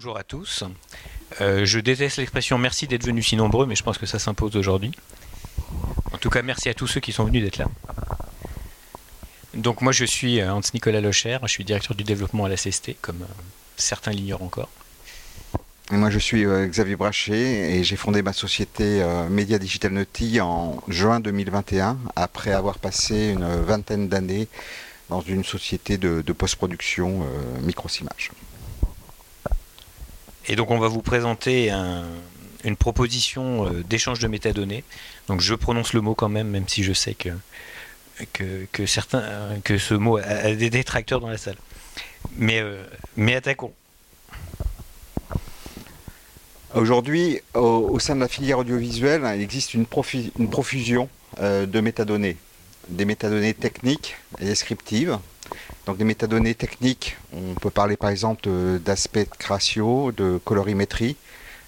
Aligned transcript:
Bonjour 0.00 0.16
à 0.16 0.22
tous. 0.22 0.62
Euh, 1.40 1.64
je 1.64 1.80
déteste 1.80 2.18
l'expression 2.18 2.56
merci 2.56 2.86
d'être 2.86 3.04
venus 3.04 3.26
si 3.26 3.34
nombreux, 3.34 3.66
mais 3.66 3.74
je 3.74 3.82
pense 3.82 3.98
que 3.98 4.06
ça 4.06 4.20
s'impose 4.20 4.54
aujourd'hui. 4.54 4.92
En 6.12 6.18
tout 6.18 6.30
cas, 6.30 6.40
merci 6.40 6.68
à 6.68 6.74
tous 6.74 6.86
ceux 6.86 7.00
qui 7.00 7.10
sont 7.10 7.24
venus 7.24 7.42
d'être 7.42 7.56
là. 7.56 7.66
Donc 9.54 9.80
moi 9.80 9.90
je 9.90 10.04
suis 10.04 10.40
euh, 10.40 10.52
Hans-Nicolas 10.52 11.00
Locher, 11.00 11.38
je 11.42 11.48
suis 11.48 11.64
directeur 11.64 11.96
du 11.96 12.04
développement 12.04 12.44
à 12.44 12.48
la 12.48 12.54
CST, 12.54 12.94
comme 13.02 13.22
euh, 13.22 13.42
certains 13.76 14.12
l'ignorent 14.12 14.44
encore. 14.44 14.68
Moi 15.90 16.10
je 16.10 16.20
suis 16.20 16.44
Xavier 16.44 16.94
Brachet 16.94 17.72
et 17.76 17.82
j'ai 17.82 17.96
fondé 17.96 18.22
ma 18.22 18.32
société 18.32 19.04
Media 19.30 19.58
Digital 19.58 19.90
Naughty 19.90 20.40
en 20.40 20.80
juin 20.86 21.18
2021 21.18 21.98
après 22.14 22.52
avoir 22.52 22.78
passé 22.78 23.30
une 23.30 23.48
vingtaine 23.62 24.06
d'années 24.08 24.46
dans 25.08 25.20
une 25.22 25.44
société 25.44 25.98
de, 25.98 26.22
de 26.22 26.32
post-production 26.32 27.22
euh, 27.22 27.60
Microsimage. 27.62 28.30
Et 30.48 30.56
donc 30.56 30.70
on 30.70 30.78
va 30.78 30.88
vous 30.88 31.02
présenter 31.02 31.70
un- 31.70 32.04
une 32.64 32.76
proposition 32.76 33.66
euh, 33.66 33.82
d'échange 33.84 34.18
de 34.18 34.28
métadonnées. 34.28 34.82
Donc 35.28 35.40
je 35.40 35.54
prononce 35.54 35.92
le 35.92 36.00
mot 36.00 36.14
quand 36.14 36.28
même, 36.28 36.48
même 36.48 36.66
si 36.66 36.82
je 36.82 36.92
sais 36.92 37.14
que, 37.14 37.30
certains, 38.86 39.20
euh, 39.20 39.56
que 39.62 39.78
ce 39.78 39.94
mot 39.94 40.16
a, 40.18 40.52
des 40.54 40.70
détracteurs 40.70 41.20
dans 41.20 41.28
la 41.28 41.38
salle. 41.38 41.56
Mais, 42.36 42.60
euh, 42.60 42.82
mais 43.16 43.34
attaquons. 43.36 43.72
Aujourd'hui, 46.74 47.40
au, 47.54 47.98
sein 47.98 48.14
de 48.14 48.20
la 48.20 48.28
filière 48.28 48.58
audiovisuelle, 48.58 49.22
il 49.34 49.40
existe 49.40 49.72
une, 49.74 49.86
une 50.38 50.50
profusion 50.50 51.08
de 51.40 51.80
métadonnées. 51.80 52.36
Des 52.88 53.04
métadonnées 53.06 53.54
techniques 53.54 54.16
et 54.38 54.44
descriptives. 54.44 55.18
Donc 55.86 55.96
des 55.96 56.04
métadonnées 56.04 56.54
techniques, 56.54 57.16
on 57.32 57.54
peut 57.54 57.70
parler 57.70 57.96
par 57.96 58.10
exemple 58.10 58.48
d'aspect 58.84 59.26
ratio, 59.46 60.12
de 60.12 60.38
colorimétrie, 60.44 61.16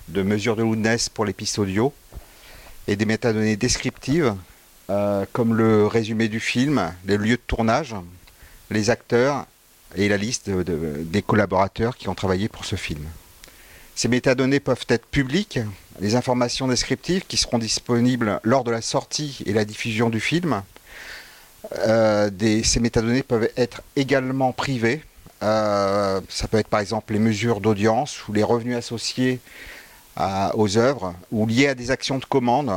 de 0.09 0.23
mesure 0.23 0.57
de 0.57 0.63
loudness 0.63 1.09
pour 1.09 1.25
les 1.25 1.33
pistes 1.33 1.59
audio. 1.59 1.93
Et 2.89 2.97
des 2.97 3.05
métadonnées 3.05 3.57
descriptives, 3.57 4.35
euh, 4.91 5.25
comme 5.33 5.55
le 5.55 5.87
résumé 5.87 6.29
du 6.29 6.41
film, 6.41 6.93
les 7.07 7.17
lieux 7.17 7.37
de 7.37 7.43
tournage, 7.47 7.95
les 8.71 8.91
acteurs 8.91 9.47
et 9.97 10.09
la 10.09 10.17
liste 10.17 10.51
de- 10.51 10.63
de- 10.63 11.03
des 11.05 11.23
collaborateurs 11.23 11.97
qui 11.97 12.09
ont 12.09 12.15
travaillé 12.15 12.49
pour 12.49 12.65
ce 12.65 12.77
film. 12.77 13.05
Ces 13.95 14.09
métadonnées 14.09 14.61
peuvent 14.61 14.87
être 14.89 15.07
publiques, 15.07 15.59
les 16.01 16.15
informations 16.15 16.67
descriptives 16.69 17.25
qui 17.29 17.37
seront 17.37 17.59
disponibles 17.59 18.41
lors 18.43 18.65
de 18.65 18.71
la 18.71 18.81
sortie 18.81 19.39
et 19.47 19.53
la 19.53 19.65
diffusion 19.65 20.09
du 20.11 20.21
film. 20.21 20.63
Euh, 21.87 22.31
ces 22.65 22.81
métadonnées 22.81 23.23
peuvent 23.23 23.49
être 23.57 23.83
également 23.97 24.53
privées. 24.53 25.03
Euh, 25.43 26.21
ça 26.29 26.49
peut 26.49 26.59
être 26.59 26.69
par 26.69 26.81
exemple 26.81 27.13
les 27.13 27.19
mesures 27.19 27.61
d'audience 27.61 28.27
ou 28.29 28.33
les 28.33 28.43
revenus 28.43 28.77
associés 28.77 29.41
à- 30.17 30.55
aux 30.57 30.77
œuvres 30.77 31.15
ou 31.33 31.47
liés 31.47 31.69
à 31.69 31.75
des 31.75 31.91
actions 31.91 32.19
de 32.19 32.25
commande 32.25 32.71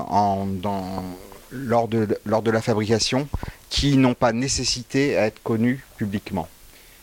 lors, 1.52 1.88
de, 1.88 2.08
la 2.26 2.62
fabrication 2.62 3.28
qui 3.70 3.98
n'ont 3.98 4.14
pas 4.14 4.32
nécessité 4.32 5.18
à 5.18 5.26
être 5.26 5.42
connues 5.44 5.84
publiquement. 5.98 6.48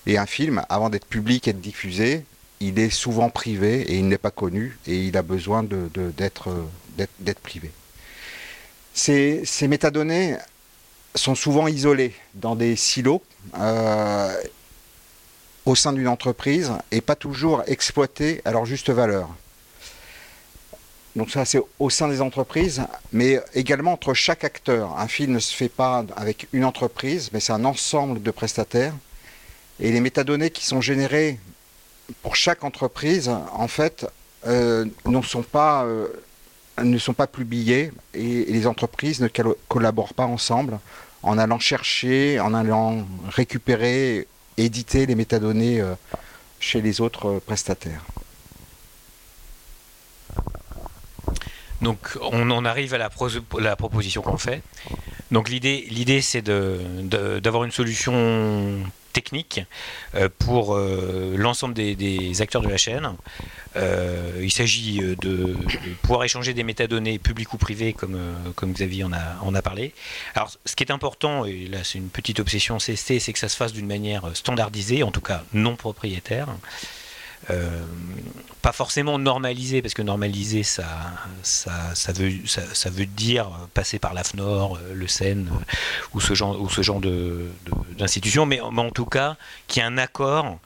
Et 0.06 0.16
un 0.16 0.26
film, 0.26 0.62
avant 0.68 0.88
d'être 0.88 1.06
public 1.06 1.46
et 1.46 1.52
de 1.52 1.58
diffusé, 1.58 2.24
il 2.60 2.78
est 2.78 2.90
souvent 2.90 3.28
privé 3.30 3.82
et 3.82 3.96
il 3.96 4.08
n'est 4.08 4.18
pas 4.18 4.30
connu 4.30 4.78
et 4.86 4.96
il 5.04 5.16
a 5.16 5.22
besoin 5.22 5.62
d'être 5.62 6.48
euh, 6.50 7.34
privé. 7.42 7.70
Ces 8.94 9.68
métadonnées 9.68 10.36
sont 11.14 11.34
souvent 11.34 11.68
isolées 11.68 12.14
dans 12.34 12.56
des 12.56 12.76
silos 12.76 13.22
euh, 13.58 14.32
au 15.66 15.74
sein 15.74 15.92
d'une 15.92 16.08
entreprise 16.08 16.72
et 16.90 17.00
pas 17.00 17.16
toujours 17.16 17.62
exploitées 17.66 18.40
à 18.44 18.52
leur 18.52 18.64
juste 18.64 18.90
valeur. 18.90 19.28
Donc 21.16 21.30
ça 21.30 21.44
c'est 21.44 21.60
au 21.78 21.90
sein 21.90 22.08
des 22.08 22.20
entreprises, 22.20 22.82
mais 23.12 23.40
également 23.54 23.92
entre 23.92 24.14
chaque 24.14 24.44
acteur. 24.44 24.98
Un 24.98 25.08
film 25.08 25.32
ne 25.32 25.40
se 25.40 25.54
fait 25.54 25.68
pas 25.68 26.04
avec 26.16 26.46
une 26.52 26.64
entreprise, 26.64 27.30
mais 27.32 27.40
c'est 27.40 27.52
un 27.52 27.64
ensemble 27.64 28.22
de 28.22 28.30
prestataires. 28.30 28.94
Et 29.80 29.90
les 29.90 30.00
métadonnées 30.00 30.50
qui 30.50 30.64
sont 30.64 30.80
générées 30.80 31.40
pour 32.22 32.36
chaque 32.36 32.64
entreprise, 32.64 33.28
en 33.28 33.68
fait, 33.68 34.06
euh, 34.46 34.84
ne, 35.06 35.22
sont 35.22 35.42
pas, 35.42 35.84
euh, 35.84 36.08
ne 36.82 36.98
sont 36.98 37.14
pas 37.14 37.26
publiées 37.26 37.92
et, 38.14 38.44
les 38.44 38.66
entreprises 38.66 39.20
ne 39.20 39.28
collaborent 39.68 40.14
pas 40.14 40.26
ensemble 40.26 40.78
en 41.22 41.38
allant 41.38 41.58
chercher, 41.58 42.40
en 42.40 42.54
allant 42.54 43.06
récupérer, 43.28 44.26
éditer 44.56 45.06
les 45.06 45.14
métadonnées 45.14 45.80
euh, 45.80 45.94
chez 46.58 46.80
les 46.80 47.00
autres 47.00 47.26
euh, 47.26 47.40
prestataires. 47.40 48.04
Donc 51.82 52.18
on 52.20 52.50
en 52.50 52.64
arrive 52.64 52.92
à 52.94 52.98
la, 52.98 53.08
proposition 53.76 54.20
qu'on 54.22 54.36
fait. 54.36 54.62
Donc 55.30 55.48
l'idée, 55.48 56.20
c'est 56.20 56.42
d'avoir 56.42 57.64
une 57.64 57.70
solution 57.70 58.80
technique 59.12 59.60
euh, 60.14 60.28
pour 60.38 60.74
euh, 60.74 61.34
l'ensemble 61.36 61.74
des, 61.74 62.42
acteurs 62.42 62.62
de 62.62 62.68
la 62.68 62.76
chaîne. 62.76 63.14
Euh, 63.76 64.40
il 64.42 64.50
s'agit 64.50 65.00
de, 65.00 65.56
pouvoir 66.02 66.24
échanger 66.24 66.54
des 66.54 66.64
métadonnées 66.64 67.18
publiques 67.18 67.52
ou 67.52 67.58
privées, 67.58 67.92
comme, 67.92 68.18
comme 68.56 68.72
Xavier 68.72 69.04
en 69.04 69.12
a, 69.12 69.36
en 69.42 69.54
a 69.54 69.62
parlé. 69.62 69.94
Alors, 70.34 70.50
ce 70.64 70.74
qui 70.74 70.84
est 70.84 70.92
important, 70.92 71.44
et 71.44 71.66
là 71.66 71.78
c'est 71.84 71.98
une 71.98 72.08
petite 72.08 72.40
obsession 72.40 72.78
CST, 72.78 73.18
c'est 73.20 73.32
que 73.32 73.38
ça 73.38 73.48
se 73.48 73.56
fasse 73.56 73.72
d'une 73.72 73.86
manière 73.86 74.30
standardisée, 74.34 75.02
en 75.02 75.10
tout 75.10 75.20
cas 75.20 75.44
non 75.52 75.76
propriétaire. 75.76 76.48
Euh, 77.48 77.80
pas 78.62 78.72
forcément 78.72 79.18
normalisé, 79.18 79.80
parce 79.80 79.94
que 79.94 80.02
normaliser, 80.02 80.62
ça, 80.62 80.86
ça, 81.42 82.12
veut, 82.12 83.06
dire 83.06 83.50
passer 83.72 83.98
par 83.98 84.12
l'AFNOR, 84.12 84.76
euh, 84.76 84.92
le 84.94 85.08
SEN, 85.08 85.46
euh, 85.48 85.52
ou 86.12 86.20
ce 86.20 86.34
genre, 86.34 86.60
ou 86.60 87.00
de, 87.00 87.46
d'institutions, 87.96 88.44
mais, 88.44 88.60
en 88.60 88.90
tout 88.90 89.06
cas, 89.06 89.36
qu'il 89.66 89.82
y 89.82 89.86
ait 89.86 89.88
un 89.88 89.96
accord 89.96 90.58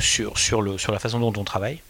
sur 0.00 0.92
la 0.92 0.98
façon 0.98 1.20
dont 1.20 1.32
on 1.36 1.44
travaille. 1.44 1.80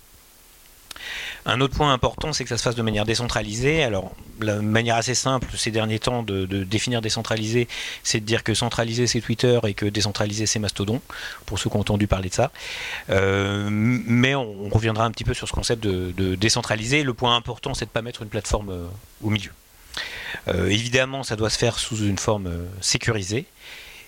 Un 1.46 1.60
autre 1.60 1.76
point 1.76 1.92
important, 1.92 2.32
c'est 2.32 2.44
que 2.44 2.48
ça 2.48 2.56
se 2.56 2.62
fasse 2.62 2.74
de 2.74 2.82
manière 2.82 3.04
décentralisée. 3.04 3.82
Alors, 3.82 4.12
la 4.40 4.62
manière 4.62 4.96
assez 4.96 5.14
simple 5.14 5.48
ces 5.56 5.70
derniers 5.70 5.98
temps 5.98 6.22
de, 6.22 6.46
définir 6.64 7.02
décentralisé, 7.02 7.68
c'est 8.02 8.20
de 8.20 8.24
dire 8.24 8.42
que 8.42 8.54
centraliser 8.54 9.06
c'est 9.06 9.20
Twitter 9.20 9.58
et 9.66 9.74
que 9.74 9.84
décentraliser 9.86 10.46
c'est 10.46 10.58
Mastodon, 10.58 11.00
pour 11.44 11.58
ceux 11.58 11.68
qui 11.68 11.76
ont 11.76 11.80
entendu 11.80 12.06
parler 12.06 12.30
de 12.30 12.34
ça. 12.34 12.50
Euh, 13.10 13.68
mais 13.70 14.34
on, 14.34 14.68
reviendra 14.70 15.04
un 15.04 15.10
petit 15.10 15.24
peu 15.24 15.34
sur 15.34 15.46
ce 15.46 15.52
concept 15.52 15.82
de, 15.82 16.34
décentraliser. 16.34 17.02
Le 17.02 17.14
point 17.14 17.36
important, 17.36 17.74
c'est 17.74 17.84
de 17.84 17.90
ne 17.90 17.94
pas 17.94 18.02
mettre 18.02 18.22
une 18.22 18.28
plateforme 18.28 18.70
euh, 18.70 18.86
au 19.22 19.30
milieu. 19.30 19.52
Euh, 20.48 20.68
évidemment, 20.68 21.22
ça 21.22 21.36
doit 21.36 21.50
se 21.50 21.58
faire 21.58 21.78
sous 21.78 21.98
une 21.98 22.18
forme 22.18 22.50
sécurisée. 22.80 23.46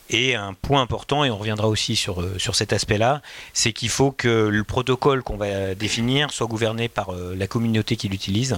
Et 0.08 0.34
un 0.36 0.54
point 0.54 0.82
important, 0.82 1.24
et 1.24 1.30
on 1.30 1.38
reviendra 1.38 1.68
aussi 1.68 1.96
sur, 1.96 2.20
euh, 2.20 2.38
sur 2.38 2.54
cet 2.54 2.72
aspect-là, 2.72 3.22
c'est 3.52 3.72
qu'il 3.72 3.88
faut 3.88 4.12
que 4.12 4.48
le 4.48 4.64
protocole 4.64 5.22
qu'on 5.22 5.36
va 5.36 5.74
définir 5.74 6.30
soit 6.30 6.46
gouverné 6.46 6.88
par 6.88 7.10
euh, 7.10 7.34
la 7.36 7.48
communauté 7.48 7.96
qui 7.96 8.08
l'utilise. 8.08 8.56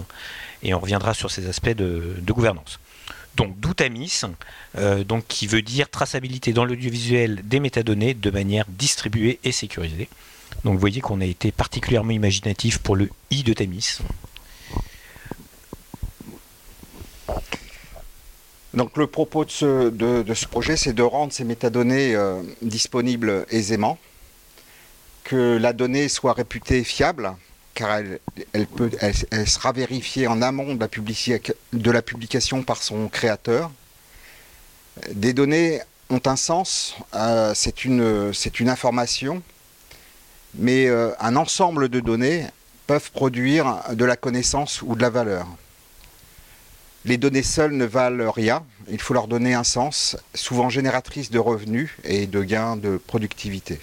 Et 0.62 0.74
on 0.74 0.78
reviendra 0.78 1.14
sur 1.14 1.30
ces 1.30 1.48
aspects 1.48 1.70
de, 1.70 2.16
gouvernance. 2.26 2.80
Donc, 3.36 3.58
d'où 3.60 3.72
Tamis, 3.72 4.20
euh, 4.76 5.04
donc, 5.04 5.24
qui 5.28 5.46
veut 5.46 5.62
dire 5.62 5.88
traçabilité 5.88 6.52
dans 6.52 6.64
l'audiovisuel 6.64 7.40
des 7.44 7.60
métadonnées 7.60 8.12
de 8.12 8.30
manière 8.30 8.66
distribuée 8.68 9.38
et 9.44 9.52
sécurisée. 9.52 10.08
Donc, 10.64 10.74
vous 10.74 10.80
voyez 10.80 11.00
qu'on 11.00 11.20
a 11.20 11.24
été 11.24 11.52
particulièrement 11.52 12.10
imaginatif 12.10 12.78
pour 12.78 12.96
le 12.96 13.08
I 13.30 13.42
de 13.42 13.52
Tamis. 13.54 13.98
Donc 18.74 18.96
le 18.96 19.06
propos 19.06 19.44
de 19.44 19.50
ce, 19.50 20.46
projet, 20.46 20.76
c'est 20.76 20.92
de 20.92 21.02
rendre 21.02 21.32
ces 21.32 21.44
métadonnées 21.44 22.14
euh, 22.14 22.42
disponibles 22.60 23.46
aisément, 23.50 23.98
que 25.24 25.56
la 25.56 25.72
donnée 25.72 26.08
soit 26.08 26.34
réputée 26.34 26.84
fiable, 26.84 27.34
car 27.74 27.98
elle, 27.98 28.18
sera 29.46 29.72
vérifiée 29.72 30.26
en 30.26 30.42
amont 30.42 30.74
de 30.74 31.90
la, 31.90 32.02
publication 32.02 32.62
par 32.62 32.82
son 32.82 33.08
créateur. 33.08 33.70
Des 35.12 35.32
données 35.32 35.80
ont 36.10 36.20
un 36.26 36.36
sens, 36.36 36.96
euh, 37.14 37.52
c'est 37.54 37.84
une, 37.84 38.32
c'est 38.34 38.60
une 38.60 38.68
information, 38.68 39.42
mais 40.54 40.88
euh, 40.88 41.12
un 41.20 41.36
ensemble 41.36 41.88
de 41.88 42.00
données 42.00 42.46
peuvent 42.86 43.10
produire 43.12 43.82
de 43.92 44.04
la 44.04 44.16
connaissance 44.16 44.82
ou 44.82 44.94
de 44.94 45.00
la 45.00 45.10
valeur. 45.10 45.46
Les 47.04 47.16
données 47.16 47.42
seules 47.42 47.72
ne 47.72 47.84
valent 47.84 48.30
rien, 48.30 48.64
il 48.90 49.00
faut 49.00 49.14
leur 49.14 49.28
donner 49.28 49.54
un 49.54 49.64
sens, 49.64 50.16
souvent 50.34 50.68
génératrice 50.68 51.30
de 51.30 51.38
revenus 51.38 51.90
et 52.04 52.26
de 52.26 52.42
gains 52.42 52.76
de 52.76 52.96
productivité. 52.96 53.78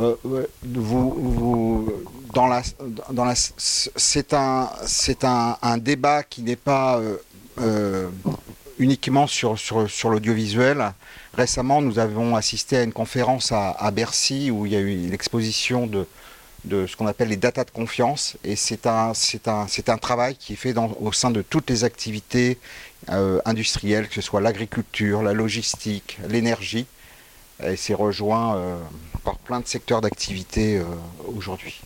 Euh, 0.00 0.16
vous, 0.62 1.10
vous- 1.10 1.92
dans 2.32 2.46
la, 2.46 2.62
dans 3.10 3.26
la, 3.26 3.34
c'est 3.36 4.32
un, 4.32 4.70
c'est 4.86 5.24
un, 5.24 5.58
un 5.60 5.76
débat 5.76 6.22
qui 6.22 6.42
n'est 6.42 6.56
pas 6.56 6.98
euh, 6.98 7.16
euh, 7.60 8.08
uniquement 8.78 9.26
sur, 9.26 9.58
sur, 9.58 10.10
l'audiovisuel. 10.10 10.92
Récemment, 11.34 11.82
nous 11.82 11.98
avons 11.98 12.36
assisté 12.36 12.78
à 12.78 12.82
une 12.82 12.92
conférence 12.92 13.52
à, 13.52 13.90
Bercy 13.90 14.50
où 14.50 14.64
il 14.64 14.72
y 14.72 14.76
a 14.76 14.80
eu 14.80 15.04
une 15.04 15.12
exposition 15.12 15.86
de, 15.86 16.06
de 16.64 16.86
ce 16.86 16.96
qu'on 16.96 17.06
appelle 17.06 17.28
les 17.28 17.36
data 17.36 17.64
de 17.64 17.70
confiance. 17.70 18.36
Et 18.44 18.56
c'est 18.56 18.86
un, 18.86 19.14
c'est 19.14 19.48
un, 19.48 19.66
c'est 19.68 19.88
un 19.88 19.98
travail 19.98 20.36
qui 20.36 20.52
est 20.52 20.56
fait 20.56 20.72
dans, 20.72 20.96
au 21.00 21.12
sein 21.12 21.30
de 21.30 21.42
toutes 21.42 21.68
les 21.70 21.84
activités 21.84 22.58
euh, 23.10 23.40
industrielles, 23.44 24.08
que 24.08 24.14
ce 24.14 24.20
soit 24.20 24.40
l'agriculture, 24.40 25.22
la 25.22 25.32
logistique, 25.32 26.18
l'énergie. 26.28 26.86
Et 27.64 27.76
c'est 27.76 27.94
rejoint 27.94 28.56
euh, 28.56 28.78
par 29.24 29.38
plein 29.38 29.60
de 29.60 29.66
secteurs 29.66 30.00
d'activité 30.00 30.78
euh, 30.78 30.84
aujourd'hui. 31.36 31.80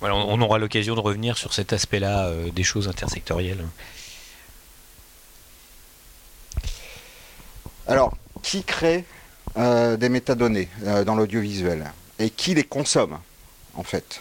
Voilà, 0.00 0.14
on 0.14 0.40
aura 0.40 0.58
l'occasion 0.58 0.94
de 0.94 1.00
revenir 1.00 1.36
sur 1.36 1.52
cet 1.52 1.72
aspect-là 1.72 2.32
des 2.52 2.62
choses 2.62 2.86
intersectorielles. 2.86 3.66
Alors, 7.88 8.16
qui 8.44 8.62
crée 8.62 9.04
des 9.56 10.08
métadonnées 10.08 10.68
dans 11.04 11.16
l'audiovisuel? 11.16 11.90
Et 12.20 12.30
qui 12.30 12.54
les 12.54 12.62
consomme? 12.62 13.18
En 13.74 13.82
fait. 13.82 14.20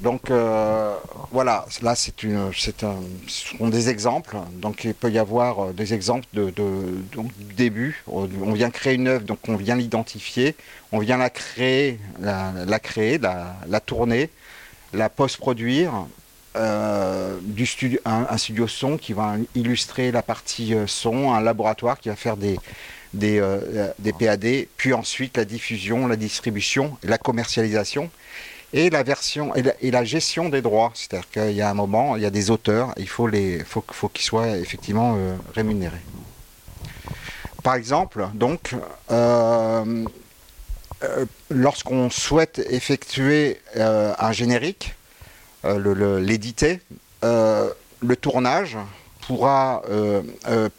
Donc 0.00 0.30
euh, 0.30 0.96
voilà, 1.30 1.66
là 1.82 1.94
c'est 1.94 2.24
un, 2.24 2.50
ce 2.52 2.72
sont 3.58 3.68
des 3.68 3.88
exemples. 3.90 4.36
Donc 4.54 4.84
il 4.84 4.94
peut 4.94 5.10
y 5.10 5.18
avoir 5.18 5.66
euh, 5.66 5.72
des 5.72 5.92
exemples 5.92 6.26
de, 6.32 6.50
du 6.50 7.54
début. 7.54 8.02
On 8.06 8.52
vient 8.52 8.70
créer 8.70 8.94
une 8.94 9.08
œuvre, 9.08 9.24
donc 9.24 9.40
on 9.48 9.56
vient 9.56 9.76
l'identifier, 9.76 10.56
on 10.92 11.00
vient 11.00 11.18
la 11.18 11.28
créer, 11.28 11.98
la, 12.18 12.78
créer, 12.78 13.18
la, 13.18 13.80
tourner, 13.80 14.30
la 14.92 15.08
post-produire. 15.08 15.92
Euh, 16.56 17.38
du 17.42 17.64
studio, 17.64 18.00
un, 18.04 18.36
studio 18.36 18.66
son 18.66 18.96
qui 18.96 19.12
va 19.12 19.36
illustrer 19.54 20.10
la 20.10 20.20
partie 20.20 20.74
son, 20.88 21.32
un 21.32 21.40
laboratoire 21.40 22.00
qui 22.00 22.08
va 22.08 22.16
faire 22.16 22.36
des, 22.36 22.58
des, 23.12 23.42
des 23.98 24.12
PAD, 24.12 24.66
puis 24.76 24.92
ensuite 24.92 25.36
la 25.36 25.44
diffusion, 25.44 26.06
la 26.06 26.16
distribution, 26.16 26.96
la 27.02 27.18
commercialisation 27.18 28.10
et 28.72 28.90
la 28.90 29.02
version 29.02 29.52
et 29.54 29.90
la, 29.90 30.04
gestion 30.04 30.48
des 30.48 30.62
droits. 30.62 30.92
C'est-à-dire 30.94 31.28
qu'il 31.30 31.52
y 31.52 31.62
a 31.62 31.70
un 31.70 31.74
moment, 31.74 32.16
il 32.16 32.22
y 32.22 32.26
a 32.26 32.30
des 32.30 32.50
auteurs, 32.50 32.94
il 32.96 33.08
faut 33.08 33.26
les, 33.26 33.64
faut, 33.64 33.84
faut 33.90 34.08
qu'ils 34.08 34.24
soient 34.24 34.56
effectivement 34.56 35.16
euh, 35.16 35.36
rémunérés. 35.54 36.00
Par 37.62 37.74
exemple, 37.74 38.26
donc, 38.34 38.74
euh, 39.10 40.04
euh, 41.02 41.24
lorsqu'on 41.50 42.10
souhaite 42.10 42.58
effectuer 42.70 43.60
un 43.76 44.32
générique, 44.32 44.94
l'éditer, 45.64 46.80
le, 47.22 48.14
tournage 48.18 48.78
pourra 49.30 49.82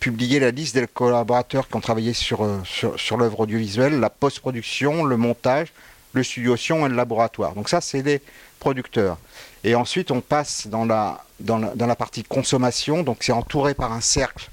publier 0.01 0.42
la 0.42 0.51
liste 0.51 0.75
des 0.75 0.86
collaborateurs 0.86 1.69
qui 1.69 1.75
ont 1.77 1.80
travaillé 1.80 2.12
sur, 2.12 2.45
sur, 2.65 3.00
sur 3.00 3.15
l'œuvre 3.15 3.39
audiovisuelle, 3.42 4.00
la 4.00 4.09
post-production, 4.09 5.06
le 5.06 5.15
montage, 5.15 5.69
le 6.12 6.21
studio 6.21 6.57
Sion 6.57 6.86
et 6.86 6.89
le 6.89 6.95
laboratoire. 6.95 7.53
Donc 7.53 7.69
ça, 7.69 7.80
c'est 7.80 8.01
les 8.01 8.21
producteurs. 8.59 9.18
Et 9.63 9.75
ensuite, 9.75 10.12
on 10.12 10.21
passe 10.21 10.68
dans 10.68 10.86
la, 10.86 11.24
dans 11.39 11.57
la, 11.57 11.95
partie 11.95 12.24
consommation. 12.24 13.03
Donc 13.03 13.19
c'est 13.21 13.31
entouré 13.31 13.74
par 13.74 13.92
un 13.92 14.01
cercle 14.01 14.50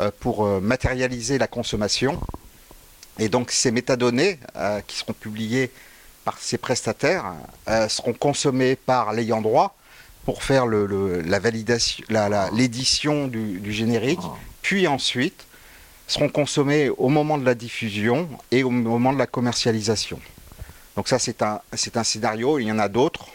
euh, 0.00 0.10
pour 0.20 0.44
euh, 0.44 0.60
matérialiser 0.60 1.38
la 1.38 1.46
consommation. 1.46 2.20
Et 3.18 3.28
donc 3.28 3.50
ces 3.50 3.70
métadonnées 3.70 4.38
euh, 4.56 4.80
qui 4.86 4.96
seront 4.96 5.12
publiées 5.12 5.70
par 6.24 6.38
ces 6.38 6.56
prestataires 6.56 7.34
seront 7.88 8.14
consommées 8.14 8.76
par 8.76 9.12
l'ayant 9.12 9.42
droit 9.42 9.76
pour 10.24 10.42
faire 10.42 10.66
le, 10.66 11.20
la 11.20 11.38
validation, 11.38 12.04
l'édition 12.52 13.28
du, 13.28 13.58
du, 13.58 13.72
générique, 13.72 14.20
ah. 14.22 14.34
puis 14.62 14.86
ensuite 14.86 15.46
seront 16.06 16.28
consommées 16.28 16.90
au 16.90 17.08
moment 17.08 17.38
de 17.38 17.44
la 17.44 17.54
diffusion 17.54 18.28
et 18.50 18.62
au 18.62 18.70
moment 18.70 19.12
de 19.12 19.18
la 19.18 19.26
commercialisation. 19.26 20.20
Donc 20.96 21.08
ça, 21.08 21.18
c'est 21.18 21.42
un, 21.42 21.60
c'est 21.74 21.96
un 21.96 22.04
scénario, 22.04 22.58
il 22.58 22.66
y 22.66 22.72
en 22.72 22.78
a 22.78 22.88
d'autres. 22.88 23.26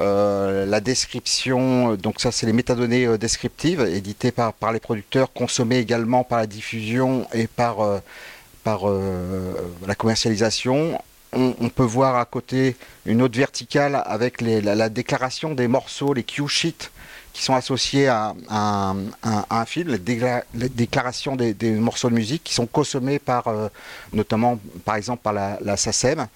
Euh, 0.00 0.64
la 0.66 0.80
description, 0.80 1.94
donc 1.96 2.20
ça 2.20 2.32
c'est 2.32 2.46
les 2.46 2.54
métadonnées 2.54 3.06
euh, 3.06 3.18
descriptives 3.18 3.82
éditées 3.82 4.30
par, 4.30 4.54
par 4.54 4.72
les 4.72 4.80
producteurs, 4.80 5.32
consommées 5.32 5.78
également 5.78 6.24
par 6.24 6.38
la 6.38 6.46
diffusion 6.46 7.26
et 7.34 7.46
par, 7.46 7.80
euh, 7.80 7.98
par 8.64 8.82
la 9.86 9.94
commercialisation. 9.94 11.00
On, 11.32 11.68
peut 11.68 11.84
voir 11.84 12.16
à 12.16 12.24
côté 12.24 12.76
une 13.06 13.22
autre 13.22 13.38
verticale 13.38 14.02
avec 14.04 14.40
la, 14.40 14.88
déclaration 14.88 15.54
des 15.54 15.68
morceaux, 15.68 16.12
les 16.12 16.24
cue 16.24 16.48
sheets 16.48 16.90
qui 17.32 17.44
sont 17.44 17.54
associés 17.54 18.08
à, 18.08 18.34
un 18.50 19.64
film, 19.64 19.90
les, 19.90 20.68
déclarations 20.68 21.36
des, 21.36 21.54
morceaux 21.72 22.10
de 22.10 22.14
musique 22.14 22.42
qui 22.42 22.52
sont 22.54 22.66
consommés 22.66 23.20
par, 23.20 23.46
euh, 23.46 23.68
notamment 24.12 24.58
par 24.84 24.96
exemple 24.96 25.22
par 25.22 25.32
la, 25.32 25.58
la, 25.60 25.76
SACEM. 25.76 26.26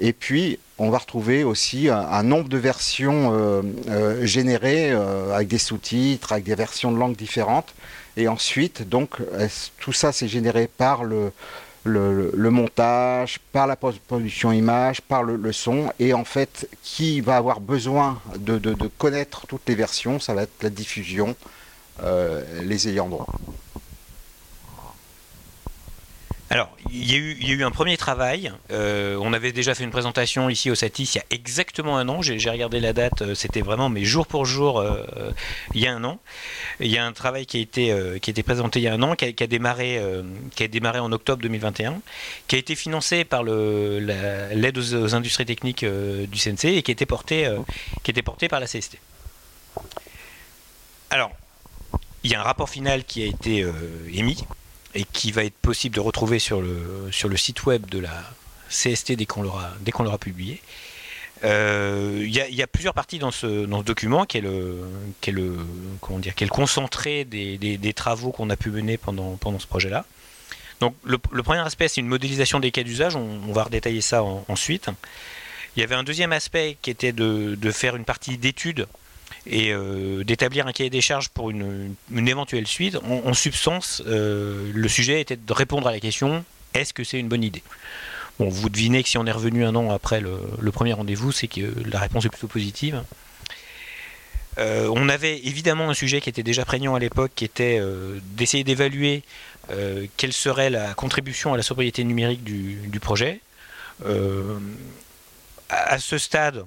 Et 0.00 0.12
puis, 0.12 0.60
on 0.78 0.90
va 0.90 0.98
retrouver 0.98 1.42
aussi 1.42 1.88
un, 1.88 2.22
nombre 2.22 2.48
de 2.48 2.58
versions 2.58 3.32
euh, 3.32 3.62
euh, 3.88 4.24
générées 4.24 4.92
avec 4.92 5.48
des 5.48 5.58
sous-titres, 5.58 6.32
avec 6.32 6.44
des 6.44 6.54
versions 6.54 6.92
de 6.92 6.98
langues 6.98 7.16
différentes. 7.16 7.74
Et 8.16 8.28
ensuite, 8.28 8.88
donc, 8.88 9.16
tout 9.80 9.92
ça, 9.92 10.12
c'est 10.12 10.28
généré 10.28 10.68
par 10.68 11.02
le, 11.02 11.32
le, 11.84 12.50
montage, 12.50 13.38
par 13.52 13.66
la 13.66 13.76
production 13.76 14.52
image, 14.52 15.00
par 15.00 15.22
le, 15.22 15.52
son. 15.52 15.92
Et 15.98 16.12
en 16.14 16.24
fait, 16.24 16.68
qui 16.82 17.20
va 17.20 17.36
avoir 17.36 17.60
besoin 17.60 18.20
de, 18.38 18.58
connaître 18.98 19.46
toutes 19.46 19.68
les 19.68 19.74
versions, 19.74 20.20
ça 20.20 20.34
va 20.34 20.42
être 20.42 20.62
la 20.62 20.70
diffusion, 20.70 21.36
euh, 22.02 22.42
les 22.62 22.88
ayants 22.88 23.08
droit. 23.08 23.26
Alors, 26.50 26.70
il 26.90 27.12
y, 27.12 27.14
a 27.14 27.54
eu, 27.54 27.62
un 27.62 27.70
premier 27.70 27.98
travail. 27.98 28.50
Euh, 28.70 29.18
on 29.20 29.34
avait 29.34 29.52
déjà 29.52 29.74
fait 29.74 29.84
une 29.84 29.90
présentation 29.90 30.48
ici 30.48 30.70
au 30.70 30.74
Satis 30.74 31.14
il 31.14 31.18
y 31.18 31.20
a 31.20 31.24
exactement 31.30 31.98
un 31.98 32.08
an. 32.08 32.22
J'ai 32.22 32.38
regardé 32.48 32.80
la 32.80 32.94
date, 32.94 33.20
euh, 33.20 33.34
c'était 33.34 33.60
vraiment 33.60 33.90
mais 33.90 34.04
jour 34.04 34.26
pour 34.26 34.46
jour 34.46 34.80
euh, 34.80 35.04
il 35.74 35.82
y 35.82 35.86
a 35.86 35.92
un 35.94 36.02
an. 36.04 36.18
Il 36.80 36.90
y 36.90 36.96
a 36.96 37.04
un 37.04 37.12
travail 37.12 37.44
qui 37.44 37.58
a 37.58 37.60
été, 37.60 38.18
qui 38.22 38.32
présenté 38.42 38.80
il 38.80 38.84
y 38.84 38.88
a 38.88 38.94
un 38.94 39.02
an, 39.02 39.14
qui 39.14 39.26
a, 39.26 39.46
démarré, 39.46 40.00
qui 40.54 40.64
en 41.00 41.12
octobre 41.12 41.42
2021, 41.42 42.00
qui 42.46 42.56
a 42.56 42.58
été 42.58 42.74
financé 42.74 43.24
par 43.24 43.42
l'aide 43.42 44.78
aux, 44.78 45.14
industries 45.14 45.44
techniques 45.44 45.84
du 45.84 46.38
CNC 46.38 46.64
et 46.64 46.82
qui 46.82 46.90
a 46.90 46.92
été 46.92 47.04
qui 48.02 48.12
porté 48.22 48.48
par 48.48 48.60
la 48.60 48.66
CST. 48.66 48.98
Alors, 51.10 51.30
il 52.22 52.30
y 52.30 52.34
a 52.34 52.40
un 52.40 52.44
rapport 52.44 52.70
final 52.70 53.04
qui 53.04 53.22
a 53.22 53.26
été 53.26 53.66
émis 54.12 54.44
et 54.94 55.04
qui 55.04 55.32
va 55.32 55.44
être 55.44 55.56
possible 55.56 55.94
de 55.94 56.00
retrouver 56.00 56.38
sur 56.38 56.60
le, 56.60 57.08
sur 57.10 57.28
le 57.28 57.36
site 57.36 57.66
web 57.66 57.88
de 57.88 57.98
la 57.98 58.24
CST 58.70 59.12
dès 59.12 59.26
qu'on 59.26 59.42
l'aura, 59.42 59.72
dès 59.80 59.92
publié. 60.18 60.60
Euh, 61.44 62.24
il 62.24 62.34
y, 62.34 62.62
a 62.62 62.66
plusieurs 62.66 62.94
parties 62.94 63.20
dans 63.20 63.30
ce, 63.30 63.64
dans 63.64 63.78
ce 63.78 63.84
document 63.84 64.24
qui 64.24 64.38
est 64.38 64.40
le, 64.40 64.80
qui 65.20 65.30
est 65.30 65.32
le, 65.32 65.56
comment 66.00 66.18
dire, 66.18 66.34
qui 66.34 66.42
est 66.42 66.48
le 66.48 66.52
concentré 66.52 67.24
des, 67.24 67.58
des, 67.58 67.92
travaux 67.92 68.32
qu'on 68.32 68.50
a 68.50 68.56
pu 68.56 68.70
mener 68.70 68.96
pendant, 68.96 69.36
pendant 69.36 69.60
ce 69.60 69.66
projet-là. 69.68 70.04
Donc 70.80 70.96
le, 71.04 71.18
premier 71.18 71.60
aspect, 71.60 71.86
c'est 71.86 72.00
une 72.00 72.08
modélisation 72.08 72.58
des 72.58 72.72
cas 72.72 72.82
d'usage, 72.82 73.14
on, 73.14 73.52
va 73.52 73.64
redétailler 73.64 74.00
ça 74.00 74.22
ensuite. 74.22 74.88
Il 75.76 75.80
y 75.80 75.82
avait 75.84 75.94
un 75.94 76.02
deuxième 76.02 76.32
aspect 76.32 76.76
qui 76.82 76.90
était 76.90 77.12
de, 77.12 77.54
de 77.54 77.70
faire 77.70 77.94
une 77.94 78.04
partie 78.04 78.36
d'étude 78.36 78.88
et 79.48 79.72
euh, 79.72 80.24
d'établir 80.24 80.66
un 80.66 80.72
cahier 80.72 80.90
des 80.90 81.00
charges 81.00 81.30
pour 81.30 81.50
une, 81.50 81.94
éventuelle 82.14 82.66
suite. 82.66 82.96
En, 82.96 83.32
substance, 83.32 84.02
euh, 84.06 84.70
le 84.74 84.88
sujet 84.88 85.20
était 85.20 85.36
de 85.36 85.52
répondre 85.52 85.88
à 85.88 85.92
la 85.92 86.00
question 86.00 86.44
est-ce 86.74 86.92
que 86.92 87.02
c'est 87.02 87.18
une 87.18 87.28
bonne 87.28 87.42
idée? 87.42 87.62
Bon, 88.38 88.48
vous 88.48 88.68
devinez 88.68 89.02
que 89.02 89.08
si 89.08 89.16
on 89.18 89.26
est 89.26 89.32
revenu 89.32 89.64
un 89.64 89.74
an 89.74 89.90
après 89.90 90.20
le, 90.20 90.70
premier 90.70 90.92
rendez-vous, 90.92 91.32
c'est 91.32 91.48
que 91.48 91.72
la 91.90 91.98
réponse 91.98 92.26
est 92.26 92.28
plutôt 92.28 92.46
positive. 92.46 93.02
Euh, 94.58 94.90
on 94.94 95.08
avait 95.08 95.38
évidemment 95.38 95.88
un 95.88 95.94
sujet 95.94 96.20
qui 96.20 96.28
était 96.28 96.42
déjà 96.42 96.64
prégnant 96.64 96.94
à 96.94 96.98
l'époque, 96.98 97.32
qui 97.34 97.44
était 97.44 97.80
d'essayer 98.36 98.64
d'évaluer 98.64 99.22
quelle 100.16 100.32
serait 100.32 100.70
la 100.70 100.94
contribution 100.94 101.54
à 101.54 101.56
la 101.56 101.62
sobriété 101.62 102.04
numérique 102.04 102.44
du, 102.44 103.00
projet. 103.00 103.40
à, 105.70 105.98
ce 105.98 106.18
stade, 106.18 106.64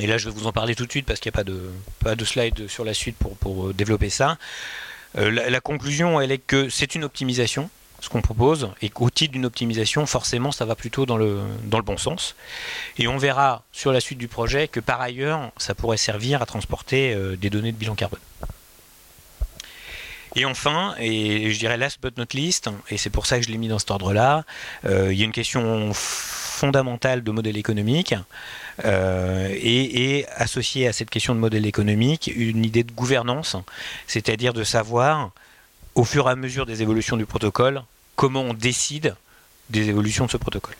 et 0.00 0.06
là, 0.06 0.18
je 0.18 0.28
vais 0.28 0.34
vous 0.34 0.46
en 0.46 0.52
parler 0.52 0.74
tout 0.74 0.86
de 0.86 0.90
suite 0.90 1.06
parce 1.06 1.20
qu'il 1.20 1.30
n'y 1.30 1.34
a 1.34 1.38
pas 1.38 1.44
de, 1.44 1.70
pas 2.00 2.14
de 2.14 2.24
slide 2.24 2.68
sur 2.68 2.84
la 2.84 2.94
suite 2.94 3.16
pour, 3.16 3.36
pour 3.36 3.68
euh, 3.68 3.72
développer 3.72 4.10
ça. 4.10 4.38
Euh, 5.16 5.30
la, 5.30 5.60
conclusion, 5.60 6.20
elle 6.20 6.32
est 6.32 6.38
que 6.38 6.68
c'est 6.68 6.94
une 6.94 7.04
optimisation, 7.04 7.70
ce 8.00 8.08
qu'on 8.08 8.20
propose, 8.20 8.70
et 8.82 8.90
qu'au 8.90 9.10
titre 9.10 9.32
d'une 9.32 9.46
optimisation, 9.46 10.04
forcément, 10.06 10.52
ça 10.52 10.64
va 10.64 10.74
plutôt 10.74 11.06
dans 11.06 11.16
le, 11.16 11.40
dans 11.64 11.78
le 11.78 11.84
bon 11.84 11.96
sens. 11.96 12.36
Et 12.98 13.08
on 13.08 13.16
verra 13.16 13.64
sur 13.72 13.92
la 13.92 14.00
suite 14.00 14.18
du 14.18 14.28
projet 14.28 14.68
que 14.68 14.80
par 14.80 15.00
ailleurs, 15.00 15.50
ça 15.56 15.74
pourrait 15.74 15.96
servir 15.96 16.42
à 16.42 16.46
transporter 16.46 17.14
euh, 17.14 17.36
des 17.36 17.50
données 17.50 17.72
de 17.72 17.78
bilan 17.78 17.94
carbone. 17.94 18.20
Et 20.36 20.44
enfin, 20.44 20.94
et 20.98 21.50
je 21.52 21.58
dirais 21.58 21.76
last 21.76 22.00
but 22.02 22.16
not 22.16 22.26
least, 22.34 22.68
et 22.90 22.98
c'est 22.98 23.10
pour 23.10 23.26
ça 23.26 23.38
que 23.38 23.46
je 23.46 23.50
l'ai 23.50 23.58
mis 23.58 23.68
dans 23.68 23.78
cet 23.78 23.90
ordre-là, 23.90 24.44
il 24.84 25.14
y 25.14 25.22
a 25.22 25.24
une 25.24 25.32
question 25.32 25.92
fondamentale 26.58 27.22
de 27.22 27.30
modèle 27.30 27.56
économique. 27.56 28.14
Euh, 28.84 29.48
et, 29.52 30.26
associé 30.36 30.86
à 30.86 30.92
cette 30.92 31.10
question 31.10 31.34
de 31.34 31.40
modèle 31.40 31.66
économique 31.66 32.30
une 32.34 32.64
idée 32.64 32.84
de 32.84 32.92
gouvernance, 32.92 33.56
c'est-à-dire 34.06 34.52
de 34.52 34.64
savoir 34.64 35.30
au 35.94 36.04
fur 36.04 36.28
et 36.28 36.32
à 36.32 36.36
mesure 36.36 36.66
des 36.66 36.82
évolutions 36.82 37.16
du 37.16 37.26
protocole, 37.26 37.82
comment 38.16 38.42
on 38.42 38.54
décide 38.54 39.16
des 39.70 39.88
évolutions 39.88 40.26
de 40.26 40.30
ce 40.30 40.36
protocole. 40.36 40.76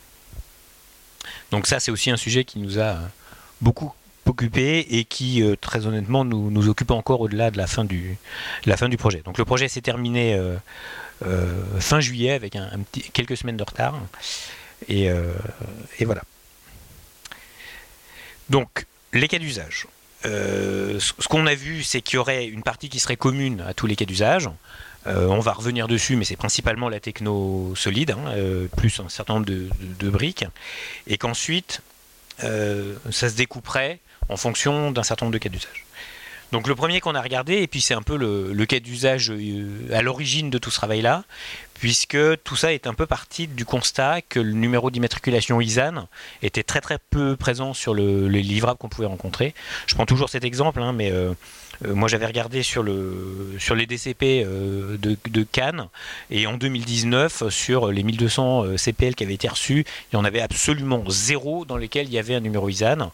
Donc 1.51 1.67
ça, 1.67 1.81
c'est 1.81 1.91
aussi 1.91 2.11
un 2.11 2.17
sujet 2.17 2.45
qui 2.45 2.59
nous 2.59 2.79
a 2.79 2.97
beaucoup 3.61 3.93
occupé 4.29 4.87
et 4.91 5.05
qui, 5.05 5.43
euh, 5.43 5.57
très 5.57 5.87
honnêtement, 5.87 6.25
nous, 6.25 6.51
nous 6.51 6.69
occupe 6.69 6.91
encore 6.91 7.21
au-delà 7.21 7.51
de 7.51 7.59
la 7.59 7.67
fin, 7.67 7.85
du, 7.85 8.17
la 8.67 8.77
fin 8.77 8.89
du 8.89 8.97
projet. 8.97 9.23
Donc 9.25 9.39
le 9.39 9.45
projet 9.45 9.69
s'est 9.69 9.81
terminé 9.81 10.35
euh, 10.35 10.57
euh, 11.27 11.63
fin 11.81 12.01
juillet 12.01 12.33
avec 12.33 12.57
un, 12.57 12.79
petit, 12.91 13.11
quelques 13.11 13.37
semaines 13.37 13.57
de 13.57 13.65
retard. 13.65 13.99
Et, 14.89 15.09
et 15.99 16.05
voilà. 16.05 16.23
Donc, 18.49 18.87
les 19.13 19.27
cas 19.27 19.41
d'usage. 19.41 19.89
ce 20.23 21.29
qu'on 21.29 21.47
a 21.49 21.55
vu, 21.57 21.83
c'est 21.83 22.01
qu'il 22.01 22.15
y 22.15 22.19
aurait 22.19 22.47
une 22.47 22.63
partie 22.63 22.89
qui 22.89 23.01
serait 23.01 23.17
commune 23.17 23.61
à 23.63 23.75
tous 23.75 23.89
les 23.89 23.97
cas 23.97 24.05
d'usage. 24.05 24.49
on 25.05 25.41
va 25.41 25.53
revenir 25.53 25.89
dessus, 25.89 26.15
mais 26.15 26.25
c'est 26.25 26.37
principalement 26.37 26.89
la 26.89 27.01
techno 27.01 27.75
solide, 27.75 28.13
hein, 28.13 28.33
plus 28.77 29.01
un 29.01 29.09
certain 29.09 29.35
nombre 29.35 29.47
de, 29.47 29.69
de 29.81 30.11
briques. 30.11 30.45
Et 31.09 31.19
qu'ensuite, 31.19 31.83
ça 32.39 33.29
se 33.29 33.35
découperait 33.35 33.99
en 34.29 34.37
fonction 34.37 34.91
d'un 34.91 35.03
certain 35.03 35.27
nombre 35.27 35.35
de 35.35 35.39
cas 35.39 35.49
d'usage. 35.49 35.85
Donc 36.51 36.67
le 36.67 36.75
premier 36.75 37.01
qu'on 37.01 37.15
a 37.15 37.21
regardé, 37.21 37.57
et 37.57 37.67
puis 37.67 37.83
c'est 37.83 37.95
un 37.95 38.01
peu 38.01 38.17
le, 38.17 38.67
cas 38.67 38.81
d'usage 38.81 39.31
euh, 39.31 39.67
à 39.93 40.01
l'origine 40.01 40.49
de 40.49 40.57
tout 40.57 40.71
ce 40.71 40.77
travail-là, 40.77 41.25
puisque 41.75 42.17
tout 42.43 42.57
ça 42.57 42.73
est 42.73 42.87
un 42.87 42.95
peu 42.95 43.05
parti 43.05 43.47
du 43.47 43.67
constat 43.67 44.23
que 44.23 44.41
le 44.41 44.53
numéro 44.53 44.91
d'immatriculation 44.91 45.61
ISAN 45.61 46.09
était 46.43 46.63
très 46.63 46.81
très 46.81 46.99
peu 47.11 47.37
présent 47.37 47.75
sur 47.75 47.93
le, 47.93 48.29
les 48.29 48.43
livrables 48.43 48.79
qu'on 48.79 48.89
pouvait 48.89 49.07
rencontrer. 49.07 49.55
Je 49.87 49.95
prends 49.95 50.07
toujours 50.07 50.31
cet 50.31 50.43
exemple, 50.43 50.81
hein, 50.81 50.95
mais 50.95 51.13
euh, 51.13 51.35
euh, 51.85 51.95
moi 51.95 52.09
j'avais 52.09 52.27
regardé 52.27 52.63
sur, 52.63 52.83
le, 52.83 53.55
sur 53.59 53.75
les 53.75 53.85
DCP 53.85 54.45
de, 54.45 55.19
de, 55.29 55.43
Cannes, 55.43 55.89
et 56.31 56.47
en 56.47 56.55
2019, 56.55 57.51
sur 57.51 57.93
les 57.93 58.03
1200 58.03 58.77
CPL 58.79 59.15
qui 59.15 59.25
avaient 59.25 59.35
été 59.35 59.49
reçus, 59.49 59.85
il 60.13 60.17
y 60.17 60.19
en 60.19 60.25
avait 60.25 60.41
absolument 60.41 61.05
zéro 61.09 61.67
dans 61.67 61.77
lesquels 61.77 62.07
il 62.07 62.15
y 62.15 62.19
avait 62.19 62.35
un 62.35 62.41
numéro 62.41 62.71
ISAN. 62.71 63.13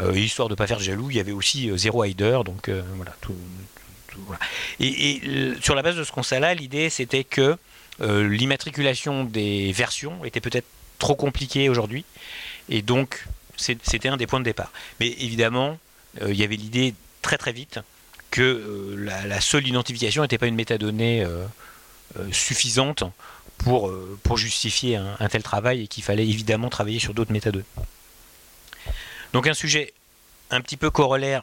Euh, 0.00 0.16
histoire 0.16 0.48
de 0.48 0.54
ne 0.54 0.56
pas 0.56 0.66
faire 0.66 0.80
jaloux, 0.80 1.10
il 1.10 1.16
y 1.16 1.20
avait 1.20 1.32
aussi 1.32 1.70
euh, 1.70 1.76
zéro 1.76 2.04
hider, 2.04 2.40
donc 2.44 2.68
euh, 2.68 2.82
voilà, 2.96 3.14
tout, 3.20 3.36
Et, 4.80 5.20
sur 5.60 5.76
la 5.76 5.82
base 5.82 5.96
de 5.96 6.02
ce 6.02 6.10
constat-là, 6.10 6.54
l'idée 6.54 6.90
c'était 6.90 7.24
que 7.24 7.56
l'immatriculation 8.00 9.22
des 9.22 9.70
versions 9.70 10.24
était 10.24 10.40
peut-être 10.40 10.66
trop 10.98 11.14
compliquée 11.14 11.68
aujourd'hui, 11.68 12.04
et 12.68 12.82
donc 12.82 13.26
c'était 13.56 14.08
un 14.08 14.16
des 14.16 14.26
points 14.26 14.40
de 14.40 14.44
départ. 14.44 14.72
Mais 14.98 15.08
évidemment, 15.20 15.78
il 16.20 16.34
y 16.34 16.42
avait 16.42 16.56
l'idée 16.56 16.94
très 17.22 17.38
très 17.38 17.52
vite 17.52 17.78
que 18.32 18.96
la, 18.98 19.40
seule 19.40 19.66
identification 19.68 20.22
n'était 20.22 20.38
pas 20.38 20.48
une 20.48 20.56
métadonnée 20.56 21.24
suffisante 22.32 23.04
pour, 23.58 23.92
pour 24.24 24.38
justifier 24.38 24.96
un, 24.96 25.16
un, 25.20 25.28
tel 25.28 25.44
travail 25.44 25.82
et 25.82 25.86
qu'il 25.86 26.02
fallait 26.02 26.26
évidemment 26.26 26.70
travailler 26.70 26.98
sur 26.98 27.14
d'autres 27.14 27.32
métadonnées. 27.32 27.64
Donc 29.34 29.48
un 29.48 29.54
sujet 29.54 29.92
un 30.50 30.60
petit 30.60 30.76
peu 30.76 30.90
corollaire 30.90 31.42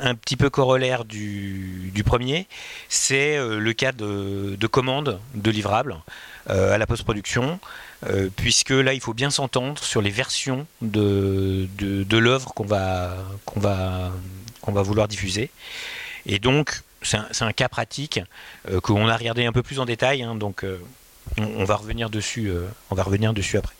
un 0.00 0.14
petit 0.14 0.36
peu 0.36 0.50
corollaire 0.50 1.06
du, 1.06 2.02
premier, 2.04 2.46
c'est 2.90 3.38
euh, 3.38 3.58
le 3.58 3.72
cas 3.72 3.90
de, 3.90 4.66
commande 4.70 5.18
de 5.34 5.50
livrables 5.50 5.96
euh, 6.50 6.74
à 6.74 6.78
la 6.78 6.86
post-production, 6.86 7.58
euh, 8.06 8.28
puisque 8.36 8.68
là 8.68 8.92
il 8.92 9.00
faut 9.00 9.14
bien 9.14 9.30
s'entendre 9.30 9.82
sur 9.82 10.02
les 10.02 10.10
versions 10.10 10.66
de, 10.82 11.66
de, 11.78 12.18
l'œuvre 12.18 12.52
qu'on 12.52 12.66
va, 12.66 13.16
vouloir 14.66 15.08
diffuser. 15.08 15.50
Et 16.26 16.38
donc 16.38 16.82
c'est 17.00 17.16
un, 17.40 17.52
cas 17.52 17.70
pratique 17.70 18.20
qu'on 18.82 19.08
a 19.08 19.16
regardé 19.16 19.46
un 19.46 19.52
peu 19.52 19.62
plus 19.62 19.80
en 19.80 19.86
détail, 19.86 20.22
hein, 20.22 20.34
donc 20.34 20.66
on 21.38 21.64
va 21.64 21.76
revenir 21.76 22.10
dessus 22.10 22.52
après. 23.56 23.77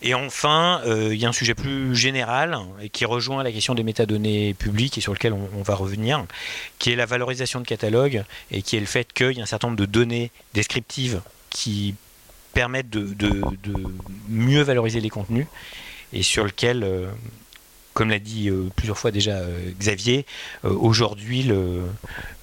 Et 0.00 0.14
enfin, 0.14 0.80
euh, 0.86 1.12
il 1.12 1.20
y 1.20 1.26
a 1.26 1.28
un 1.28 1.32
sujet 1.32 1.54
plus 1.54 1.96
général 1.96 2.56
et 2.80 2.88
qui 2.88 3.04
rejoint 3.04 3.42
la 3.42 3.50
question 3.50 3.74
des 3.74 3.82
métadonnées 3.82 4.54
publiques 4.54 4.96
et 4.96 5.00
sur 5.00 5.12
lequel 5.12 5.32
on, 5.32 5.62
va 5.62 5.74
revenir, 5.74 6.24
qui 6.78 6.92
est 6.92 6.96
la 6.96 7.06
valorisation 7.06 7.60
de 7.60 7.66
catalogue 7.66 8.22
et 8.52 8.62
qui 8.62 8.76
est 8.76 8.80
le 8.80 8.86
fait 8.86 9.12
qu'il 9.12 9.32
y 9.32 9.40
a 9.40 9.42
un 9.42 9.46
certain 9.46 9.68
nombre 9.68 9.78
de 9.78 9.86
données 9.86 10.30
descriptives 10.54 11.20
qui 11.50 11.96
permettent 12.54 12.90
de, 12.90 13.42
mieux 14.28 14.62
valoriser 14.62 15.00
les 15.00 15.10
contenus 15.10 15.46
et 16.12 16.22
sur 16.22 16.44
lequel, 16.44 16.84
euh, 16.84 17.10
comme 17.92 18.10
l'a 18.10 18.20
dit 18.20 18.50
euh, 18.50 18.68
plusieurs 18.76 18.98
fois 18.98 19.10
déjà 19.10 19.40
Xavier, 19.80 20.26
aujourd'hui 20.62 21.50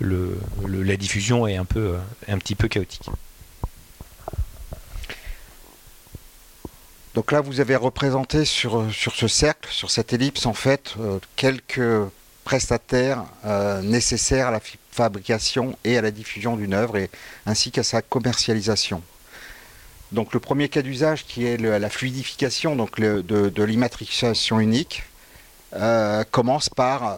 la 0.01 0.97
diffusion 0.97 1.47
est 1.47 1.55
un, 1.55 1.65
peu, 1.65 1.95
un 2.27 2.37
petit 2.37 2.55
peu 2.55 2.67
chaotique. 2.67 3.09
Donc 7.15 7.31
là, 7.31 7.39
vous 7.39 7.61
avez 7.61 7.77
représenté 7.77 8.43
sur, 8.43 8.91
sur 8.91 9.15
ce 9.15 9.29
cercle, 9.29 9.69
sur 9.71 9.89
cette 9.89 10.11
ellipse, 10.11 10.45
en 10.45 10.53
fait, 10.53 10.95
euh, 10.99 11.17
quelques 11.37 12.09
prestataires 12.43 13.23
euh, 13.45 13.81
nécessaires 13.81 14.49
à 14.49 14.51
la 14.51 14.59
fabrication 14.91 15.77
et 15.85 15.97
à 15.97 16.01
la 16.01 16.11
diffusion 16.11 16.57
d'une 16.57 16.73
œuvre, 16.73 16.97
et, 16.97 17.09
ainsi 17.45 17.71
qu'à 17.71 17.83
sa 17.83 18.01
commercialisation. 18.01 19.01
Donc 20.11 20.33
le 20.33 20.41
premier 20.41 20.67
cas 20.67 20.81
d'usage 20.81 21.25
qui 21.25 21.45
est 21.45 21.57
la 21.57 21.89
fluidification 21.89 22.75
donc 22.75 22.99
de, 22.99 23.63
l'immatriculation 23.63 24.59
unique 24.59 25.03
euh, 25.73 26.23
commence 26.29 26.69
par 26.69 27.17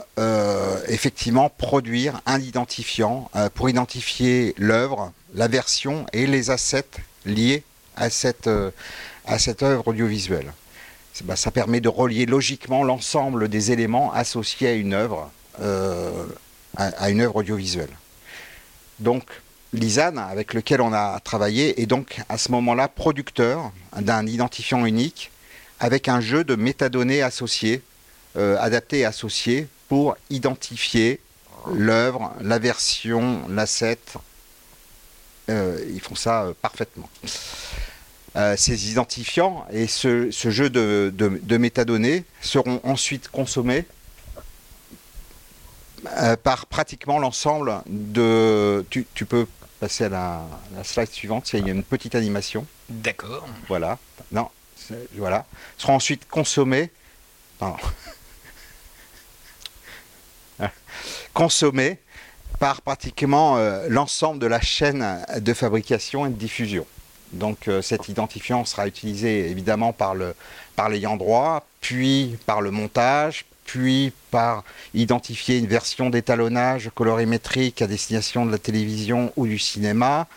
effectivement 0.87 1.49
produire 1.49 2.21
un 2.25 2.39
identifiant 2.39 3.29
pour 3.55 3.69
identifier 3.69 4.55
l'œuvre, 4.57 5.11
la 5.35 5.47
version 5.47 6.05
et 6.13 6.27
les 6.27 6.49
assets 6.49 6.85
liés 7.25 7.63
à 7.97 8.09
cette, 8.09 8.49
à 9.27 9.37
cette 9.37 9.61
œuvre 9.61 9.87
audiovisuelle. 9.87 10.51
Bah, 11.23 11.35
ça 11.35 11.51
permet 11.51 11.81
de 11.81 11.89
relier 11.89 12.25
logiquement 12.25 12.83
l'ensemble 12.83 13.49
des 13.49 13.71
éléments 13.71 14.13
associés 14.13 14.67
à 14.67 14.73
une 14.73 14.93
œuvre, 14.93 15.31
euh, 15.61 16.25
à, 16.75 17.09
une 17.09 17.21
œuvre 17.21 17.37
audiovisuelle. 17.37 17.89
Donc, 18.99 19.23
l'ISAN, 19.73 20.17
avec 20.17 20.53
lequel 20.53 20.79
on 20.79 20.93
a 20.93 21.19
travaillé, 21.19 21.81
est 21.81 21.87
donc 21.87 22.19
à 22.29 22.37
ce 22.37 22.51
moment-là 22.51 22.87
producteur 22.87 23.71
d'un 23.99 24.25
identifiant 24.27 24.85
unique 24.85 25.31
avec 25.79 26.07
un 26.07 26.21
jeu 26.21 26.43
de 26.43 26.55
métadonnées 26.55 27.21
associées, 27.21 27.81
euh, 28.37 28.57
adaptées 28.59 28.99
et 28.99 29.05
associées 29.05 29.67
pour 29.89 30.17
identifier 30.29 31.19
l'œuvre, 31.73 32.33
la 32.41 32.59
version, 32.59 33.41
l'asset. 33.49 33.99
Euh, 35.49 35.83
ils 35.89 36.01
font 36.01 36.15
ça 36.15 36.47
parfaitement. 36.61 37.09
Euh, 38.37 38.55
ces 38.55 38.91
identifiants 38.91 39.65
et 39.71 39.87
ce, 39.87 40.29
jeu 40.29 40.69
de, 40.69 41.57
métadonnées 41.57 42.23
seront 42.39 42.79
ensuite 42.83 43.29
consommés 43.29 43.85
euh, 46.17 46.35
par 46.35 46.67
pratiquement 46.67 47.17
l'ensemble 47.17 47.81
de... 47.87 48.85
Tu, 48.91 49.07
peux 49.25 49.47
passer 49.79 50.03
à 50.03 50.09
la, 50.09 50.43
slide 50.83 51.09
suivante, 51.09 51.51
il 51.53 51.65
y 51.65 51.69
a 51.69 51.73
une 51.73 51.81
petite 51.81 52.13
animation. 52.13 52.67
D'accord. 52.89 53.47
Voilà. 53.67 53.97
Non, 54.31 54.49
voilà. 55.15 55.47
Seront 55.79 55.95
ensuite 55.95 56.27
consommés... 56.29 56.91
consommés 61.33 61.97
par 62.59 62.83
pratiquement 62.83 63.57
euh, 63.57 63.87
l'ensemble 63.89 64.37
de 64.39 64.45
la 64.45 64.61
chaîne 64.61 65.25
de 65.35 65.53
fabrication 65.55 66.27
et 66.27 66.29
de 66.29 66.35
diffusion. 66.35 66.85
Donc 67.33 67.67
euh, 67.67 67.81
cet 67.81 68.09
identifiant 68.09 68.65
sera 68.65 68.87
utilisé 68.87 69.49
évidemment 69.49 69.93
par 69.93 70.15
l'ayant 70.89 71.17
droit, 71.17 71.65
puis 71.81 72.37
par 72.45 72.61
le 72.61 72.71
montage, 72.71 73.45
puis 73.65 74.13
par 74.31 74.63
identifier 74.93 75.59
une 75.59 75.67
version 75.67 76.09
d'étalonnage 76.09 76.89
colorimétrique 76.95 77.81
à 77.81 77.87
destination 77.87 78.45
de 78.45 78.51
la 78.51 78.57
télévision 78.57 79.31
ou 79.35 79.45
du 79.45 79.59
cinéma, 79.59 80.27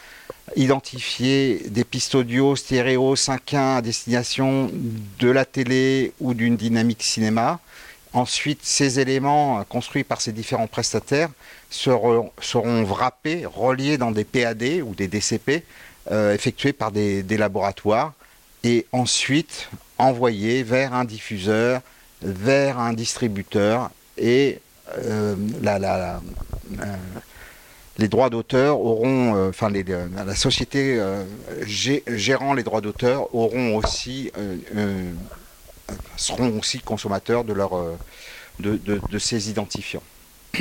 identifier 0.57 1.63
des 1.69 1.85
pistes 1.85 2.15
audio 2.17 2.57
stéréo 2.57 3.15
5.1 3.15 3.77
à 3.79 3.83
destination 3.83 4.71
de 5.19 5.31
la 5.31 5.45
télé 5.45 6.13
ou 6.21 6.35
d'une 6.35 6.57
dynamique 6.57 7.03
cinéma. 7.03 7.61
Ensuite, 8.13 8.61
ces 8.65 8.99
éléments 8.99 9.63
construits 9.69 10.03
par 10.03 10.21
ces 10.21 10.33
différents 10.33 10.67
prestataires 10.67 11.31
seront, 11.71 12.33
seront 12.41 12.83
wrappés, 12.83 13.47
reliés 13.47 13.99
dans 13.99 14.11
des 14.11 14.25
PAD 14.25 14.83
ou 14.85 14.95
des 14.97 15.07
DCP 15.07 15.63
euh, 16.11 16.35
effectués 16.35 16.73
par 16.73 16.91
des, 16.91 17.23
laboratoires 17.37 18.15
et 18.65 18.87
ensuite 18.91 19.71
envoyés 19.97 20.65
vers 20.65 20.93
un 20.93 21.05
diffuseur, 21.05 21.83
vers 22.21 22.81
un 22.81 22.93
distributeur 22.93 23.91
et 24.19 24.59
euh, 24.99 25.37
euh, 25.65 26.19
les 27.99 28.09
droits 28.09 28.29
d'auteur 28.29 28.81
auront, 28.81 29.49
enfin 29.49 29.71
la 29.71 30.35
société 30.35 31.01
gérant 31.67 32.55
les 32.55 32.65
droits 32.65 32.81
d'auteur 32.81 33.33
auront 33.35 33.77
aussi, 33.77 34.33
seront 36.17 36.59
aussi 36.59 36.81
consommateurs 36.81 37.45
de, 37.45 37.53
leur, 37.53 37.71
de 38.59 39.19
ces 39.19 39.49
identifiants. 39.49 40.03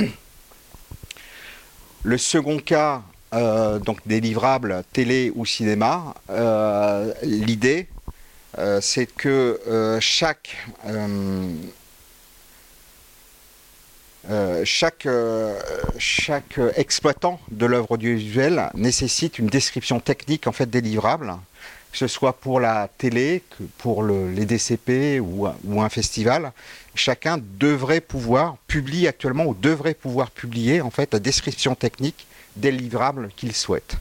Le 2.02 2.18
second 2.18 2.58
cas, 2.58 3.02
donc 3.32 3.98
des 4.06 4.20
livrables 4.20 4.82
télé 4.92 5.32
ou 5.34 5.46
cinéma, 5.46 6.14
l'idée, 7.22 7.86
c'est 8.80 9.06
que 9.06 9.98
chaque 10.00 10.56
euh, 14.28 14.62
chaque, 14.66 15.06
euh, 15.06 15.58
chaque 15.98 16.60
exploitant 16.76 17.40
de 17.50 17.64
l'œuvre 17.64 17.92
audiovisuelle 17.92 18.68
nécessite 18.74 19.38
une 19.38 19.46
description 19.46 19.98
technique 19.98 20.46
en 20.46 20.52
fait 20.52 20.68
délivrable, 20.68 21.34
que 21.90 21.96
ce 21.96 22.06
soit 22.06 22.34
pour 22.34 22.60
la 22.60 22.88
télé, 22.98 23.42
que 23.50 23.64
pour 23.78 24.04
les 24.04 24.44
DCP 24.44 25.20
ou, 25.20 25.48
ou, 25.64 25.80
un 25.80 25.88
festival. 25.88 26.52
Chacun 26.94 27.38
devrait 27.58 28.02
pouvoir 28.02 28.56
publier 28.66 29.08
actuellement 29.08 29.46
ou 29.46 29.54
devrait 29.54 29.94
pouvoir 29.94 30.30
publier 30.30 30.82
en 30.82 30.90
fait 30.90 31.14
la 31.14 31.18
description 31.18 31.74
technique 31.74 32.26
des 32.56 32.70
livrables 32.70 33.28
qu'il 33.36 33.54
souhaite. 33.54 33.96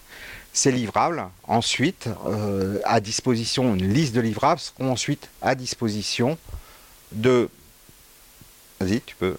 Ces 0.51 0.71
livrables, 0.71 1.23
ensuite, 1.43 2.09
euh, 2.25 2.79
à 2.83 2.99
disposition, 2.99 3.75
une 3.75 3.93
liste 3.93 4.15
de 4.15 4.21
livrables 4.21 4.59
seront 4.59 4.91
ensuite 4.91 5.29
à 5.41 5.55
disposition 5.55 6.37
de. 7.11 7.49
Vas-y, 8.79 9.01
tu 9.01 9.15
peux 9.15 9.35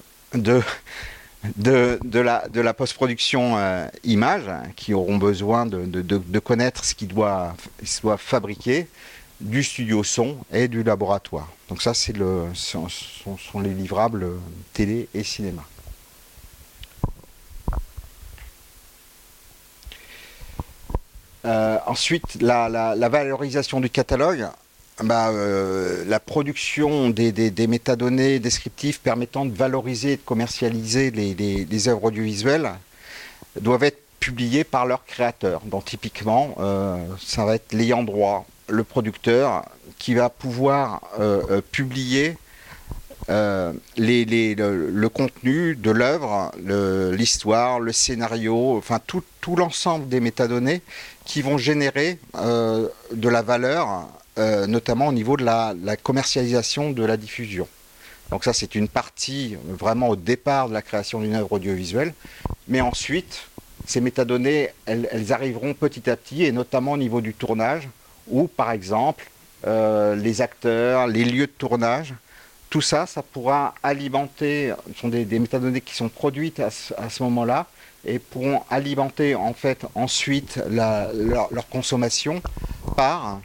de, 1.56 2.60
la, 2.60 2.74
post-production 2.74 3.56
euh, 3.56 3.86
image, 4.04 4.50
qui 4.76 4.94
auront 4.94 5.16
besoin 5.16 5.66
de, 5.66 6.38
connaître 6.38 6.84
ce 6.84 6.94
qui 6.94 7.06
doit, 7.06 7.56
soit 7.84 8.16
fabriqué, 8.16 8.86
du 9.40 9.62
studio 9.62 10.04
son 10.04 10.36
et 10.52 10.68
du 10.68 10.82
laboratoire. 10.82 11.50
Donc 11.70 11.80
ça, 11.80 11.94
c'est 11.94 12.14
le, 12.14 12.44
sont, 12.52 12.88
les 13.62 13.72
livrables 13.72 14.26
télé 14.74 15.08
et 15.14 15.24
cinéma. 15.24 15.64
Ensuite, 21.44 22.40
la, 22.40 23.08
valorisation 23.08 23.80
du 23.80 23.90
catalogue. 23.90 24.48
Bah, 25.02 25.30
euh, 25.30 26.04
la 26.06 26.20
production 26.20 27.08
des, 27.08 27.66
métadonnées 27.66 28.38
descriptives 28.38 29.00
permettant 29.00 29.46
de 29.46 29.54
valoriser 29.54 30.12
et 30.12 30.16
de 30.16 30.22
commercialiser 30.22 31.10
les, 31.10 31.88
œuvres 31.88 32.04
audiovisuelles 32.04 32.70
doivent 33.60 33.84
être 33.84 34.02
publiées 34.20 34.64
par 34.64 34.84
leurs 34.84 35.04
créateurs. 35.06 35.62
Donc 35.64 35.86
typiquement, 35.86 36.54
euh, 36.60 36.98
ça 37.18 37.46
va 37.46 37.54
être 37.54 37.72
l'ayant 37.72 38.02
droit, 38.02 38.46
le 38.68 38.84
producteur, 38.84 39.64
qui 39.98 40.14
va 40.14 40.28
pouvoir 40.28 41.00
euh, 43.28 43.72
publier 43.94 44.54
le, 44.56 45.08
contenu 45.08 45.76
de 45.76 45.90
l'œuvre, 45.90 46.52
l'histoire, 47.12 47.80
le, 47.80 47.92
scénario, 47.92 48.76
enfin 48.76 48.98
tout, 49.06 49.22
l'ensemble 49.56 50.08
des 50.08 50.20
métadonnées 50.20 50.82
qui 51.24 51.42
vont 51.42 51.58
générer 51.58 52.18
de 52.34 53.28
la 53.28 53.42
valeur 53.42 54.08
euh, 54.40 54.66
notamment 54.66 55.08
au 55.08 55.12
niveau 55.12 55.36
de 55.36 55.44
la, 55.44 55.74
commercialisation 56.02 56.92
de 56.92 57.04
la 57.04 57.16
diffusion. 57.16 57.68
Donc 58.30 58.44
ça, 58.44 58.52
c'est 58.52 58.74
une 58.76 58.88
partie 58.88 59.56
vraiment 59.66 60.08
au 60.08 60.16
départ 60.16 60.68
de 60.68 60.72
la 60.72 60.82
création 60.82 61.20
d'une 61.20 61.34
œuvre 61.34 61.52
audiovisuelle. 61.52 62.14
Mais 62.66 62.80
ensuite, 62.80 63.42
ces 63.86 64.00
métadonnées, 64.00 64.70
elles, 64.86 65.32
arriveront 65.32 65.74
petit 65.74 66.08
à 66.08 66.16
petit, 66.16 66.44
et 66.44 66.52
notamment 66.52 66.92
au 66.92 66.96
niveau 66.96 67.20
du 67.20 67.34
tournage, 67.34 67.88
où, 68.28 68.46
par 68.46 68.70
exemple, 68.70 69.28
euh, 69.66 70.14
les 70.14 70.40
acteurs, 70.40 71.06
les 71.06 71.24
lieux 71.24 71.48
de 71.48 71.52
tournage, 71.52 72.14
tout 72.70 72.80
ça, 72.80 73.04
ça 73.06 73.22
pourra 73.22 73.74
alimenter, 73.82 74.72
ce 74.94 75.00
sont 75.00 75.08
des, 75.08 75.38
métadonnées 75.38 75.80
qui 75.80 75.94
sont 75.94 76.08
produites 76.08 76.60
à 76.60 76.70
ce, 76.70 77.22
moment-là, 77.24 77.66
et 78.04 78.18
pourront 78.18 78.62
alimenter 78.70 79.34
en 79.34 79.52
fait 79.52 79.84
ensuite 79.94 80.60
leur, 80.70 81.10
consommation 81.68 82.40
par 82.96 83.40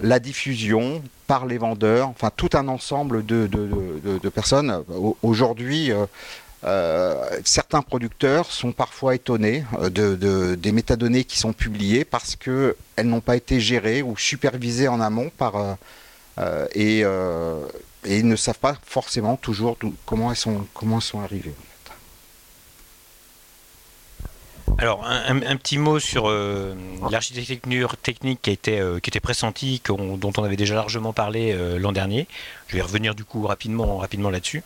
la 0.00 0.18
diffusion 0.18 1.02
par 1.26 1.46
les 1.46 1.58
vendeurs, 1.58 2.08
enfin 2.08 2.30
tout 2.34 2.50
un 2.54 2.68
ensemble 2.68 3.24
de, 3.24 3.48
personnes. 4.34 4.82
Aujourd'hui, 5.22 5.92
euh, 5.92 6.06
euh, 6.64 7.38
certains 7.44 7.82
producteurs 7.82 8.50
sont 8.50 8.72
parfois 8.72 9.14
étonnés 9.14 9.64
euh, 9.80 9.90
de, 9.90 10.54
des 10.56 10.72
métadonnées 10.72 11.24
qui 11.24 11.38
sont 11.38 11.52
publiées 11.52 12.04
parce 12.04 12.34
qu'elles 12.34 12.74
n'ont 13.04 13.20
pas 13.20 13.36
été 13.36 13.60
gérées 13.60 14.02
ou 14.02 14.16
supervisées 14.16 14.88
en 14.88 15.00
amont 15.00 15.30
par, 15.36 15.76
ils 18.16 18.26
ne 18.26 18.36
savent 18.36 18.58
pas 18.58 18.76
forcément 18.84 19.36
toujours 19.36 19.76
comment 20.06 20.30
elles 20.30 20.36
sont, 20.36 20.66
comment 20.74 20.96
elles 20.96 21.02
sont 21.02 21.20
arrivées. 21.20 21.54
Alors, 24.80 25.04
un, 25.04 25.56
petit 25.56 25.76
mot 25.76 25.98
sur 25.98 26.28
euh, 26.28 26.72
l'architecture 27.10 27.96
technique 27.96 28.42
qui, 28.42 28.50
était, 28.52 28.78
euh, 28.78 29.00
qui 29.00 29.10
était 29.10 29.18
pressentie, 29.18 29.82
dont 29.84 30.32
on 30.36 30.44
avait 30.44 30.56
déjà 30.56 30.76
largement 30.76 31.12
parlé 31.12 31.52
euh, 31.52 31.80
l'an 31.80 31.90
dernier. 31.90 32.28
Je 32.68 32.76
vais 32.76 32.82
revenir 32.82 33.16
du 33.16 33.24
coup 33.24 33.44
rapidement, 33.44 33.96
rapidement 33.96 34.30
là-dessus. 34.30 34.62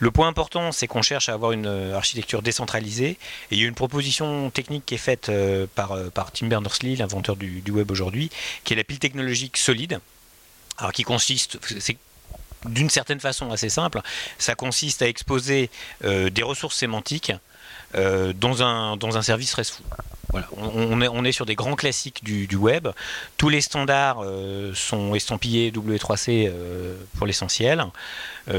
Le 0.00 0.10
point 0.10 0.28
important, 0.28 0.70
c'est 0.70 0.86
qu'on 0.86 1.00
cherche 1.00 1.30
à 1.30 1.32
avoir 1.32 1.52
une 1.52 1.66
architecture 1.66 2.42
décentralisée. 2.42 3.10
Et 3.10 3.18
il 3.52 3.58
y 3.58 3.64
a 3.64 3.66
une 3.66 3.74
proposition 3.74 4.50
technique 4.50 4.84
qui 4.84 4.94
est 4.94 4.98
faite 4.98 5.32
par, 5.74 5.96
par 6.12 6.30
Tim 6.30 6.46
Berners-Lee, 6.46 6.96
l'inventeur 6.96 7.34
du, 7.34 7.62
du, 7.62 7.70
web 7.72 7.90
aujourd'hui, 7.90 8.30
qui 8.64 8.74
est 8.74 8.76
la 8.76 8.84
pile 8.84 8.98
technologique 8.98 9.56
solide. 9.56 9.98
Alors, 10.76 10.92
qui 10.92 11.02
consiste, 11.02 11.58
d'une 12.64 12.90
certaine 12.90 13.20
façon 13.20 13.50
assez 13.50 13.68
simple, 13.68 14.00
ça 14.38 14.54
consiste 14.54 15.02
à 15.02 15.08
exposer 15.08 15.70
des 16.02 16.42
ressources 16.42 16.76
sémantiques 16.76 17.32
euh, 17.94 18.34
dans, 18.34 18.62
un, 18.62 19.22
service 19.22 19.54
RESTful. 19.54 19.84
Voilà, 20.30 20.46
on, 20.58 21.24
est, 21.24 21.32
sur 21.32 21.46
des 21.46 21.54
grands 21.54 21.74
classiques 21.74 22.22
du, 22.22 22.56
web. 22.56 22.88
Tous 23.38 23.48
les 23.48 23.62
standards 23.62 24.22
euh, 24.22 24.74
sont 24.74 25.14
estampillés 25.14 25.70
W3C 25.70 26.48
euh, 26.48 26.98
pour 27.16 27.26
l'essentiel. 27.26 27.86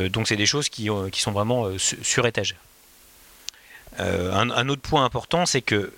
donc 0.10 0.28
c'est 0.28 0.36
des 0.36 0.48
choses 0.48 0.68
qui, 0.70 0.90
sont 1.14 1.32
vraiment 1.32 1.68
sur 1.78 2.26
étagère. 2.26 2.58
Un, 4.00 4.70
autre 4.70 4.82
point 4.82 5.06
important, 5.06 5.46
c'est 5.46 5.62
que 5.62 5.94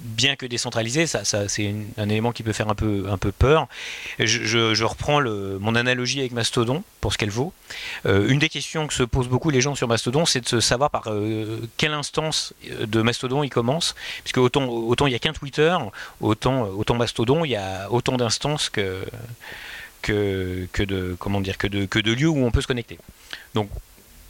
bien 0.00 0.36
que 0.36 0.46
décentralisé, 0.46 1.06
ça, 1.06 1.24
c'est 1.24 1.74
un 1.98 2.08
élément 2.08 2.32
qui 2.32 2.42
peut 2.42 2.52
faire 2.52 2.68
un 2.68 2.74
peu, 2.74 3.06
un 3.08 3.18
peu 3.18 3.32
peur. 3.32 3.68
Je, 4.18 4.84
reprends 4.84 5.20
mon 5.20 5.74
analogie 5.74 6.20
avec 6.20 6.32
Mastodon 6.32 6.82
pour 7.00 7.12
ce 7.12 7.18
qu'elle 7.18 7.30
vaut. 7.30 7.52
Euh, 8.06 8.28
une 8.28 8.38
des 8.38 8.48
questions 8.48 8.86
que 8.86 8.94
se 8.94 9.02
posent 9.02 9.28
beaucoup 9.28 9.50
les 9.50 9.60
gens 9.60 9.74
sur 9.74 9.88
Mastodon, 9.88 10.26
c'est 10.26 10.52
de 10.54 10.60
savoir 10.60 10.90
par 10.90 11.04
euh, 11.06 11.60
quelle 11.76 11.92
instance 11.92 12.54
de 12.68 13.02
Mastodon 13.02 13.42
il 13.42 13.50
commence, 13.50 13.94
puisque 14.22 14.38
autant, 14.38 14.66
autant 14.66 15.06
il 15.06 15.10
n'y 15.10 15.16
a 15.16 15.18
qu'un 15.18 15.32
Twitter, 15.32 15.76
autant, 16.20 16.62
autant 16.62 16.94
Mastodon, 16.94 17.44
il 17.44 17.50
y 17.50 17.56
a 17.56 17.90
autant 17.90 18.16
d'instances 18.16 18.70
que, 18.70 19.04
que, 20.02 20.66
que, 20.72 20.82
de, 20.82 21.16
comment 21.18 21.40
dire, 21.40 21.58
que, 21.58 21.66
de, 21.66 21.84
que 21.86 21.98
de 21.98 22.12
lieux 22.12 22.28
où 22.28 22.44
on 22.44 22.50
peut 22.50 22.62
se 22.62 22.66
connecter. 22.66 22.98
Donc 23.54 23.68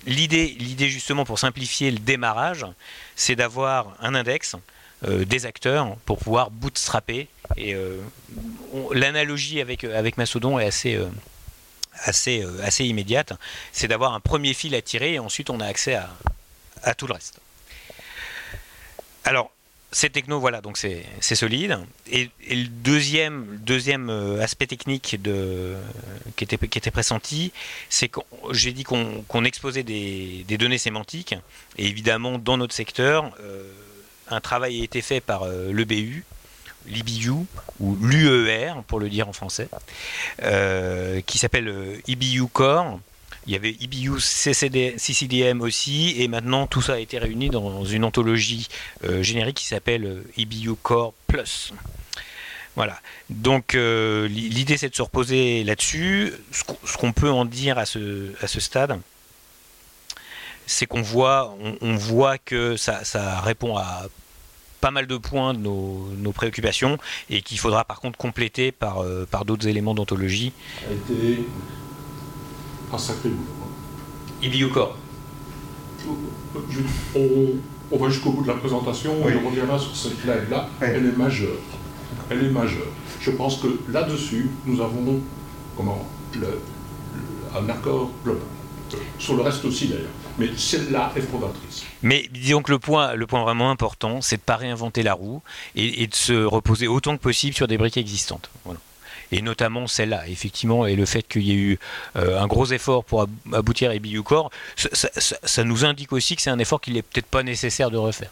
l'idée, 0.06 0.56
l'idée 0.58 0.88
justement 0.88 1.24
pour 1.24 1.38
simplifier 1.38 1.90
le 1.90 1.98
démarrage, 1.98 2.66
c'est 3.16 3.36
d'avoir 3.36 3.96
un 4.00 4.14
index 4.14 4.56
des 5.02 5.46
acteurs 5.46 5.96
pour 6.04 6.18
pouvoir 6.18 6.50
bootstrapper. 6.50 7.28
Et 7.56 7.74
euh, 7.74 8.00
l'analogie 8.92 9.60
avec, 9.60 9.84
avec 9.84 10.16
Mastodon 10.18 10.58
est 10.58 10.66
assez, 10.66 10.94
euh, 10.94 11.08
assez, 12.04 12.44
assez 12.62 12.84
immédiate. 12.84 13.32
C'est 13.72 13.88
d'avoir 13.88 14.14
un 14.14 14.20
premier 14.20 14.54
fil 14.54 14.74
à 14.74 14.82
tirer 14.82 15.14
et 15.14 15.18
ensuite 15.18 15.50
on 15.50 15.60
a 15.60 15.66
accès 15.66 15.94
à, 15.94 16.10
à 16.82 16.94
tout 16.94 17.06
le 17.06 17.14
reste. 17.14 17.40
Alors, 19.24 19.50
ces 19.92 20.08
techno, 20.08 20.38
voilà, 20.38 20.60
donc 20.60 20.78
c'est 20.78 21.04
solide. 21.20 21.78
Et, 22.12 22.30
le 22.48 22.68
deuxième, 22.68 23.58
deuxième 23.60 24.08
aspect 24.40 24.68
technique 24.68 25.20
de, 25.20 25.74
qui, 26.36 26.44
était, 26.44 26.58
qui 26.58 26.78
était 26.78 26.92
pressenti, 26.92 27.52
c'est 27.88 28.08
que 28.08 28.20
j'ai 28.52 28.72
dit 28.72 28.84
qu'on 28.84 29.44
exposait 29.44 29.82
des, 29.82 30.44
des, 30.46 30.58
données 30.58 30.78
sémantiques. 30.78 31.34
Et 31.76 31.86
évidemment, 31.86 32.38
dans 32.38 32.56
notre 32.56 32.74
secteur, 32.74 33.32
un 34.30 34.40
travail 34.40 34.80
a 34.80 34.84
été 34.84 35.02
fait 35.02 35.20
par 35.20 35.42
euh, 35.42 35.72
l'EBU, 35.72 36.24
l'IBU, 36.86 37.30
ou 37.80 37.96
l'UER 38.00 38.72
pour 38.86 39.00
le 39.00 39.08
dire 39.08 39.28
en 39.28 39.32
français, 39.32 39.68
euh, 40.42 41.20
qui 41.22 41.38
s'appelle 41.38 42.00
IBU 42.06 42.42
euh, 42.42 42.46
Core. 42.52 43.00
Il 43.46 43.52
y 43.52 43.56
avait 43.56 43.74
IBU 43.80 44.20
CCDM 44.20 45.60
aussi, 45.62 46.14
et 46.20 46.28
maintenant 46.28 46.66
tout 46.66 46.82
ça 46.82 46.94
a 46.94 46.98
été 46.98 47.18
réuni 47.18 47.48
dans 47.48 47.84
une 47.84 48.04
anthologie 48.04 48.68
générique 49.22 49.56
qui 49.56 49.64
s'appelle 49.64 50.22
IBU 50.36 50.74
Core 50.82 51.14
Plus. 51.26 51.72
Voilà. 52.76 53.00
Donc 53.30 53.72
l'idée 53.72 54.76
c'est 54.76 54.90
de 54.90 54.94
se 54.94 55.00
reposer 55.00 55.64
là-dessus. 55.64 56.34
Ce 56.52 56.98
qu'on 56.98 57.12
peut 57.12 57.30
en 57.30 57.46
dire 57.46 57.78
à 57.78 57.86
ce, 57.86 58.30
à 58.42 58.46
ce 58.46 58.60
stade, 58.60 59.00
c'est 60.70 60.86
qu'on 60.86 61.02
voit, 61.02 61.54
on, 61.80 61.96
voit 61.96 62.38
que 62.38 62.76
ça, 62.76 63.40
répond 63.40 63.76
à 63.76 64.06
pas 64.80 64.90
mal 64.90 65.06
de 65.06 65.16
points 65.16 65.54
de 65.54 65.58
nos, 65.58 66.32
préoccupations 66.32 66.98
et 67.28 67.42
qu'il 67.42 67.58
faudra 67.58 67.84
par 67.84 68.00
contre 68.00 68.16
compléter 68.16 68.72
par, 68.72 69.02
euh, 69.02 69.26
par 69.30 69.44
d'autres 69.44 69.66
éléments 69.66 69.94
d'ontologie. 69.94 70.52
A 70.88 70.92
été 70.92 71.44
un 72.92 72.98
sacré 72.98 73.30
Ibiucor. 74.42 74.96
On, 77.14 77.18
on 77.92 77.96
va 77.98 78.08
jusqu'au 78.08 78.30
bout 78.30 78.42
de 78.42 78.48
la 78.48 78.54
présentation, 78.54 79.12
on 79.20 79.48
reviendra 79.48 79.78
sur 79.78 79.94
cette 79.94 80.20
slide-là, 80.20 80.68
elle 80.80 81.06
est 81.06 81.16
majeure. 81.16 81.58
Elle 82.30 82.44
est 82.44 82.50
majeure. 82.50 82.86
Je 83.20 83.30
pense 83.32 83.56
que 83.58 83.66
là-dessus, 83.90 84.50
nous 84.64 84.80
avons 84.80 85.20
comment, 85.76 86.08
un 87.54 87.68
accord 87.68 88.10
global. 88.24 88.42
Sur 89.18 89.36
le 89.36 89.42
reste 89.42 89.64
aussi 89.64 89.88
d'ailleurs. 89.88 90.08
Mais 90.40 90.48
celle-là 90.56 91.12
est 91.14 91.20
fondatrice. 91.20 91.84
Mais 92.02 92.26
disons 92.32 92.62
que 92.62 92.72
le 92.72 92.78
point, 92.78 93.14
le 93.14 93.26
point 93.26 93.42
vraiment 93.42 93.70
important, 93.70 94.22
c'est 94.22 94.36
de 94.36 94.40
ne 94.40 94.46
pas 94.46 94.56
réinventer 94.56 95.02
la 95.02 95.12
roue 95.12 95.42
et, 95.76 96.06
de 96.06 96.14
se 96.14 96.32
reposer 96.32 96.88
autant 96.88 97.16
que 97.16 97.22
possible 97.22 97.54
sur 97.54 97.68
des 97.68 97.76
briques 97.76 97.98
existantes. 97.98 98.50
Et 99.32 99.42
notamment 99.42 99.86
celle-là, 99.86 100.26
effectivement, 100.28 100.86
et 100.86 100.96
le 100.96 101.04
fait 101.04 101.22
qu'il 101.22 101.42
y 101.42 101.52
ait 101.52 101.54
eu 101.54 101.78
euh, 102.16 102.40
un 102.40 102.46
gros 102.46 102.66
effort 102.72 103.04
pour 103.04 103.28
aboutir 103.52 103.90
à 103.90 103.98
Biucor, 103.98 104.50
ça, 104.76 105.08
ça, 105.14 105.64
nous 105.64 105.84
indique 105.84 106.12
aussi 106.12 106.34
que 106.34 106.42
c'est 106.42 106.50
un 106.50 106.58
effort 106.58 106.80
qu'il 106.80 106.94
n'est 106.94 107.02
peut-être 107.02 107.26
pas 107.26 107.42
nécessaire 107.42 107.90
de 107.90 107.98
refaire. 107.98 108.30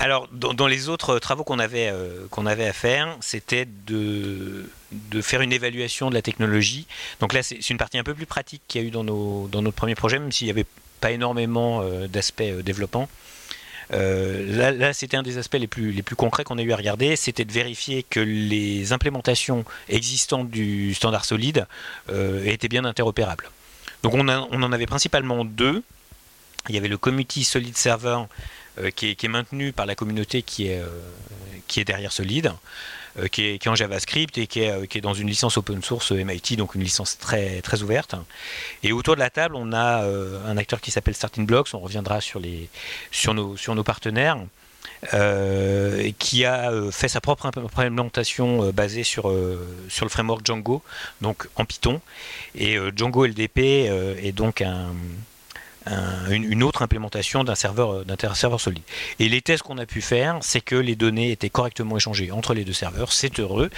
Alors, 0.00 0.28
dans, 0.32 0.66
les 0.66 0.88
autres 0.88 1.18
travaux 1.18 1.44
qu'on 1.44 1.58
avait, 1.58 1.90
euh, 1.92 2.26
avait 2.46 2.66
à 2.66 2.72
faire, 2.72 3.18
c'était 3.20 3.68
de, 3.86 4.64
de, 4.92 5.20
faire 5.20 5.42
une 5.42 5.52
évaluation 5.52 6.08
de 6.08 6.14
la 6.14 6.22
technologie. 6.22 6.86
Donc 7.20 7.34
là, 7.34 7.42
c'est 7.42 7.68
une 7.68 7.76
partie 7.76 7.98
un 7.98 8.02
peu 8.02 8.14
plus 8.14 8.24
pratique 8.24 8.62
qu'il 8.66 8.80
y 8.80 8.84
a 8.84 8.88
eu 8.88 8.90
dans, 8.90 9.04
nos, 9.04 9.46
dans 9.48 9.60
notre 9.60 9.76
premier 9.76 9.94
projet, 9.94 10.18
même 10.18 10.32
s'il 10.32 10.46
n'y 10.46 10.52
avait 10.52 10.64
pas 11.02 11.10
énormément 11.10 11.82
euh, 11.82 12.08
d'aspects 12.08 12.40
euh, 12.40 12.62
développants. 12.62 13.10
là, 13.90 14.70
là 14.72 14.94
c'était 14.94 15.18
un 15.18 15.22
des 15.22 15.36
aspects 15.36 15.58
les 15.60 15.66
plus, 15.66 15.92
les 15.92 16.02
plus 16.02 16.16
concrets 16.16 16.44
qu'on 16.44 16.56
a 16.56 16.62
eu 16.62 16.72
à 16.72 16.76
regarder, 16.76 17.14
c'était 17.14 17.44
de 17.44 17.52
vérifier 17.52 18.02
que 18.02 18.20
les 18.20 18.94
implémentations 18.94 19.66
existantes 19.90 20.48
du 20.48 20.94
standard 20.94 21.26
solide 21.26 21.66
étaient 22.46 22.68
bien 22.68 22.86
interopérables. 22.86 23.50
Donc 24.02 24.14
on, 24.14 24.26
on, 24.28 24.62
en 24.62 24.72
avait 24.72 24.86
principalement 24.86 25.44
deux. 25.44 25.82
Il 26.68 26.74
y 26.74 26.78
avait 26.78 26.88
le 26.88 26.98
Community 26.98 27.44
Solid 27.44 27.76
Server 27.76 28.18
euh, 28.80 28.90
qui 28.90 29.10
est, 29.10 29.28
maintenu 29.28 29.72
par 29.72 29.86
la 29.86 29.94
communauté 29.94 30.42
qui 30.42 30.68
est, 30.68 30.80
euh, 30.80 30.88
qui 31.66 31.80
est 31.80 31.84
derrière 31.84 32.12
Solid, 32.12 32.52
euh, 33.18 33.28
qui 33.28 33.44
est, 33.44 33.58
qui, 33.58 33.68
est, 33.68 33.70
en 33.70 33.74
JavaScript 33.74 34.38
et 34.38 34.46
qui 34.46 34.60
est, 34.60 34.86
qui 34.88 34.98
est, 34.98 35.00
dans 35.00 35.14
une 35.14 35.28
licence 35.28 35.56
open 35.56 35.82
source 35.82 36.12
MIT, 36.12 36.56
donc 36.56 36.74
une 36.74 36.82
licence 36.82 37.18
très, 37.18 37.62
très 37.62 37.82
ouverte. 37.82 38.14
Et 38.82 38.92
autour 38.92 39.14
de 39.14 39.20
la 39.20 39.30
table, 39.30 39.56
on 39.56 39.72
a 39.72 40.04
un 40.04 40.56
acteur 40.56 40.80
qui 40.80 40.90
s'appelle 40.90 41.14
Starting 41.14 41.46
Blocks, 41.46 41.68
on 41.74 41.80
reviendra 41.80 42.20
sur, 42.20 42.40
les, 42.40 42.68
sur, 43.10 43.34
nos, 43.34 43.56
sur 43.56 43.74
nos 43.74 43.84
partenaires. 43.84 44.38
qui 46.18 46.44
a 46.44 46.72
fait 46.90 47.08
sa 47.08 47.20
propre 47.20 47.46
implémentation 47.46 48.70
basée 48.70 49.04
sur, 49.04 49.32
sur 49.88 50.04
le 50.04 50.10
framework 50.10 50.44
Django, 50.44 50.82
donc 51.20 51.48
en 51.56 51.64
Python. 51.64 52.00
Et 52.54 52.78
Django 52.96 53.26
LDP 53.26 53.58
est 53.58 54.32
donc 54.32 54.62
un, 54.62 54.94
une, 55.86 56.62
autre 56.62 56.82
implémentation 56.82 57.44
d'un 57.44 57.54
serveur, 57.54 58.04
d'un 58.04 58.34
serveur 58.34 58.60
solide. 58.60 58.82
Et 59.18 59.28
les 59.28 59.40
tests 59.40 59.62
qu'on 59.62 59.78
a 59.78 59.86
pu 59.86 60.00
faire, 60.00 60.38
c'est 60.42 60.60
que 60.60 60.76
les 60.76 60.96
données 60.96 61.30
étaient 61.30 61.50
correctement 61.50 61.96
échangées 61.96 62.30
entre 62.30 62.54
les 62.54 62.64
deux 62.64 62.72
serveurs, 62.72 63.12
c'est 63.12 63.40
heureux, 63.40 63.70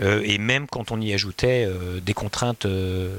euh, 0.00 0.22
et 0.24 0.38
même 0.38 0.66
quand 0.66 0.90
on 0.92 1.00
y 1.00 1.12
ajoutait 1.12 1.66
euh, 1.66 2.00
des 2.00 2.14
contraintes 2.14 2.66
euh, 2.66 3.18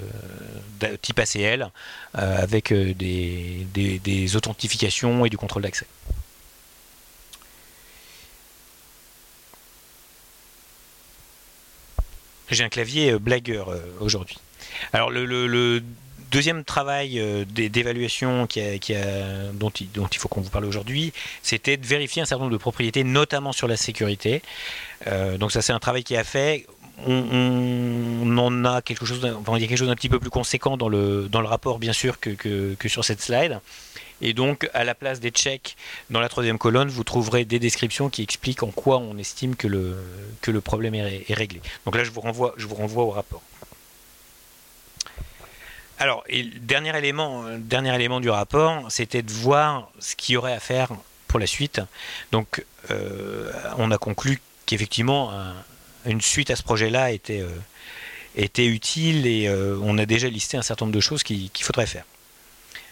type 1.02 1.20
ACL, 1.20 1.70
avec 2.14 2.74
des, 2.74 4.36
authentifications 4.36 5.26
et 5.26 5.30
du 5.30 5.38
contrôle 5.38 5.64
d'accès. 5.64 5.88
J'ai 12.50 12.64
un 12.64 12.70
clavier 12.70 13.18
blagueur 13.18 13.74
aujourd'hui. 14.00 14.38
Alors 14.92 15.10
le 15.10 15.82
Deuxième 16.34 16.64
travail 16.64 17.20
euh, 17.20 17.46
d'évaluation 17.46 18.48
dont, 19.54 19.70
il, 19.70 20.18
faut 20.18 20.28
qu'on 20.28 20.42
vous 20.42 20.50
parle 20.50 20.66
aujourd'hui, 20.66 21.14
c'était 21.44 21.78
de 21.78 21.86
vérifier 21.86 22.24
un 22.24 22.26
certain 22.26 22.46
nombre 22.46 22.54
de 22.54 22.58
propriétés, 22.60 23.04
notamment 23.04 23.52
sur 23.52 23.68
la 23.68 23.78
sécurité. 23.78 24.42
Euh, 25.06 25.38
donc 25.38 25.52
ça 25.52 25.62
c'est 25.62 25.74
un 25.74 25.80
travail 25.80 26.04
qui 26.04 26.18
a 26.18 26.24
fait. 26.24 26.66
On, 27.06 28.36
en 28.36 28.66
a 28.66 28.82
quelque 28.82 29.06
chose, 29.06 29.20
il 29.22 29.62
y 29.62 29.64
a 29.64 29.68
quelque 29.68 29.78
chose 29.78 29.90
d'un 29.90 29.96
petit 29.96 30.10
peu 30.10 30.20
plus 30.20 30.32
conséquent 30.32 30.76
dans 30.76 30.90
le, 30.90 31.28
dans 31.30 31.42
le 31.42 31.48
rapport 31.48 31.78
bien 31.78 31.94
sûr 31.94 32.20
que, 32.20 32.32
que, 32.32 32.90
sur 32.90 33.06
cette 33.06 33.22
slide. 33.22 33.60
Et 34.22 34.34
donc, 34.34 34.68
à 34.74 34.84
la 34.84 34.96
place 34.96 35.20
des 35.20 35.30
checks, 35.30 35.76
dans 36.10 36.20
la 36.20 36.30
troisième 36.30 36.58
colonne, 36.58 36.88
vous 36.88 37.04
trouverez 37.04 37.46
des 37.46 37.60
descriptions 37.60 38.10
qui 38.10 38.24
expliquent 38.24 38.64
en 38.64 38.72
quoi 38.72 38.98
on 38.98 39.20
estime 39.20 39.56
que 39.56 39.68
le, 39.68 39.98
que 40.42 40.50
le 40.50 40.62
problème 40.62 40.96
est, 40.96 41.26
est 41.28 41.34
réglé. 41.36 41.62
Donc 41.86 41.96
là, 41.96 42.04
je 42.04 42.10
vous 42.10 42.22
renvoie, 42.22 42.56
je 42.58 42.66
vous 42.66 42.76
renvoie 42.76 43.04
au 43.04 43.12
rapport. 43.12 43.44
Alors, 46.04 46.26
et 46.28 46.44
dernier 46.44 46.98
élément, 46.98 47.46
euh, 47.46 47.94
élément 47.96 48.20
du 48.20 48.30
rapport, 48.30 48.92
c'était 48.92 49.22
de 49.22 49.32
voir 49.32 49.90
ce 50.00 50.18
qu'il 50.18 50.34
y 50.34 50.38
aurait 50.38 50.52
à 50.52 50.60
faire 50.60 50.90
pour 51.30 51.40
la 51.40 51.48
suite. 51.48 51.80
Donc, 52.34 52.66
euh, 52.92 53.50
on 53.78 53.90
a 53.90 53.98
conclu 53.98 54.42
qu'effectivement, 54.66 55.32
une 56.06 56.20
suite 56.20 56.52
à 56.52 56.58
ce 56.58 56.64
projet-là 56.64 57.12
était, 57.12 57.40
euh, 57.40 58.58
utile 58.58 59.26
et 59.26 59.50
on 59.82 59.98
a 59.98 60.06
déjà 60.06 60.28
listé 60.28 60.58
un 60.58 60.62
certain 60.62 60.84
nombre 60.84 60.96
de 60.96 61.00
choses 61.00 61.24
qu'il 61.24 61.50
faudrait 61.62 61.86
faire. 61.86 62.04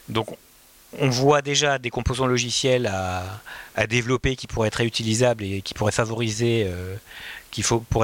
Donc, 0.07 0.29
on 0.97 1.09
voit 1.09 1.41
déjà 1.41 1.79
des 1.79 1.89
composants 1.89 2.27
logiciels 2.27 2.87
à, 2.87 3.87
développer 3.87 4.37
qui 4.37 4.47
pourraient 4.47 4.69
être 4.69 4.75
réutilisables 4.75 5.43
et 5.43 5.61
qui 5.61 5.73
pourraient 5.73 5.91
favoriser, 5.91 6.65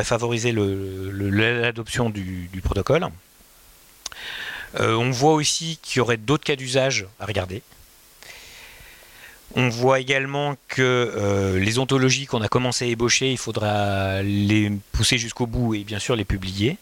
favoriser 0.04 0.52
l'adoption 0.52 2.10
du 2.10 2.62
protocole. 2.62 3.08
Euh, 4.76 4.96
on 4.96 5.12
voit 5.12 5.34
aussi 5.34 5.80
qu'il 5.82 5.98
y 5.98 6.02
aurait 6.02 6.18
d'autres 6.18 6.44
cas 6.44 6.56
d'usage 6.56 7.06
à 7.20 7.26
regarder. 7.26 7.62
On 9.56 9.70
voit 9.70 10.00
également 10.00 10.56
que 10.68 10.82
euh, 10.82 11.58
les 11.58 11.80
ontologies 11.80 12.26
qu'on 12.26 12.42
a 12.42 12.48
commencé 12.48 12.86
à 12.86 12.88
ébaucher, 12.90 13.32
il 13.32 13.38
faudra 13.38 14.22
les 14.22 14.72
pousser 14.92 15.18
jusqu'au 15.18 15.48
bout 15.48 15.74
et 15.74 15.84
bien 15.84 16.00
sûr 16.00 16.16
les 16.16 16.26
publier. 16.26 16.78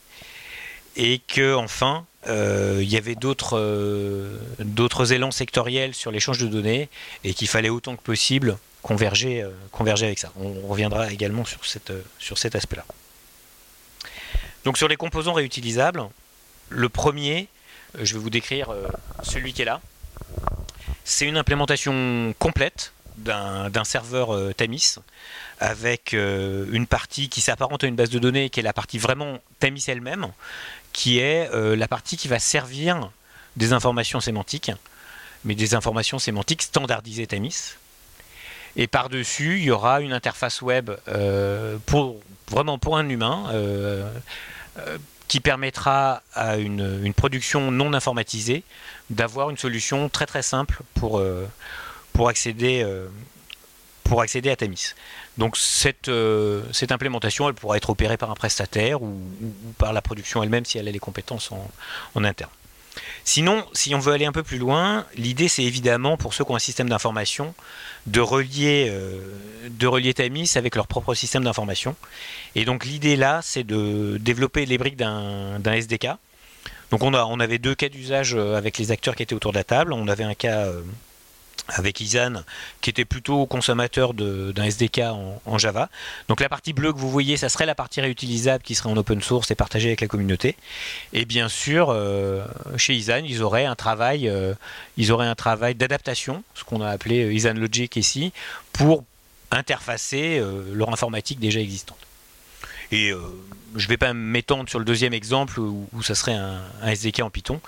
Et 0.98 1.20
que 1.20 1.54
enfin, 1.54 2.06
euh, 2.28 2.80
il 2.82 2.90
y 2.90 2.98
avait 2.98 3.16
d'autres 3.16 3.54
élans 5.12 5.32
sectoriels 5.32 5.94
sur 5.94 6.12
l'échange 6.12 6.40
de 6.40 6.48
données 6.48 6.90
et 7.24 7.34
qu'il 7.34 7.48
fallait 7.48 7.70
autant 7.70 7.96
que 7.96 8.02
possible 8.02 8.58
converger, 8.82 9.44
avec 10.04 10.20
ça. 10.20 10.32
On 10.40 10.68
reviendra 10.68 11.12
également 11.12 11.44
sur, 11.44 11.62
sur 12.20 12.38
cet 12.38 12.56
aspect-là. 12.56 12.86
Donc 14.64 14.78
sur 14.78 14.88
les 14.88 14.96
composants 14.96 15.34
réutilisables, 15.34 16.04
le 16.70 16.90
premier, 16.90 17.48
je 18.02 18.14
vais 18.14 18.20
vous 18.20 18.30
décrire 18.30 18.70
euh, 18.70 18.88
celui 19.24 19.54
qui 19.54 19.62
est 19.62 19.66
là. 19.66 19.82
C'est 21.04 21.26
une 21.26 21.38
implémentation 21.38 22.34
complète 22.40 22.94
d'un 23.18 23.84
serveur 23.86 24.36
euh, 24.36 24.54
Tamis 24.54 24.96
avec 25.60 26.14
euh, 26.14 26.66
une 26.72 26.86
partie 26.86 27.30
qui 27.30 27.40
s'apparente 27.40 27.84
à 27.84 27.88
une 27.88 27.96
base 27.96 28.10
de 28.10 28.20
données 28.20 28.50
qui 28.50 28.60
est 28.60 28.64
la 28.64 28.74
partie 28.74 28.98
vraiment 28.98 29.40
Tamis 29.60 29.86
elle-même, 29.88 30.28
qui 30.92 31.20
est 31.20 31.50
la 31.54 31.88
partie 31.88 32.18
qui 32.18 32.28
va 32.28 32.40
servir 32.40 33.10
des 33.56 33.74
informations 33.74 34.20
sémantiques, 34.20 34.72
mais 35.44 35.56
des 35.56 35.76
informations 35.76 36.20
sémantiques 36.20 36.62
standardisées 36.62 37.28
Tamis. 37.28 37.76
Et 38.78 38.88
par-dessus, 38.88 39.60
il 39.60 39.64
y 39.64 39.72
aura 39.72 40.02
une 40.02 40.14
interface 40.14 40.62
web 40.62 40.92
pour 41.86 42.22
vraiment 42.50 42.78
pour 42.78 42.98
un 42.98 43.08
humain 43.10 43.52
qui 45.28 45.40
permettra 45.40 46.22
à 46.34 46.58
une, 46.58 47.14
production 47.14 47.72
non 47.72 47.94
informatisée 47.94 48.64
d'avoir 49.10 49.50
une 49.50 49.58
solution 49.58 50.10
très 50.10 50.26
très 50.26 50.44
simple 50.44 50.82
pour, 50.94 51.20
euh, 51.20 51.48
euh, 52.20 53.08
accéder 54.18 54.50
à 54.50 54.56
Tamis. 54.56 54.94
Donc 55.38 55.58
cette, 55.58 56.10
euh, 56.10 56.64
cette 56.72 56.92
implémentation, 56.92 57.50
elle 57.50 57.56
pourra 57.56 57.78
être 57.78 57.90
opérée 57.90 58.18
par 58.18 58.32
un 58.32 58.36
prestataire 58.36 59.02
ou, 59.02 59.20
par 59.78 59.94
la 59.94 60.02
production 60.02 60.44
elle-même 60.44 60.66
si 60.66 60.78
elle 60.78 60.88
a 60.88 60.92
les 60.92 61.00
compétences 61.00 61.52
en, 61.52 61.70
en 62.14 62.24
interne. 62.24 62.52
Sinon, 63.28 63.66
si 63.74 63.96
on 63.96 64.00
veut 64.00 64.14
aller 64.14 64.26
un 64.26 64.32
peu 64.32 64.44
plus 64.44 64.60
loin, 64.60 65.04
l'idée 65.18 65.48
c'est 65.48 65.64
évidemment 65.64 66.16
pour 66.16 66.36
ceux 66.36 66.46
qui 66.46 66.52
ont 66.52 66.56
un 66.56 66.60
système 66.60 66.88
d'information 66.88 67.56
de 68.06 68.22
relier, 68.22 68.88
euh, 68.90 69.20
de 69.68 69.88
relier 69.88 70.14
Tamis 70.14 70.52
avec 70.56 70.76
leur 70.76 70.86
propre 70.86 71.16
système 71.16 71.44
d'information. 71.44 71.96
Et 72.54 72.66
donc 72.66 72.86
l'idée 72.86 73.16
là, 73.16 73.40
c'est 73.42 73.64
de 73.64 74.18
développer 74.22 74.68
les 74.68 74.78
briques 74.78 74.96
d'un 74.96 75.60
SDK. 75.66 76.10
Donc 76.92 77.02
on, 77.02 77.16
a, 77.16 77.26
on 77.26 77.40
avait 77.40 77.58
deux 77.58 77.74
cas 77.74 77.90
d'usage 77.90 78.36
euh, 78.36 78.56
avec 78.56 78.78
les 78.78 78.92
acteurs 78.92 79.16
qui 79.16 79.24
étaient 79.24 79.34
autour 79.34 79.54
de 79.54 79.58
la 79.58 79.64
table. 79.64 79.92
On 79.92 80.08
avait 80.08 80.24
un 80.24 80.36
cas 80.36 80.68
euh, 80.68 80.82
avec 81.68 82.00
Isan, 82.00 82.44
qui 82.82 82.90
était 82.90 83.06
plutôt 83.06 83.46
consommateur 83.46 84.14
d'un 84.14 84.64
SDK 84.64 85.02
en, 85.46 85.58
Java. 85.58 85.90
Donc 86.28 86.40
la 86.42 86.50
partie 86.50 86.74
bleue 86.74 86.94
que 86.94 86.98
vous 86.98 87.10
voyez, 87.10 87.38
ça 87.38 87.50
serait 87.50 87.66
la 87.66 87.76
partie 87.76 88.02
réutilisable 88.02 88.64
qui 88.64 88.76
serait 88.76 88.90
en 88.90 88.98
open 88.98 89.22
source 89.22 89.50
et 89.52 89.56
partagée 89.56 89.90
avec 89.90 90.02
la 90.02 90.08
communauté. 90.08 90.56
Et 91.14 91.26
bien 91.26 91.50
sûr, 91.50 91.90
euh, 91.90 92.46
chez 92.78 92.94
Isan, 92.94 93.22
ils 93.26 93.42
auraient 93.42 93.66
un 93.66 93.76
travail, 93.76 94.30
euh, 94.30 94.54
ils 94.98 95.12
auraient 95.12 95.28
un 95.28 95.36
travail 95.36 95.76
d'adaptation, 95.76 96.44
ce 96.54 96.64
qu'on 96.64 96.82
a 96.82 96.90
appelé 96.90 97.24
euh, 97.24 97.34
Isan 97.34 97.54
Logic 97.54 97.96
ici, 97.96 98.32
pour 98.74 99.04
interfacer 99.52 100.44
leur 100.74 100.92
informatique 100.92 101.40
déjà 101.40 101.62
existante. 101.62 102.00
Et 102.92 103.12
je 103.76 103.84
ne 103.86 103.90
vais 103.90 103.96
pas 103.96 104.14
m'étendre 104.14 104.68
sur 104.68 104.80
le 104.80 104.86
deuxième 104.86 105.14
exemple 105.14 105.60
où, 105.60 105.88
ça 106.02 106.14
serait 106.14 106.34
un, 106.34 106.62
SDK 106.84 107.22
en 107.22 107.30
Python, 107.30 107.62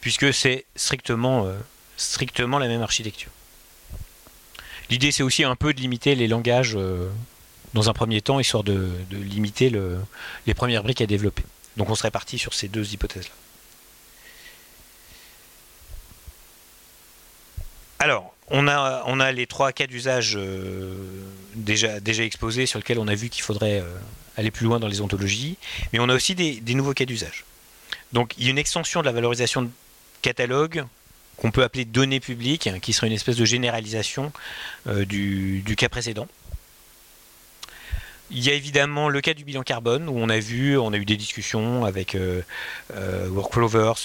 puisque 0.00 0.32
c'est 0.32 0.64
strictement, 0.76 1.46
strictement 1.96 2.58
la 2.58 2.68
même 2.68 2.82
architecture. 2.82 3.30
L'idée, 4.90 5.12
c'est 5.12 5.22
aussi 5.22 5.44
un 5.44 5.56
peu 5.56 5.74
de 5.74 5.80
limiter 5.80 6.14
les 6.14 6.28
langages 6.28 6.78
dans 7.74 7.90
un 7.90 7.92
premier 7.92 8.20
temps, 8.20 8.38
histoire 8.38 8.62
de, 8.62 8.90
limiter 9.10 9.72
les 10.46 10.54
premières 10.54 10.82
briques 10.82 11.00
à 11.00 11.06
développer. 11.06 11.42
Donc 11.76 11.90
on 11.90 11.94
serait 11.94 12.10
parti 12.10 12.38
sur 12.38 12.54
ces 12.54 12.68
deux 12.68 12.92
hypothèses-là. 12.94 13.34
Alors, 17.98 18.34
on 18.48 18.68
a, 18.68 19.02
on 19.06 19.20
a 19.20 19.32
les 19.32 19.46
trois 19.46 19.72
cas 19.72 19.86
d'usage 19.86 20.34
euh, 20.36 20.94
déjà, 21.54 21.98
exposés 22.22 22.66
sur 22.66 22.78
lesquels 22.78 22.98
on 22.98 23.08
a 23.08 23.14
vu 23.14 23.28
qu'il 23.28 23.42
faudrait 23.42 23.80
euh, 23.80 23.98
aller 24.36 24.50
plus 24.50 24.66
loin 24.66 24.78
dans 24.78 24.86
les 24.86 25.00
ontologies, 25.00 25.56
mais 25.92 25.98
on 25.98 26.08
a 26.08 26.14
aussi 26.14 26.34
des, 26.34 26.74
nouveaux 26.74 26.92
cas 26.92 27.04
d'usage. 27.04 27.44
Donc 28.12 28.34
il 28.38 28.44
y 28.44 28.46
a 28.48 28.50
une 28.50 28.58
extension 28.58 29.00
de 29.00 29.06
la 29.06 29.12
valorisation 29.12 29.62
de 29.62 29.70
catalogue 30.22 30.84
qu'on 31.36 31.50
peut 31.50 31.62
appeler 31.62 31.84
données 31.84 32.20
publiques, 32.20 32.68
qui 32.80 32.92
serait 32.92 33.06
une 33.06 33.12
espèce 33.12 33.36
de 33.36 33.44
généralisation 33.44 34.32
euh, 34.86 35.04
du, 35.04 35.62
cas 35.76 35.88
précédent. 35.88 36.26
Il 38.30 38.42
y 38.42 38.50
a 38.50 38.54
évidemment 38.54 39.08
le 39.08 39.20
cas 39.20 39.34
du 39.34 39.44
bilan 39.44 39.62
carbone 39.62 40.08
où 40.08 40.14
on 40.16 40.28
a 40.28 40.40
vu, 40.40 40.76
on 40.76 40.92
a 40.92 40.96
eu 40.96 41.04
des 41.04 41.16
discussions 41.16 41.84
avec 41.84 42.16
euh, 42.16 42.42
euh 42.96 43.30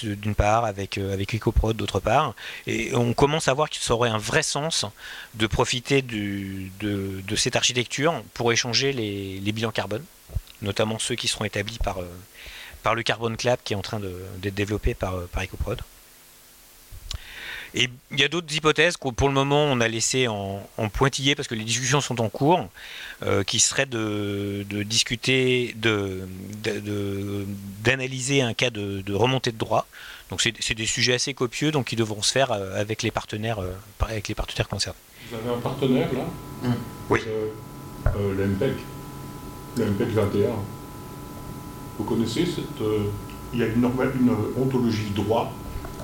d'une 0.04 0.36
part, 0.36 0.66
avec, 0.66 1.00
avec 1.00 1.34
EcoProd 1.34 1.76
d'autre 1.76 2.00
part, 2.00 2.36
et 2.68 2.94
on 2.94 3.14
commence 3.14 3.48
à 3.48 3.54
voir 3.54 3.70
qu'il 3.70 3.82
ça 3.82 3.96
aurait 3.96 4.12
un 4.12 4.20
vrai 4.20 4.44
sens 4.44 4.86
de 5.34 5.48
profiter 5.48 6.04
de, 6.04 7.36
cette 7.36 7.56
architecture 7.56 8.22
pour 8.36 8.52
échanger 8.52 8.94
les, 8.94 9.52
bilans 9.52 9.72
carbone, 9.72 10.04
notamment 10.62 11.00
ceux 11.00 11.16
qui 11.16 11.28
seront 11.28 11.46
établis 11.46 11.80
par, 11.80 11.98
par 12.84 12.94
le 12.94 13.02
Carbon 13.02 13.36
Club 13.36 13.58
qui 13.64 13.74
est 13.74 13.76
en 13.76 13.82
train 13.82 14.00
d'être 14.38 14.54
développé 14.54 14.94
par, 14.94 15.20
par 15.32 15.44
EcoProd. 15.44 15.82
Et 17.74 17.90
il 18.12 18.20
y 18.20 18.24
a 18.24 18.28
d'autres 18.28 18.54
hypothèses 18.54 18.98
que 18.98 19.08
pour 19.10 19.30
le 19.30 19.34
moment 19.34 19.64
on 19.64 19.80
a 19.80 19.88
laissé 19.88 20.28
en, 20.28 20.62
pointillé 20.94 21.36
parce 21.36 21.48
que 21.48 21.56
les 21.56 21.64
discussions 21.64 22.02
sont 22.02 22.20
en 22.20 22.28
cours, 22.28 22.68
euh, 23.24 23.44
qui 23.44 23.60
seraient 23.60 23.86
de, 23.86 24.66
discuter, 24.84 25.74
d'analyser 27.84 28.42
un 28.42 28.54
cas 28.54 28.70
de, 28.70 29.14
remontée 29.14 29.52
de 29.52 29.58
droit. 29.58 29.88
Donc 30.30 30.42
c'est 30.42 30.76
des 30.76 30.86
sujets 30.86 31.14
assez 31.14 31.34
copieux, 31.34 31.72
donc 31.72 31.88
qui 31.88 31.96
devront 31.96 32.22
se 32.22 32.32
faire 32.32 32.52
euh, 32.52 32.80
avec 32.80 33.04
les 33.04 33.12
partenaires, 33.12 33.60
euh, 33.60 33.74
avec 34.00 34.30
les 34.30 34.36
partenaires 34.36 34.70
concernés. 34.70 35.00
Vous 35.30 35.36
avez 35.38 35.50
un 35.58 35.60
partenaire 35.60 36.10
là? 36.14 36.26
Hum. 36.64 36.76
Oui. 37.10 37.20
L'MPEG, 38.06 38.76
l'MPEG 39.78 40.10
21. 40.10 40.50
Vous 41.98 42.04
connaissez 42.06 42.46
cette, 42.46 42.82
il 43.54 43.60
y 43.60 43.64
a 43.64 43.68
une, 43.68 43.84
une 43.84 44.36
ontologie 44.58 45.10
de 45.10 45.16
droit 45.16 45.54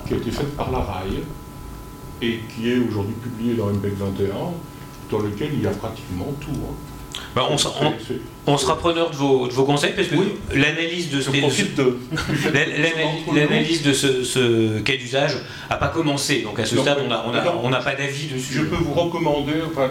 qui 0.06 0.14
a 0.14 0.16
été 0.18 0.30
faite 0.30 0.56
par 0.56 0.70
la 0.70 0.78
RAI 0.78 1.22
et 2.22 2.40
qui 2.54 2.70
est 2.70 2.78
aujourd'hui 2.78 3.14
publié 3.22 3.54
dans 3.54 3.66
MPEG 3.66 3.92
21, 3.98 4.34
dans 5.10 5.18
lequel 5.18 5.50
il 5.52 5.62
y 5.62 5.66
a 5.66 5.70
pratiquement 5.70 6.32
tout. 6.40 6.50
Hein. 6.50 6.74
Bah, 7.34 7.46
on, 7.50 7.58
sera 8.58 8.78
preneur 8.78 9.10
de 9.10 9.16
vos, 9.16 9.64
conseils 9.64 9.92
parce 9.94 10.08
que 10.08 10.14
l'analyse 10.54 11.10
de, 11.10 11.18
l'analyse 13.34 13.82
de 13.82 13.92
ce, 13.92 14.78
cas 14.80 14.96
d'usage 14.96 15.36
n'a 15.68 15.76
pas 15.76 15.88
commencé. 15.88 16.40
Donc 16.42 16.58
à 16.58 16.64
ce 16.64 16.76
stade, 16.76 16.98
on 17.62 17.70
n'a 17.70 17.80
pas 17.80 17.94
d'avis 17.94 18.28
dessus. 18.28 18.54
Je 18.54 18.62
peux 18.62 18.76
vous 18.76 18.94
recommander, 18.94 19.54
enfin, 19.66 19.90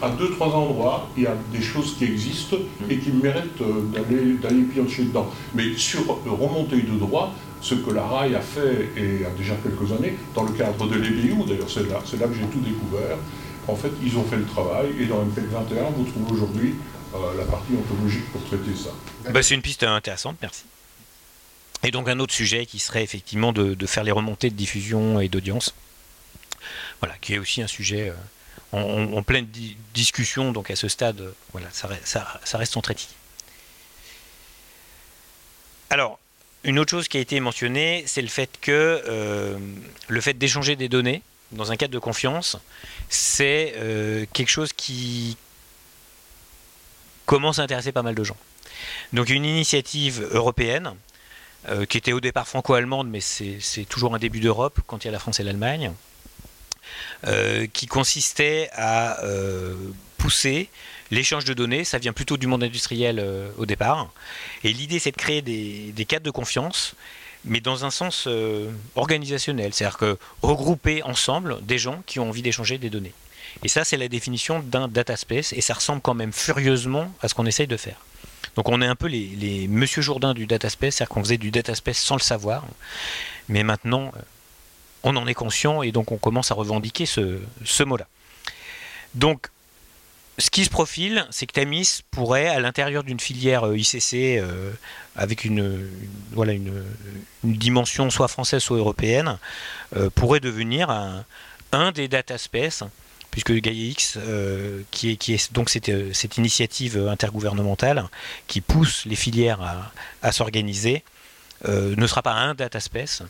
à 0.00 0.10
deux 0.10 0.30
trois 0.30 0.48
endroits, 0.48 1.08
il 1.16 1.24
y 1.24 1.26
a 1.26 1.34
des 1.52 1.62
choses 1.62 1.96
qui 1.98 2.04
existent 2.04 2.56
et 2.88 2.98
qui 2.98 3.10
méritent 3.10 3.60
euh, 3.60 4.38
d'aller 4.42 4.62
piocher 4.62 5.04
dedans. 5.04 5.28
Mais 5.54 5.74
sur 5.76 6.00
euh, 6.00 6.30
remontée 6.30 6.82
de 6.82 6.98
droit, 6.98 7.34
ce 7.66 7.74
que 7.74 7.90
la 7.90 8.06
RAI 8.06 8.34
a 8.36 8.40
fait 8.40 8.90
et 8.96 9.26
a 9.26 9.30
déjà 9.30 9.54
quelques 9.56 9.90
années, 9.90 10.16
dans 10.34 10.44
le 10.44 10.52
cadre 10.52 10.86
de 10.86 10.94
l'EBU, 10.94 11.34
d'ailleurs 11.48 11.68
c'est 11.68 11.88
là, 11.88 11.98
que 12.28 12.34
j'ai 12.34 12.46
tout 12.46 12.60
découvert, 12.60 13.18
en 13.66 13.74
fait 13.74 13.90
ils 14.04 14.16
ont 14.16 14.22
fait 14.22 14.36
le 14.36 14.46
travail 14.46 14.90
et 15.00 15.06
dans 15.06 15.24
MPEG 15.24 15.46
21 15.46 15.90
vous 15.90 16.04
trouvez 16.04 16.32
aujourd'hui 16.32 16.74
euh, 17.14 17.18
la 17.36 17.44
partie 17.44 17.72
ontologique 17.76 18.30
pour 18.30 18.44
traiter 18.44 18.76
ça. 18.76 18.90
Bah, 19.32 19.42
c'est 19.42 19.56
une 19.56 19.62
piste 19.62 19.82
intéressante, 19.82 20.36
merci. 20.40 20.62
Et 21.82 21.90
donc 21.90 22.08
un 22.08 22.20
autre 22.20 22.32
sujet 22.32 22.66
qui 22.66 22.78
serait 22.78 23.02
effectivement 23.02 23.52
de, 23.52 23.86
faire 23.86 24.04
les 24.04 24.12
remontées 24.12 24.50
de 24.50 24.56
diffusion 24.56 25.18
et 25.18 25.28
d'audience, 25.28 25.74
voilà, 27.00 27.16
qui 27.20 27.34
est 27.34 27.38
aussi 27.38 27.62
un 27.62 27.66
sujet 27.66 28.12
euh, 28.72 29.16
en, 29.16 29.22
pleine 29.24 29.48
discussion, 29.92 30.52
donc 30.52 30.70
à 30.70 30.76
ce 30.76 30.86
stade, 30.86 31.20
voilà, 31.50 31.66
ça, 31.72 31.88
ça, 32.04 32.40
ça 32.44 32.58
reste 32.58 32.76
en 32.76 32.80
traité. 32.80 33.06
Alors, 35.90 36.18
une 36.66 36.80
autre 36.80 36.90
chose 36.90 37.06
qui 37.06 37.16
a 37.16 37.20
été 37.20 37.38
mentionnée, 37.38 38.02
c'est 38.06 38.20
le 38.22 38.28
fait 38.28 38.50
que 38.60 39.02
euh, 39.06 39.56
le 40.08 40.20
fait 40.20 40.34
d'échanger 40.34 40.74
des 40.74 40.88
données 40.88 41.22
dans 41.52 41.70
un 41.70 41.76
cadre 41.76 41.94
de 41.94 42.00
confiance, 42.00 42.58
c'est 43.08 43.74
euh, 43.76 44.26
quelque 44.32 44.48
chose 44.48 44.72
qui 44.72 45.36
commence 47.24 47.60
à 47.60 47.62
intéresser 47.62 47.92
pas 47.92 48.02
mal 48.02 48.16
de 48.16 48.24
gens. 48.24 48.36
Donc 49.12 49.30
une 49.30 49.44
initiative 49.44 50.28
européenne, 50.32 50.94
euh, 51.68 51.86
qui 51.86 51.98
était 51.98 52.12
au 52.12 52.20
départ 52.20 52.48
franco-allemande, 52.48 53.08
mais 53.08 53.20
c'est 53.20 53.84
toujours 53.88 54.16
un 54.16 54.18
début 54.18 54.40
d'Europe 54.40 54.80
quand 54.88 55.04
il 55.04 55.06
y 55.06 55.08
a 55.08 55.12
la 55.12 55.20
France 55.20 55.38
et 55.38 55.44
l'Allemagne, 55.44 55.92
qui 57.72 57.86
consistait 57.86 58.70
à 58.72 59.20
pousser 60.18 60.68
L'échange 61.10 61.44
de 61.44 61.54
données, 61.54 61.84
ça 61.84 61.98
vient 61.98 62.12
plutôt 62.12 62.36
du 62.36 62.46
monde 62.46 62.64
industriel 62.64 63.18
euh, 63.20 63.48
au 63.58 63.66
départ. 63.66 64.08
Et 64.64 64.72
l'idée, 64.72 64.98
c'est 64.98 65.12
de 65.12 65.16
créer 65.16 65.42
des, 65.42 66.04
cadres 66.06 66.24
de 66.24 66.30
confiance, 66.30 66.94
mais 67.44 67.60
dans 67.60 67.84
un 67.84 67.90
sens 67.90 68.24
euh, 68.26 68.70
organisationnel. 68.96 69.72
C'est-à-dire 69.72 69.98
que 69.98 70.18
regrouper 70.42 71.02
ensemble 71.02 71.58
des 71.62 71.78
gens 71.78 72.02
qui 72.06 72.18
ont 72.18 72.28
envie 72.28 72.42
d'échanger 72.42 72.78
des 72.78 72.90
données. 72.90 73.14
Et 73.62 73.68
ça, 73.68 73.84
c'est 73.84 73.96
la 73.96 74.08
définition 74.08 74.60
d'un 74.60 74.88
data 74.88 75.16
space, 75.16 75.52
et 75.52 75.60
ça 75.60 75.74
ressemble 75.74 76.02
quand 76.02 76.14
même 76.14 76.32
furieusement 76.32 77.12
à 77.22 77.28
ce 77.28 77.34
qu'on 77.34 77.46
essaye 77.46 77.66
de 77.66 77.76
faire. 77.76 77.98
Donc 78.54 78.68
on 78.68 78.80
est 78.80 78.86
un 78.86 78.96
peu 78.96 79.06
les, 79.06 79.68
Monsieur 79.68 80.02
Jourdain 80.02 80.34
du 80.34 80.46
data 80.46 80.68
space, 80.70 80.96
c'est-à-dire 80.96 81.14
qu'on 81.14 81.22
faisait 81.22 81.38
du 81.38 81.50
data 81.50 81.74
space 81.74 81.98
sans 81.98 82.16
le 82.16 82.20
savoir, 82.20 82.64
mais 83.48 83.62
maintenant 83.62 84.12
euh, 84.16 84.20
on 85.02 85.14
en 85.16 85.26
est 85.26 85.34
conscient 85.34 85.82
et 85.82 85.92
donc 85.92 86.10
on 86.10 86.16
commence 86.16 86.50
à 86.50 86.54
revendiquer 86.54 87.06
ce, 87.06 87.38
ce 87.64 87.82
mot-là. 87.82 88.06
Donc 89.14 89.48
ce 90.38 90.50
qui 90.50 90.64
se 90.64 90.70
profile, 90.70 91.26
c'est 91.30 91.46
que 91.46 91.52
Tamis 91.52 92.00
pourrait, 92.10 92.48
à 92.48 92.60
l'intérieur 92.60 93.04
d'une 93.04 93.20
filière 93.20 93.66
euh, 93.66 93.76
ICC, 93.76 94.38
euh, 94.38 94.70
avec 95.14 95.44
une, 95.44 95.88
voilà, 96.32 96.52
une, 96.52 96.84
dimension 97.42 98.10
soit 98.10 98.28
française, 98.28 98.62
soit 98.62 98.76
européenne, 98.76 99.38
euh, 99.96 100.10
pourrait 100.10 100.40
devenir 100.40 100.90
un, 100.90 101.92
des 101.92 102.08
data 102.08 102.38
space, 102.38 102.82
puisque 103.30 103.52
GaiaX, 103.52 104.18
qui, 104.90 105.10
est, 105.10 105.16
qui 105.16 105.34
est 105.34 105.52
donc 105.52 105.68
cette, 105.68 106.14
cette, 106.14 106.38
initiative 106.38 107.06
intergouvernementale 107.08 108.04
qui 108.46 108.62
pousse 108.62 109.04
les 109.04 109.16
filières 109.16 109.92
à, 110.22 110.32
s'organiser, 110.32 111.04
ne 111.68 112.06
sera 112.06 112.22
pas 112.22 112.32
un 112.32 112.54
data 112.54 112.80
space, 112.80 113.22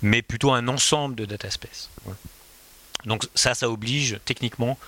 mais 0.00 0.22
plutôt 0.22 0.52
un 0.52 0.68
ensemble 0.68 1.16
de 1.16 1.24
data 1.24 1.50
space. 1.50 1.90
Donc 3.04 3.26
ça, 3.34 3.54
ça 3.54 3.70
oblige 3.70 4.18
techniquement 4.24 4.78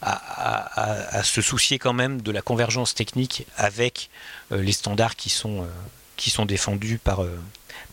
à, 0.00 1.22
se 1.24 1.42
soucier 1.42 1.78
quand 1.78 1.92
même 1.92 2.22
de 2.22 2.30
la 2.30 2.40
convergence 2.40 2.94
technique 2.94 3.46
avec 3.56 4.10
euh, 4.52 4.62
les 4.62 4.72
standards 4.72 5.16
qui 5.16 5.28
sont, 5.28 5.62
euh, 5.62 5.66
qui 6.16 6.30
sont 6.30 6.46
défendus 6.46 6.98
par, 6.98 7.24
euh, 7.24 7.38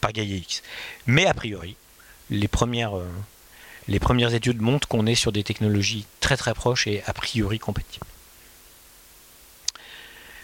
par 0.01 0.11
GaiaX. 0.11 0.61
Mais 1.07 1.25
a 1.25 1.33
priori, 1.33 1.75
les 2.29 2.47
premières, 2.47 2.93
les 3.87 3.99
premières 3.99 4.33
études 4.33 4.61
montrent 4.61 4.87
qu'on 4.87 5.07
est 5.07 5.15
sur 5.15 5.31
des 5.31 5.43
technologies 5.43 6.05
très 6.19 6.37
très 6.37 6.53
proches 6.53 6.87
et 6.87 7.03
a 7.05 7.13
priori 7.13 7.59
compatibles. 7.59 8.05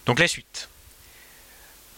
Donc 0.06 0.20
la 0.20 0.28
suite. 0.28 0.71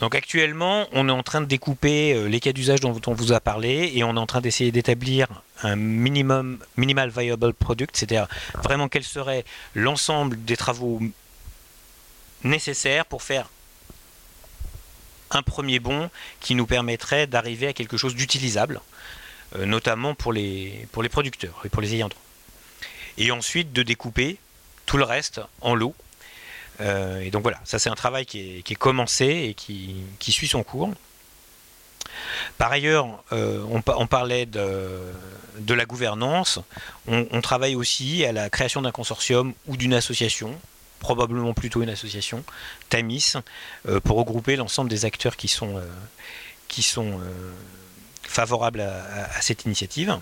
Donc 0.03 0.15
actuellement, 0.15 0.85
on 0.91 1.07
est 1.07 1.13
en 1.13 1.23
train 1.23 1.39
de 1.39 1.45
découper 1.45 2.13
euh, 2.13 2.27
les 2.27 2.41
cas 2.41 2.51
d'usage 2.51 2.81
dont 2.81 2.99
on 3.07 3.13
vous 3.13 3.31
a 3.31 3.39
parlé 3.39 3.89
et 3.95 4.03
on 4.03 4.17
est 4.17 4.19
en 4.19 4.25
train 4.25 4.41
d'essayer 4.41 4.69
d'établir 4.69 5.27
un 5.61 5.77
minimum, 5.77 6.59
minimal 6.75 7.09
viable 7.09 7.53
product, 7.53 7.95
c'est-à-dire 7.95 8.27
vraiment 8.61 8.89
quel 8.89 9.05
serait 9.05 9.45
l'ensemble 9.75 10.43
des 10.43 10.57
travaux 10.57 10.99
nécessaires 12.43 13.05
pour 13.05 13.23
faire 13.23 13.47
un 15.31 15.41
premier 15.41 15.79
bond 15.79 16.09
qui 16.41 16.53
nous 16.55 16.65
permettrait 16.65 17.25
d'arriver 17.25 17.67
à 17.67 17.73
quelque 17.73 17.95
chose 17.95 18.13
d'utilisable, 18.13 18.81
euh, 19.55 19.65
notamment 19.65 20.15
pour 20.15 20.33
les, 20.33 20.85
pour 20.91 21.01
les 21.01 21.07
producteurs 21.07 21.61
et 21.63 21.69
pour 21.69 21.81
les 21.81 21.95
ayants 21.95 22.09
droit. 22.09 22.21
Et 23.17 23.31
ensuite 23.31 23.71
de 23.71 23.83
découper 23.83 24.35
tout 24.85 24.97
le 24.97 25.05
reste 25.05 25.39
en 25.61 25.75
lots 25.75 25.95
euh, 26.81 27.21
et 27.21 27.29
donc 27.29 27.43
voilà, 27.43 27.59
ça 27.63 27.79
c'est 27.79 27.89
un 27.89 27.95
travail 27.95 28.25
qui 28.25 28.63
est, 28.67 28.75
commencé 28.75 29.25
et 29.25 29.53
qui, 29.53 30.31
suit 30.31 30.47
son 30.47 30.63
cours. 30.63 30.89
Par 32.57 32.71
ailleurs, 32.71 33.23
euh, 33.31 33.63
on, 33.69 34.07
parlait 34.07 34.45
de, 34.45 35.73
la 35.73 35.86
gouvernance. 35.86 36.59
On, 37.07 37.41
travaille 37.41 37.75
aussi 37.75 38.25
à 38.25 38.31
la 38.31 38.49
création 38.49 38.81
d'un 38.81 38.91
consortium 38.91 39.53
ou 39.67 39.77
d'une 39.77 39.93
association 39.93 40.57
probablement 40.99 41.53
plutôt 41.53 41.83
une 41.83 41.89
association, 41.89 42.45
Tamis, 42.88 43.33
pour 44.05 44.17
regrouper 44.17 44.55
l'ensemble 44.55 44.89
des 44.89 45.03
acteurs 45.03 45.36
qui 45.36 45.49
sont, 45.49 45.81
qui 46.69 46.81
sont 46.81 47.19
favorables 48.23 48.79
à, 48.79 49.41
cette 49.41 49.65
initiative. 49.65 50.17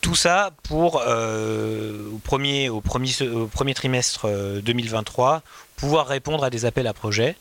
Tout 0.00 0.14
ça 0.14 0.52
pour, 0.62 0.96
au, 0.96 2.18
premier, 2.22 2.68
au, 2.68 2.80
premier, 2.80 3.10
au 3.22 3.46
premier 3.48 3.74
trimestre 3.74 4.28
2023, 4.62 5.42
pouvoir 5.76 6.06
répondre 6.06 6.44
à 6.44 6.50
des 6.50 6.64
appels 6.64 6.86
à 6.86 6.92
projets. 6.92 7.36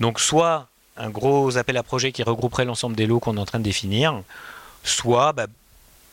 Donc 0.00 0.18
soit 0.18 0.68
un 0.98 1.10
gros 1.10 1.56
appel 1.56 1.76
à 1.76 1.82
projets 1.82 2.12
qui 2.12 2.22
regrouperait 2.22 2.64
l'ensemble 2.64 2.96
des 2.96 3.06
lots 3.06 3.20
qu'on 3.20 3.36
est 3.36 3.40
en 3.40 3.46
train 3.46 3.60
de 3.60 3.64
définir, 3.64 4.22
soit 4.82 5.32
bah, 5.32 5.46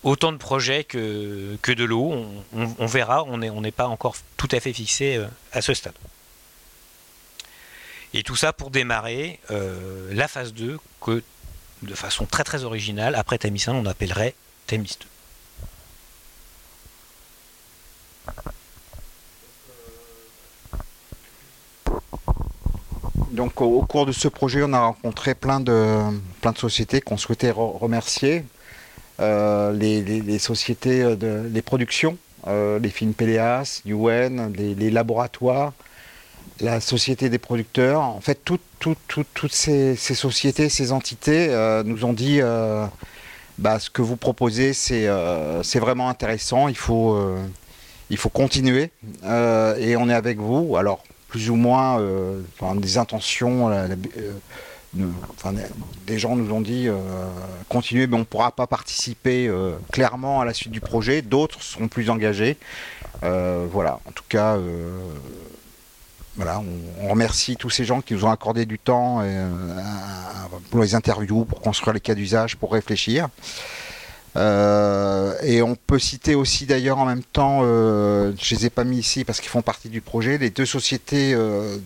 autant 0.03 0.31
de 0.31 0.37
projets 0.37 0.83
que, 0.83 1.57
de 1.65 1.83
lots. 1.83 2.25
On, 2.53 2.85
verra, 2.85 3.23
on 3.23 3.37
n'est 3.37 3.71
pas 3.71 3.87
encore 3.87 4.15
tout 4.37 4.49
à 4.51 4.59
fait 4.59 4.73
fixé 4.73 5.17
euh, 5.17 5.25
à 5.51 5.61
ce 5.61 5.73
stade. 5.73 5.95
Et 8.13 8.23
tout 8.23 8.35
ça 8.35 8.53
pour 8.53 8.69
démarrer 8.69 9.39
euh, 9.51 10.09
la 10.13 10.27
phase 10.27 10.53
2 10.53 10.79
que 11.01 11.21
de 11.81 11.95
façon 11.95 12.25
très 12.25 12.43
très 12.43 12.63
originale, 12.63 13.15
après 13.15 13.37
Tamis 13.37 13.65
1, 13.67 13.73
on 13.73 13.85
appellerait 13.85 14.35
Tamis 14.67 14.97
2. 15.01 15.07
Donc 23.31 23.59
au, 23.59 23.81
cours 23.81 24.05
de 24.05 24.13
ce 24.13 24.29
projet, 24.29 24.63
on 24.63 24.71
a 24.71 24.79
rencontré 24.79 25.35
plein 25.35 25.59
de, 25.59 25.99
plein 26.41 26.53
de 26.53 26.57
sociétés 26.57 27.01
qu'on 27.01 27.17
souhaitait 27.17 27.51
remercier. 27.51 28.45
Euh, 29.21 29.71
les, 29.71 30.39
sociétés, 30.39 31.01
euh, 31.01 31.15
de, 31.15 31.49
les 31.49 31.61
productions, 31.61 32.17
euh, 32.47 32.79
les 32.79 32.89
films 32.89 33.13
Péléas, 33.13 33.81
UN, 33.85 34.51
les, 34.53 34.91
laboratoires, 34.91 35.71
la 36.59 36.81
société 36.81 37.29
des 37.29 37.37
producteurs. 37.37 38.01
En 38.01 38.19
fait, 38.19 38.43
toutes 38.43 38.61
ces, 39.51 39.95
sociétés, 39.95 40.69
ces 40.69 40.91
entités 40.91 41.49
nous 41.85 42.05
ont 42.05 42.13
dit 42.13 42.39
bah, 43.57 43.79
ce 43.79 43.89
que 43.89 44.01
vous 44.01 44.17
proposez, 44.17 44.73
c'est 44.73 45.07
vraiment 45.79 46.09
intéressant, 46.09 46.67
il 46.67 46.77
faut, 46.77 47.17
il 48.09 48.17
faut 48.17 48.29
continuer 48.29 48.91
et 49.23 49.95
on 49.97 50.09
est 50.09 50.13
avec 50.13 50.37
vous. 50.37 50.77
Alors, 50.77 51.03
plus 51.35 51.49
ou 51.49 51.55
moins 51.57 51.99
euh, 51.99 52.41
des 52.77 52.97
intentions. 52.97 53.69
Euh, 53.69 53.87
enfin, 55.31 55.53
des 56.07 56.17
gens 56.17 56.37
nous 56.37 56.53
ont 56.53 56.61
dit 56.61 56.87
euh, 56.87 56.95
continuer, 57.67 58.07
mais 58.07 58.15
on 58.15 58.19
ne 58.19 58.23
pourra 58.23 58.51
pas 58.51 58.67
participer 58.67 59.51
clairement 59.91 60.39
à 60.39 60.45
la 60.45 60.53
suite 60.53 60.71
du 60.71 60.79
projet. 60.79 61.21
D'autres 61.21 61.61
seront 61.61 61.89
plus 61.89 62.09
engagés. 62.09 62.55
voilà, 63.21 63.99
en 64.05 64.11
tout 64.13 64.23
cas, 64.29 64.57
voilà, 66.37 66.61
on, 67.01 67.09
remercie 67.09 67.57
tous 67.57 67.69
ces 67.69 67.83
gens 67.83 67.99
qui 67.99 68.13
nous 68.13 68.23
ont 68.23 68.31
accordé 68.31 68.65
du 68.65 68.79
temps 68.79 69.21
pour 70.71 70.81
les 70.81 70.95
interviews, 70.95 71.43
pour 71.43 71.59
construire 71.59 71.93
les 71.93 71.99
cas 71.99 72.15
d'usage, 72.15 72.55
pour 72.55 72.71
réfléchir. 72.71 73.27
Euh, 74.37 75.33
et 75.43 75.61
on 75.61 75.75
peut 75.75 75.99
citer 75.99 76.35
aussi 76.35 76.65
d'ailleurs 76.65 76.97
en 76.97 77.05
même 77.05 77.23
temps, 77.23 77.61
euh, 77.63 78.33
je 78.41 78.55
les 78.55 78.65
ai 78.65 78.69
pas 78.69 78.83
mis 78.83 78.97
ici 78.97 79.23
parce 79.23 79.39
qu'ils 79.39 79.49
font 79.49 79.61
partie 79.61 79.87
du 79.87 80.01
projet, 80.01 80.37
les 80.37 80.49
deux 80.49 80.65
sociétés 80.65 81.33
euh, 81.33 81.77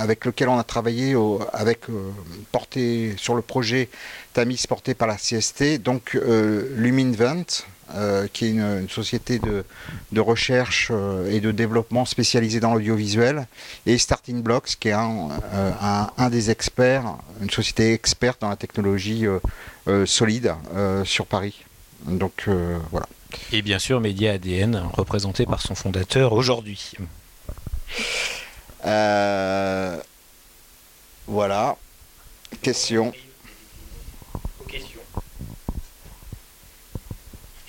avec 0.00 0.24
lesquelles 0.24 0.48
on 0.48 0.58
a 0.58 0.64
travaillé 0.64 1.14
avec 1.52 1.82
porté 2.52 3.14
sur 3.16 3.34
le 3.34 3.42
projet 3.42 3.88
Tamis 4.32 4.62
porté 4.68 4.94
par 4.94 5.08
la 5.08 5.16
CST, 5.16 5.82
donc 5.82 6.16
Luminvent, 6.76 7.64
qui 8.32 8.46
est 8.46 8.50
une, 8.50 8.88
société 8.88 9.38
de, 9.38 9.64
de 10.12 10.20
recherche 10.20 10.90
et 11.28 11.40
de 11.40 11.50
développement 11.50 12.04
spécialisée 12.04 12.60
dans 12.60 12.74
l'audiovisuel, 12.74 13.46
et 13.86 13.98
Starting 13.98 14.42
Blocks, 14.42 14.76
qui 14.78 14.88
est 14.88 14.92
un, 14.92 15.28
un, 16.16 16.30
des 16.30 16.50
experts, 16.50 17.16
une 17.40 17.50
société 17.50 17.92
experte 17.92 18.40
dans 18.40 18.48
la 18.48 18.56
technologie 18.56 19.26
euh, 19.88 20.04
solide 20.04 20.54
euh, 20.74 21.04
sur 21.06 21.26
Paris. 21.26 21.64
Donc 22.06 22.44
euh, 22.48 22.78
voilà. 22.90 23.08
Et 23.50 23.62
bien 23.62 23.78
sûr, 23.78 23.98
Média 24.00 24.32
ADN, 24.32 24.76
représenté 24.92 25.46
par 25.46 25.62
son 25.62 25.74
fondateur 25.74 26.34
aujourd'hui. 26.34 26.92
voilà. 31.26 31.76
Question. 32.62 33.12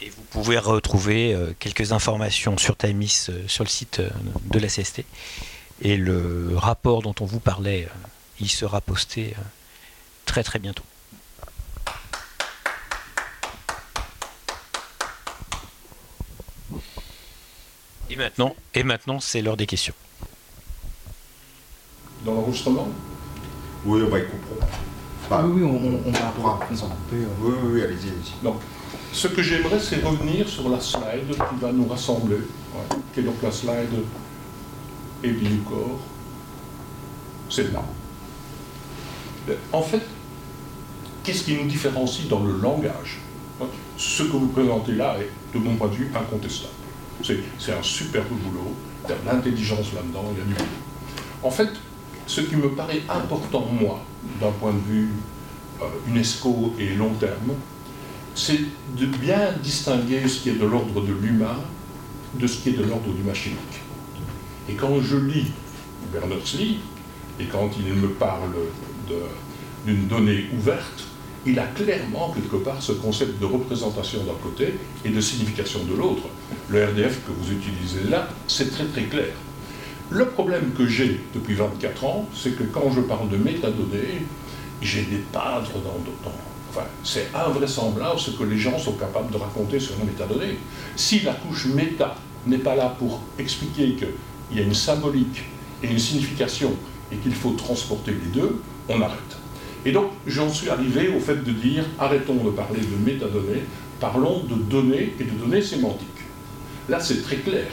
Et 0.01 0.10
vous 0.10 0.20
pouvez 0.31 0.57
retrouver 0.57 1.37
quelques 1.59 1.91
informations 1.91 2.57
sur 2.57 2.75
Timis 2.77 3.29
sur 3.47 3.63
le 3.63 3.69
site 3.69 4.01
de 4.45 4.59
la 4.59 4.67
CST. 4.67 5.03
Et 5.81 5.97
le 5.97 6.51
rapport 6.55 7.01
dont 7.01 7.15
on 7.19 7.25
vous 7.25 7.39
parlait, 7.39 7.87
il 8.39 8.49
sera 8.49 8.81
posté 8.81 9.35
très 10.25 10.43
très 10.43 10.59
bientôt. 10.59 10.83
Et 18.09 18.15
maintenant, 18.15 18.55
et 18.73 18.83
maintenant 18.83 19.19
c'est 19.19 19.41
l'heure 19.41 19.57
des 19.57 19.67
questions. 19.67 19.93
Dans 22.25 22.33
l'enregistrement? 22.33 22.89
Oui, 23.85 24.01
bah, 24.11 24.19
ils 24.19 24.25
Bah, 25.31 25.45
oui, 25.45 25.63
on, 25.63 26.09
on, 26.09 26.11
va 26.11 26.57
présenter. 26.65 26.93
Euh. 27.13 27.25
Oui, 27.39 27.53
oui, 27.63 27.69
oui 27.75 27.81
allez-y, 27.83 28.09
allez-y. 28.09 28.43
Donc, 28.43 28.57
ce 29.13 29.29
que 29.29 29.41
j'aimerais, 29.41 29.79
c'est 29.79 30.03
revenir 30.03 30.49
sur 30.49 30.67
la 30.67 30.81
slide 30.81 31.29
qui 31.29 31.55
va 31.61 31.71
nous 31.71 31.87
rassembler, 31.87 32.35
qui 33.13 33.21
est 33.21 33.23
donc 33.23 33.41
la 33.41 33.49
slide 33.49 33.87
corps. 35.69 36.01
C'est 37.49 37.71
là. 37.71 37.81
En 39.71 39.81
fait, 39.81 40.01
qu'est-ce 41.23 41.45
qui 41.45 41.55
nous 41.55 41.65
différencie 41.69 42.27
dans 42.27 42.43
le 42.43 42.57
langage? 42.57 43.21
Ce 43.95 44.23
que 44.23 44.35
vous 44.35 44.47
présentez 44.47 44.91
là 44.91 45.15
est, 45.17 45.57
de 45.57 45.63
mon 45.63 45.77
point 45.77 45.87
de 45.87 45.93
vue, 45.93 46.11
incontestable. 46.13 46.73
C'est 47.57 47.71
un 47.71 47.83
superbe 47.83 48.27
boulot, 48.27 48.75
il 49.05 49.11
y 49.11 49.13
a 49.13 49.15
de 49.15 49.25
l'intelligence 49.25 49.93
là-dedans, 49.93 50.25
il 50.33 50.39
y 50.39 50.41
a 50.41 50.45
du 50.45 50.53
boulot. 50.55 50.65
En 51.41 51.51
fait, 51.51 51.69
ce 52.27 52.41
qui 52.41 52.57
me 52.57 52.71
paraît 52.71 53.03
important, 53.07 53.65
moi, 53.79 54.01
d'un 54.39 54.51
point 54.51 54.73
de 54.73 54.91
vue 54.91 55.10
euh, 55.81 55.86
UNESCO 56.07 56.73
et 56.79 56.93
long 56.95 57.13
terme, 57.13 57.53
c'est 58.36 58.60
de 58.97 59.05
bien 59.05 59.51
distinguer 59.62 60.27
ce 60.27 60.41
qui 60.41 60.49
est 60.49 60.60
de 60.60 60.65
l'ordre 60.65 61.01
de 61.01 61.13
l'humain 61.13 61.57
de 62.36 62.47
ce 62.47 62.60
qui 62.60 62.69
est 62.69 62.77
de 62.77 62.84
l'ordre 62.84 63.12
du 63.13 63.23
machinique. 63.23 63.81
Et 64.69 64.73
quand 64.73 65.01
je 65.01 65.17
lis 65.17 65.51
Berners-Lee, 66.13 66.79
et 67.39 67.45
quand 67.45 67.69
il 67.77 67.93
me 67.93 68.10
parle 68.10 68.53
d'une 69.86 70.07
donnée 70.07 70.45
ouverte, 70.57 71.07
il 71.45 71.57
a 71.57 71.65
clairement 71.65 72.31
quelque 72.34 72.57
part 72.57 72.81
ce 72.81 72.91
concept 72.91 73.39
de 73.39 73.45
représentation 73.45 74.19
d'un 74.23 74.38
côté 74.43 74.75
et 75.03 75.10
de 75.10 75.19
signification 75.19 75.79
de 75.86 75.95
l'autre. 75.95 76.23
Le 76.69 76.86
RDF 76.86 77.25
que 77.25 77.31
vous 77.31 77.51
utilisez 77.51 78.03
là, 78.10 78.29
c'est 78.47 78.71
très 78.71 78.86
très 78.86 79.03
clair. 79.03 79.34
Le 80.12 80.26
problème 80.26 80.74
que 80.78 80.86
j'ai 80.86 81.21
depuis 81.34 81.54
24 81.54 82.04
ans, 82.04 82.28
c'est 82.36 82.58
que 82.58 82.63
quand 82.63 82.91
je 82.91 83.00
parle 83.00 83.30
de 83.30 83.38
métadonnées, 83.38 84.26
j'ai 84.82 85.04
des 85.04 85.24
peintres 85.32 85.71
dans, 85.76 86.04
dans 86.24 86.36
Enfin, 86.69 86.86
c'est 87.04 87.28
invraisemblable 87.34 88.17
ce 88.17 88.32
que 88.32 88.43
les 88.43 88.58
gens 88.58 88.80
sont 88.80 88.93
capables 88.93 89.30
de 89.30 89.36
raconter 89.36 89.78
sur 89.78 89.93
une 90.00 90.06
métadonnée. 90.06 90.58
Si 90.95 91.19
la 91.19 91.34
couche 91.34 91.65
méta 91.65 92.15
n'est 92.47 92.60
pas 92.60 92.76
là 92.78 92.95
pour 92.97 93.21
expliquer 93.38 93.95
qu'il 93.95 94.58
y 94.58 94.60
a 94.60 94.63
une 94.63 94.74
symbolique 94.74 95.43
et 95.84 95.88
une 95.88 96.00
signification 96.00 96.71
et 97.12 97.17
qu'il 97.17 97.34
faut 97.34 97.52
transporter 97.52 98.12
les 98.12 98.39
deux, 98.39 98.62
on 98.88 99.02
arrête. 99.02 99.38
Et 99.86 99.91
donc, 99.91 100.12
j'en 100.28 100.50
suis 100.50 100.69
arrivé 100.69 101.10
au 101.10 101.19
fait 101.19 101.43
de 101.43 101.52
dire, 101.52 101.84
arrêtons 102.00 102.36
de 102.36 102.52
parler 102.52 102.80
de 102.80 103.05
métadonnées, 103.05 103.64
parlons 103.99 104.43
de 104.43 104.55
données 104.55 105.14
et 105.20 105.24
de 105.26 105.32
données 105.32 105.62
sémantiques. 105.62 106.07
Là, 106.88 107.01
c'est 107.01 107.22
très 107.22 107.38
clair. 107.38 107.68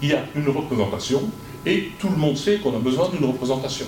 Il 0.00 0.08
y 0.08 0.14
a 0.14 0.24
une 0.34 0.48
représentation 0.48 1.30
et 1.66 1.90
tout 1.98 2.08
le 2.08 2.16
monde 2.16 2.36
sait 2.36 2.58
qu'on 2.58 2.74
a 2.74 2.78
besoin 2.78 3.08
d'une 3.10 3.26
représentation. 3.26 3.86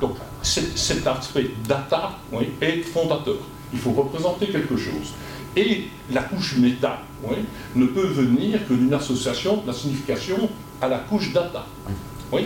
Donc, 0.00 0.16
cet 0.42 1.06
aspect 1.06 1.50
data 1.68 2.18
est 2.60 2.82
fondateur. 2.82 3.36
Il 3.72 3.78
faut 3.78 3.92
représenter 3.92 4.46
quelque 4.46 4.76
chose. 4.76 5.12
Et 5.56 5.84
la 6.10 6.22
couche 6.22 6.56
méta 6.56 7.00
ne 7.76 7.86
peut 7.86 8.06
venir 8.06 8.66
que 8.68 8.74
d'une 8.74 8.94
association 8.94 9.58
de 9.58 9.66
la 9.68 9.72
signification 9.72 10.48
à 10.80 10.88
la 10.88 10.98
couche 10.98 11.32
data. 11.32 11.66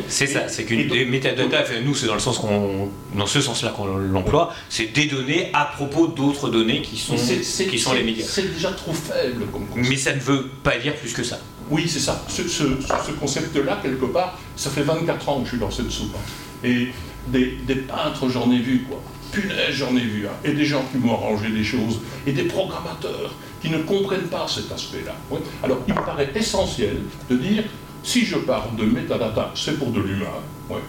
C'est 0.09 0.27
ça, 0.27 0.49
c'est 0.49 0.65
qu'une 0.65 0.87
des 0.89 1.07
métadata, 1.07 1.65
nous 1.83 1.95
c'est 1.95 2.07
dans 2.07 2.15
le 2.15 2.21
sens 2.21 2.39
qu'on, 2.39 2.91
dans 3.17 3.27
ce 3.27 3.41
sens-là 3.41 3.71
qu'on 3.71 3.87
l'emploie, 3.87 4.53
c'est 4.69 4.93
des 4.93 5.07
données 5.07 5.51
à 5.55 5.65
propos 5.65 6.09
d'autres 6.09 6.51
données 6.51 6.83
qui 6.83 6.99
sont, 6.99 7.17
qui 7.17 7.79
sont 7.79 7.95
les 7.95 8.03
médias. 8.03 8.27
C'est 8.29 8.53
déjà 8.53 8.71
trop 8.73 8.93
faible 8.93 9.47
comme 9.51 9.67
concept. 9.67 9.89
Mais 9.89 9.97
ça 9.97 10.15
ne 10.15 10.21
veut 10.21 10.51
pas 10.63 10.77
dire 10.79 10.95
plus 10.97 11.13
que 11.13 11.23
ça. 11.23 11.39
Oui, 11.71 11.89
c'est 11.89 12.01
ça. 12.01 12.25
Ce, 12.29 13.13
concept-là, 13.13 13.81
quelque 13.83 14.07
part, 14.07 14.39
ça 14.57 14.71
fait 14.71 14.83
24 14.83 15.29
ans 15.29 15.41
que 15.41 15.45
je 15.45 15.51
suis 15.51 15.59
dans 15.59 15.71
cette 15.71 15.91
soupe. 15.91 16.15
Hein. 16.17 16.65
Et 16.65 16.89
des, 17.29 17.75
peintres, 17.75 18.29
j'en 18.29 18.51
ai 18.51 18.59
vu, 18.59 18.85
quoi. 18.89 19.01
Punaise, 19.33 19.73
j'en 19.73 19.95
ai 19.97 20.01
vu. 20.01 20.27
Hein. 20.27 20.33
Et 20.45 20.53
des 20.53 20.65
gens 20.65 20.83
qui 20.91 20.99
m'ont 20.99 21.15
arrangé 21.15 21.51
des 21.51 21.65
choses. 21.65 22.01
Et 22.27 22.33
des 22.33 22.45
programmateurs 22.45 23.35
qui 23.61 23.71
ne 23.71 23.79
comprennent 23.79 24.29
pas 24.29 24.47
cet 24.49 24.73
aspect-là. 24.73 25.15
Alors, 25.63 25.81
il 25.87 25.95
me 25.95 26.01
paraît 26.01 26.31
essentiel 26.35 26.97
de 27.29 27.37
dire 27.37 27.65
Si 28.03 28.25
je 28.25 28.37
parle 28.37 28.77
de 28.77 28.85
metadata, 28.85 29.53
c'est 29.55 29.79
pour 29.79 29.91
de 29.91 30.01
l'humain, 30.01 30.27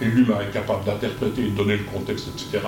et 0.01 0.05
l'humain 0.05 0.39
est 0.41 0.53
capable 0.53 0.85
d'interpréter, 0.85 1.43
de 1.43 1.49
donner 1.49 1.77
le 1.77 1.83
contexte, 1.83 2.27
etc. 2.29 2.65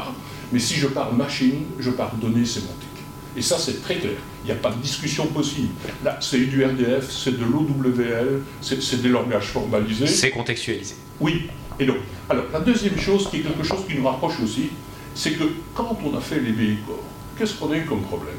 Mais 0.52 0.60
si 0.60 0.76
je 0.76 0.88
parle 0.88 1.16
machine, 1.16 1.66
je 1.80 1.92
parle 1.92 2.20
données 2.20 2.46
sémantiques. 2.46 2.91
Et 3.38 3.42
ça, 3.42 3.58
c'est 3.58 3.82
très 3.82 3.96
clair. 3.96 4.18
Il 4.44 4.48
n'y 4.48 4.52
a 4.52 4.56
pas 4.56 4.72
de 4.72 4.82
discussion 4.82 5.28
possible. 5.28 5.70
Là, 6.04 6.18
c'est 6.20 6.40
du 6.40 6.66
RDF, 6.66 7.10
c'est 7.10 7.38
de 7.38 7.46
l'OWL, 7.46 8.42
c'est 8.62 9.02
des 9.02 9.10
langages 9.10 9.48
formalisés. 9.48 10.08
C'est 10.08 10.32
contextualisé. 10.32 10.96
Oui. 11.20 11.48
Et 11.80 11.86
donc, 11.86 11.98
alors, 12.30 12.46
la 12.52 12.60
deuxième 12.60 12.98
chose, 13.00 13.30
qui 13.30 13.38
est 13.38 13.42
quelque 13.42 13.64
chose 13.64 13.80
qui 13.88 13.96
nous 13.96 14.06
rapproche 14.06 14.40
aussi, 14.44 14.70
c'est 15.16 15.32
que 15.32 15.46
quand 15.74 15.98
on 16.06 16.18
a 16.18 16.22
fait 16.22 16.40
les 16.40 16.52
véhicules, 16.52 16.94
qu'est-ce 17.38 17.54
qu'on 17.54 17.72
a 17.72 17.78
eu 17.78 17.86
comme 17.86 18.02
problème? 18.02 18.36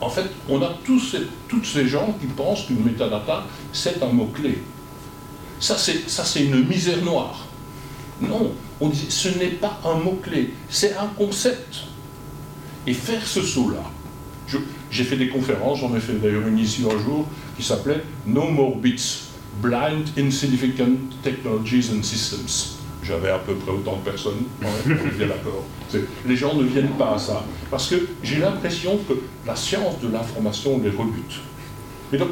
En 0.00 0.10
fait, 0.10 0.26
on 0.48 0.60
a 0.60 0.76
tous 0.84 1.16
toutes 1.48 1.64
ces 1.64 1.86
gens 1.86 2.16
qui 2.20 2.26
pensent 2.26 2.66
qu'une 2.66 2.84
métadata, 2.84 3.46
c'est 3.72 4.02
un 4.02 4.08
mot-clé. 4.08 4.58
Ça, 5.60 5.76
c'est 5.78 6.44
une 6.44 6.66
misère 6.66 7.00
noire. 7.02 7.46
Non, 8.20 8.52
on 8.80 8.88
dit 8.88 9.06
ce 9.08 9.28
n'est 9.28 9.48
pas 9.48 9.80
un 9.84 9.94
mot-clé, 9.94 10.52
c'est 10.68 10.94
un 10.96 11.06
concept. 11.16 11.84
Et 12.86 12.92
faire 12.92 13.26
ce 13.26 13.42
saut-là, 13.42 13.82
j'ai 14.90 15.04
fait 15.04 15.16
des 15.16 15.28
conférences, 15.28 15.80
j'en 15.80 15.94
ai 15.96 16.00
fait 16.00 16.14
d'ailleurs 16.14 16.46
une 16.46 16.58
ici 16.58 16.84
un 16.86 17.02
jour, 17.02 17.26
qui 17.56 17.62
s'appelait 17.62 18.02
No 18.26 18.48
More 18.48 18.76
Bits, 18.76 19.22
Blind 19.62 20.06
Insignificant 20.18 20.96
Technologies 21.22 21.90
and 21.96 22.02
Systems. 22.02 22.76
J'avais 23.02 23.30
à 23.30 23.38
peu 23.38 23.54
près 23.54 23.72
autant 23.72 23.96
de 23.96 24.10
personnes, 24.10 24.44
on 24.62 25.22
est 25.22 25.26
d'accord. 25.26 25.64
Les 26.26 26.36
gens 26.36 26.54
ne 26.54 26.64
viennent 26.64 26.96
pas 26.98 27.14
à 27.14 27.18
ça, 27.18 27.44
parce 27.70 27.88
que 27.88 27.96
j'ai 28.22 28.38
l'impression 28.38 28.98
que 29.08 29.14
la 29.46 29.56
science 29.56 30.00
de 30.00 30.08
l'information 30.08 30.80
les 30.82 30.90
rebute. 30.90 31.40
Et 32.12 32.18
donc, 32.18 32.30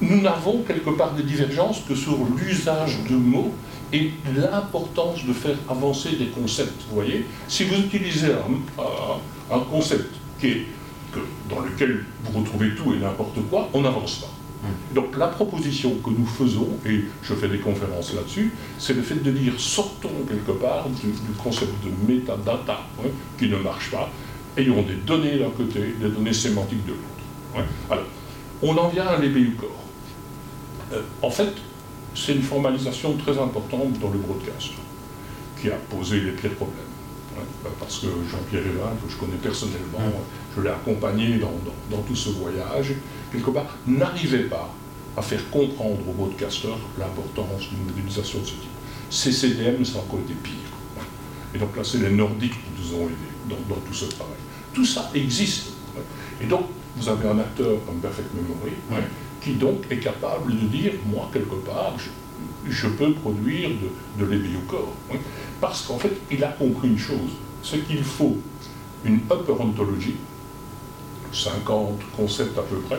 nous 0.00 0.20
n'avons 0.20 0.62
quelque 0.62 0.90
part 0.90 1.14
des 1.14 1.22
divergences 1.22 1.82
que 1.88 1.94
sur 1.94 2.18
l'usage 2.38 2.98
de 3.08 3.16
mots 3.16 3.54
et 3.92 4.10
l'importance 4.36 5.24
de 5.24 5.32
faire 5.32 5.56
avancer 5.68 6.16
des 6.16 6.26
concepts. 6.26 6.82
Vous 6.88 6.96
voyez, 6.96 7.26
si 7.48 7.64
vous 7.64 7.76
utilisez 7.76 8.32
un, 9.50 9.58
concept 9.70 10.14
qui 10.40 10.46
est, 10.48 10.66
que, 11.12 11.20
dans 11.48 11.60
lequel 11.60 12.04
vous 12.24 12.40
retrouvez 12.40 12.74
tout 12.74 12.92
et 12.94 12.98
n'importe 12.98 13.38
quoi, 13.48 13.68
on 13.72 13.82
n'avance 13.82 14.16
pas. 14.16 14.26
Hmm. 14.62 14.94
Donc 14.94 15.16
la 15.16 15.28
proposition 15.28 15.94
que 16.04 16.10
nous 16.10 16.26
faisons, 16.26 16.68
et 16.84 17.04
je 17.22 17.34
fais 17.34 17.48
des 17.48 17.58
conférences 17.58 18.14
là-dessus, 18.14 18.52
c'est 18.78 18.94
le 18.94 19.02
fait 19.02 19.22
de 19.22 19.30
dire 19.30 19.58
sortons 19.58 20.10
quelque 20.28 20.58
part 20.58 20.88
du, 20.88 21.12
concept 21.42 21.72
de 21.84 22.12
metadata 22.12 22.80
hein, 22.98 23.08
qui 23.38 23.48
ne 23.48 23.56
marche 23.56 23.90
pas, 23.90 24.10
ayons 24.56 24.82
des 24.82 24.94
données 24.94 25.38
d'un 25.38 25.50
côté, 25.50 25.94
des 26.00 26.08
données 26.08 26.32
sémantiques 26.32 26.84
de 26.86 26.92
l'autre. 26.92 27.66
Alors, 27.90 28.04
on 28.62 28.76
en 28.76 28.88
vient 28.88 29.06
à 29.06 29.18
l'EBU 29.18 29.56
corps. 29.58 29.70
Euh, 30.92 31.02
en 31.22 31.30
fait, 31.30 31.52
c'est 32.16 32.32
une 32.32 32.42
formalisation 32.42 33.16
très 33.16 33.38
importante 33.38 33.98
dans 34.00 34.10
le 34.10 34.18
broadcast, 34.18 34.70
qui 35.60 35.68
a 35.68 35.76
posé 35.90 36.20
les 36.20 36.32
pires 36.32 36.54
problèmes. 36.54 36.82
Bah, 37.62 37.70
parce 37.78 37.98
que 37.98 38.06
Jean-Pierre 38.06 38.62
Hélin, 38.62 38.96
que 39.04 39.12
je 39.12 39.16
connais 39.18 39.36
personnellement, 39.36 39.98
je 40.56 40.62
l'ai 40.62 40.70
accompagné 40.70 41.38
dans, 41.38 42.02
tout 42.02 42.16
ce 42.16 42.30
voyage, 42.30 42.94
quelque 43.30 43.50
part, 43.50 43.76
n'arrivait 43.86 44.44
pas 44.44 44.72
à 45.16 45.22
faire 45.22 45.48
comprendre 45.50 45.98
aux 46.08 46.12
broadcasters 46.12 46.78
l'importance 46.98 47.68
d'une 47.68 47.84
modélisation 47.84 48.40
de 48.40 48.46
ce 48.46 48.52
type. 48.52 48.70
CCDM, 49.10 49.84
ça 49.84 49.98
a 49.98 50.02
encore 50.02 50.20
été 50.20 50.34
pire. 50.34 50.54
Et 51.54 51.58
donc 51.58 51.76
là, 51.76 51.84
c'est 51.84 51.98
les 51.98 52.10
Nordiques 52.10 52.52
qui 52.52 52.82
nous 52.82 52.94
ont 52.98 53.06
aidés 53.06 53.56
dans, 53.68 53.76
tout 53.76 53.94
ce 53.94 54.06
travail. 54.06 54.36
Tout 54.72 54.84
ça 54.84 55.10
existe. 55.14 55.72
Et 56.40 56.46
donc, 56.46 56.66
vous 56.96 57.08
avez 57.08 57.28
un 57.28 57.38
acteur 57.38 57.76
comme 57.86 57.96
Perfect 57.96 58.28
Memory, 58.34 58.72
qui 59.46 59.52
donc 59.52 59.84
est 59.90 59.98
capable 59.98 60.52
de 60.52 60.66
dire, 60.66 60.92
moi, 61.06 61.30
quelque 61.32 61.54
part, 61.64 61.94
je, 62.68 62.88
peux 62.88 63.12
produire 63.12 63.70
de, 64.18 64.24
de 64.24 64.40
corps. 64.66 64.92
Parce 65.60 65.82
qu'en 65.82 65.98
fait, 65.98 66.12
il 66.32 66.42
a 66.42 66.48
compris 66.48 66.88
une 66.88 66.98
chose, 66.98 67.30
c'est 67.62 67.86
qu'il 67.86 68.02
faut 68.02 68.38
une 69.04 69.20
upper 69.30 69.52
ontologie, 69.60 70.16
50 71.32 72.00
concepts 72.16 72.58
à 72.58 72.62
peu 72.62 72.78
près. 72.78 72.98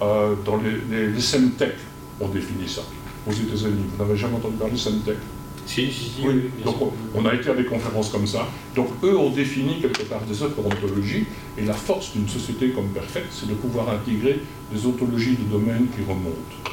Euh, 0.00 0.34
dans 0.44 0.56
les, 0.56 1.10
les, 1.12 1.20
Semtech, 1.20 1.74
on 2.18 2.28
définit 2.28 2.68
ça. 2.68 2.82
Aux 3.28 3.32
États-Unis, 3.32 3.84
vous 3.94 4.02
n'avez 4.02 4.16
jamais 4.16 4.36
entendu 4.36 4.56
parler 4.56 4.72
de 4.72 4.78
Semtech? 4.78 5.18
Si, 5.66 5.90
si, 5.90 6.10
si, 6.10 6.22
oui. 6.24 6.50
Donc 6.64 6.76
on, 7.14 7.26
a 7.26 7.34
été 7.34 7.50
à 7.50 7.54
des 7.54 7.64
conférences 7.64 8.10
comme 8.10 8.26
ça. 8.26 8.48
Donc 8.74 8.88
eux 9.02 9.16
ont 9.16 9.30
défini 9.30 9.80
quelque 9.80 10.02
part 10.04 10.22
des 10.22 10.42
autres 10.42 10.64
ontologies, 10.64 11.24
et 11.58 11.64
la 11.64 11.74
force 11.74 12.12
d'une 12.12 12.28
société 12.28 12.70
comme 12.70 12.88
Perfect, 12.88 13.26
c'est 13.30 13.48
de 13.48 13.54
pouvoir 13.54 13.90
intégrer 13.90 14.40
des 14.72 14.86
ontologies 14.86 15.36
de 15.36 15.44
domaine 15.44 15.86
qui 15.94 16.02
remontent. 16.02 16.72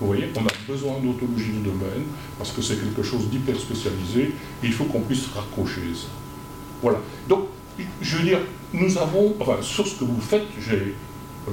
Vous 0.00 0.08
voyez, 0.08 0.28
on 0.36 0.40
a 0.40 0.52
besoin 0.68 0.94
d'ontologie 1.02 1.52
de 1.52 1.64
domaine, 1.64 2.04
parce 2.36 2.52
que 2.52 2.60
c'est 2.60 2.76
quelque 2.76 3.02
chose 3.02 3.28
d'hyper 3.30 3.58
spécialisé, 3.58 4.32
et 4.62 4.66
il 4.66 4.72
faut 4.72 4.84
qu'on 4.84 5.00
puisse 5.00 5.26
raccrocher 5.34 5.80
ça. 5.94 6.08
Voilà. 6.82 6.98
Donc, 7.28 7.46
je 8.02 8.16
veux 8.18 8.24
dire, 8.24 8.40
nous 8.74 8.98
avons, 8.98 9.34
enfin, 9.40 9.56
sur 9.62 9.86
ce 9.86 9.98
que 9.98 10.04
vous 10.04 10.20
faites, 10.20 10.44
j'ai, 10.60 10.94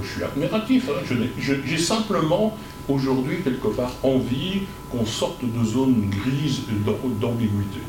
je 0.02 0.08
suis 0.08 0.24
admiratif, 0.24 0.90
hein, 0.90 1.16
j'ai 1.40 1.78
simplement 1.78 2.58
aujourd'hui, 2.90 3.42
quelque 3.44 3.68
part, 3.68 3.94
envie 4.04 4.62
qu'on 4.92 5.06
sorte 5.06 5.44
de 5.44 5.64
zones 5.64 6.10
grises 6.10 6.62
d'ambiguïté. 7.20 7.80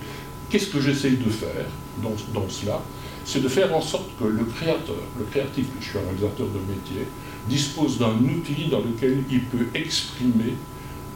Qu'est-ce 0.51 0.69
que 0.69 0.81
j'essaye 0.81 1.17
de 1.17 1.31
faire 1.31 1.67
dans, 2.03 2.49
cela? 2.49 2.81
C'est 3.25 3.43
de 3.43 3.49
faire 3.49 3.75
en 3.75 3.81
sorte 3.81 4.11
que 4.19 4.25
le 4.25 4.45
créateur, 4.45 4.97
le 5.19 5.25
créatif, 5.25 5.67
je 5.81 5.85
suis 5.85 5.99
un 5.99 6.03
réalisateur 6.03 6.47
de 6.47 6.59
métier, 6.73 7.07
dispose 7.49 7.99
d'un 7.99 8.15
outil 8.19 8.69
dans 8.71 8.81
lequel 8.81 9.25
il 9.31 9.43
peut 9.45 9.67
exprimer 9.75 10.55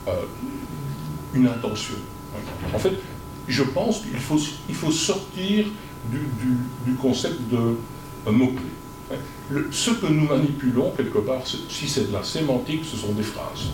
euh, 0.08 0.12
une 1.34 1.46
intention. 1.46 1.94
En 2.74 2.78
fait, 2.78 2.92
je 3.46 3.62
pense 3.62 4.00
qu'il 4.00 4.18
faut, 4.18 4.38
il 4.68 4.74
faut 4.74 4.90
sortir 4.90 5.66
du, 6.10 6.94
concept 6.94 7.40
de 7.50 7.76
mot-clé 8.30 8.77
ce 9.70 9.90
que 9.90 10.06
nous 10.06 10.26
manipulons, 10.26 10.92
quelque 10.96 11.18
part, 11.18 11.42
si 11.46 11.88
c'est 11.88 12.08
de 12.08 12.12
la 12.12 12.22
sémantique, 12.22 12.82
ce 12.84 12.96
sont 12.96 13.12
des 13.12 13.22
phrases. 13.22 13.68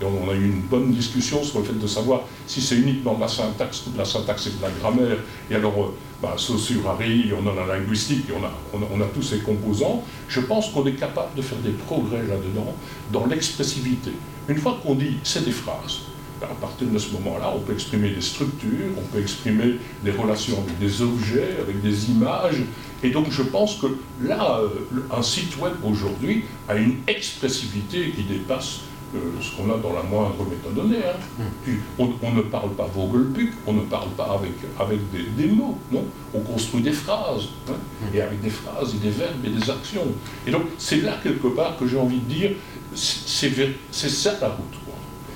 Et 0.00 0.04
on, 0.04 0.30
a 0.30 0.34
eu 0.34 0.44
une 0.44 0.60
bonne 0.60 0.92
discussion 0.92 1.42
sur 1.42 1.60
le 1.60 1.64
fait 1.64 1.78
de 1.78 1.86
savoir 1.86 2.22
si 2.46 2.60
c'est 2.60 2.76
uniquement 2.76 3.14
de 3.14 3.20
la 3.20 3.28
syntaxe 3.28 3.86
ou 3.86 3.90
de 3.92 3.98
la 3.98 4.04
syntaxe 4.04 4.46
et 4.48 4.50
de 4.50 4.62
la 4.62 4.70
grammaire. 4.70 5.16
Et 5.50 5.54
alors, 5.54 5.74
euh, 5.82 5.94
bah, 6.20 6.34
Saussure-Harry, 6.36 7.32
on 7.32 7.46
a 7.48 7.66
la 7.66 7.78
linguistique, 7.78 8.26
on 8.30 8.44
a, 8.44 8.52
on, 8.92 9.00
a, 9.00 9.06
tous 9.06 9.22
ces 9.22 9.38
composants. 9.38 10.04
Je 10.28 10.40
pense 10.40 10.68
qu'on 10.68 10.84
est 10.86 10.92
capable 10.92 11.34
de 11.34 11.40
faire 11.40 11.58
des 11.58 11.70
progrès 11.70 12.22
là-dedans, 12.26 12.74
dans 13.10 13.24
l'expressivité. 13.24 14.12
Une 14.48 14.58
fois 14.58 14.78
qu'on 14.82 14.94
dit 14.96 15.16
c'est 15.22 15.44
des 15.46 15.50
phrases, 15.50 16.02
à 16.42 16.54
partir 16.60 16.88
de 16.88 16.98
ce 16.98 17.12
moment-là, 17.14 17.52
on 17.54 17.60
peut 17.60 17.72
exprimer 17.72 18.10
des 18.10 18.20
structures, 18.20 18.92
on 18.96 19.06
peut 19.12 19.20
exprimer 19.20 19.76
des 20.02 20.10
relations 20.10 20.58
avec 20.62 20.78
des 20.78 21.02
objets, 21.02 21.56
avec 21.60 21.80
des 21.82 22.10
images. 22.10 22.62
Et 23.02 23.10
donc 23.10 23.30
je 23.30 23.42
pense 23.42 23.76
que 23.76 23.86
là, 24.22 24.60
euh, 24.60 24.68
un 25.16 25.22
site 25.22 25.58
web 25.58 25.74
aujourd'hui 25.84 26.44
a 26.68 26.76
une 26.76 26.96
expressivité 27.06 28.10
qui 28.10 28.24
dépasse 28.24 28.80
euh, 29.14 29.18
ce 29.40 29.56
qu'on 29.56 29.72
a 29.72 29.78
dans 29.78 29.92
la 29.92 30.02
moindre 30.02 30.44
métadonnée. 30.48 30.98
Hein. 31.04 31.42
Hmm. 31.66 31.72
On, 31.98 32.32
ne 32.32 32.42
parle 32.42 32.70
pas 32.74 32.88
Vogelpuck, 32.92 33.52
on 33.66 33.74
ne 33.74 33.82
parle 33.82 34.10
pas 34.10 34.38
avec, 34.38 34.52
avec 34.78 34.98
des, 35.36 35.46
mots, 35.46 35.78
non? 35.92 36.04
On 36.34 36.40
construit 36.40 36.82
des 36.82 36.92
phrases, 36.92 37.48
hein. 37.68 37.72
hmm. 37.72 38.16
et 38.16 38.20
avec 38.20 38.40
des 38.40 38.50
phrases 38.50 38.94
et 38.94 38.98
des 38.98 39.10
verbes 39.10 39.44
et 39.44 39.50
des 39.50 39.70
actions. 39.70 40.06
Et 40.46 40.50
donc 40.50 40.62
c'est 40.78 41.02
là 41.02 41.18
quelque 41.22 41.48
part 41.48 41.76
que 41.78 41.86
j'ai 41.86 41.98
envie 41.98 42.18
de 42.18 42.34
dire, 42.34 42.50
c'est 42.94 43.50
ça 43.90 44.36
la 44.40 44.48
route. 44.48 44.85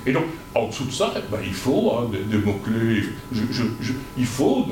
Et 0.07 0.13
donc, 0.13 0.25
en 0.55 0.69
dessous 0.69 0.85
de 0.85 0.93
ça, 0.93 1.13
ben, 1.31 1.39
il 1.45 1.53
faut 1.53 1.93
hein, 1.93 2.11
des, 2.11 2.39
mots-clés, 2.39 3.05
il 4.17 4.27
faut 4.27 4.67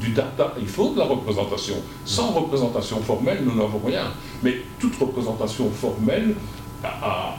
du 0.00 0.10
data, 0.10 0.54
il 0.60 0.68
faut 0.68 0.90
de 0.90 0.98
la 0.98 1.06
représentation. 1.06 1.76
Sans 2.04 2.30
représentation 2.32 3.00
formelle, 3.00 3.42
nous 3.44 3.54
n'avons 3.54 3.80
rien. 3.84 4.12
Mais 4.42 4.58
toute 4.78 4.96
représentation 4.96 5.70
formelle 5.70 6.34
a, 6.84 7.36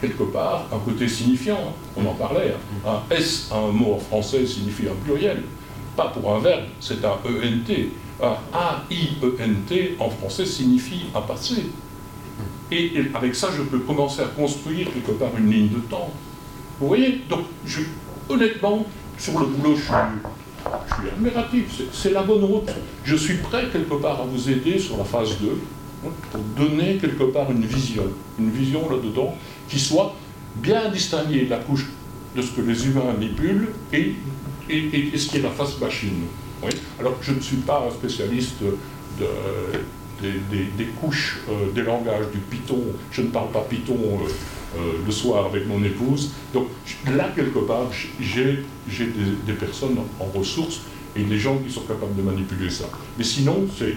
quelque 0.00 0.24
part 0.24 0.66
un 0.72 0.78
côté 0.78 1.08
signifiant. 1.08 1.74
On 1.96 2.06
en 2.06 2.14
parlait. 2.14 2.54
Hein. 2.86 3.00
Un 3.10 3.14
S, 3.14 3.50
un 3.52 3.70
mot 3.72 3.94
en 3.94 3.98
français, 3.98 4.46
signifie 4.46 4.88
un 4.88 5.04
pluriel. 5.04 5.42
Pas 5.96 6.08
pour 6.08 6.34
un 6.34 6.40
verbe, 6.40 6.64
c'est 6.80 7.04
un 7.04 7.18
ENT. 7.24 7.90
Un 8.20 8.36
A-I-E-N-T 8.52 9.96
en 10.00 10.10
français 10.10 10.46
signifie 10.46 11.06
un 11.14 11.20
passé. 11.20 11.66
Et, 12.70 12.92
avec 13.14 13.34
ça, 13.34 13.48
je 13.56 13.62
peux 13.62 13.78
commencer 13.78 14.22
à 14.22 14.26
construire 14.26 14.92
quelque 14.92 15.12
part 15.12 15.30
une 15.38 15.50
ligne 15.50 15.68
de 15.68 15.80
temps. 15.80 16.12
Vous 16.80 16.88
voyez 16.88 17.22
Donc, 17.28 17.44
je, 17.64 17.80
honnêtement, 18.28 18.86
sur 19.16 19.38
le 19.38 19.46
boulot, 19.46 19.74
je 19.76 19.82
suis, 19.82 21.08
admiratif. 21.10 21.82
C'est 21.92 22.12
la 22.12 22.22
bonne 22.22 22.44
route. 22.44 22.70
Je 23.04 23.16
suis 23.16 23.36
prêt 23.36 23.64
quelque 23.72 23.94
part 23.94 24.20
à 24.20 24.24
vous 24.24 24.50
aider 24.50 24.78
sur 24.78 24.98
la 24.98 25.04
phase 25.04 25.38
2 25.40 25.48
hein, 26.04 26.10
pour 26.30 26.40
donner 26.56 26.96
quelque 26.96 27.24
part 27.24 27.50
une 27.50 27.64
vision, 27.64 28.04
une 28.38 28.50
vision 28.50 28.88
là-dedans 28.90 29.34
qui 29.68 29.78
soit 29.78 30.14
bien 30.56 30.90
distinguée 30.90 31.46
de 31.46 31.50
la 31.50 31.58
couche 31.58 31.86
de 32.36 32.42
ce 32.42 32.52
que 32.52 32.60
les 32.60 32.86
humains 32.86 33.04
manipulent 33.04 33.68
et, 33.92 34.14
ce 34.68 35.28
qui 35.28 35.38
est 35.38 35.42
la 35.42 35.50
phase 35.50 35.78
machine. 35.80 36.24
Alors, 37.00 37.16
je 37.22 37.32
ne 37.32 37.40
suis 37.40 37.56
pas 37.56 37.86
un 37.88 37.90
spécialiste 37.90 38.60
de, 38.60 39.26
des, 40.20 40.84
couches 41.00 41.38
euh, 41.48 41.70
des 41.72 41.82
langages 41.82 42.26
du 42.32 42.38
Python. 42.38 42.82
Je 43.10 43.22
ne 43.22 43.28
parle 43.28 43.50
pas 43.50 43.60
Python 43.68 43.96
le 45.04 45.10
soir 45.10 45.46
avec 45.46 45.66
mon 45.66 45.82
épouse. 45.82 46.30
Donc 46.52 46.68
là, 47.16 47.30
quelque 47.34 47.60
part, 47.60 47.86
j'ai 48.20 48.64
des, 48.98 49.52
personnes 49.54 49.96
en 50.20 50.24
ressources 50.38 50.82
et 51.16 51.22
des 51.22 51.38
gens 51.38 51.56
qui 51.58 51.72
sont 51.72 51.82
capables 51.82 52.14
de 52.14 52.22
manipuler 52.22 52.70
ça. 52.70 52.84
Mais 53.16 53.24
sinon, 53.24 53.66
c'est, 53.76 53.96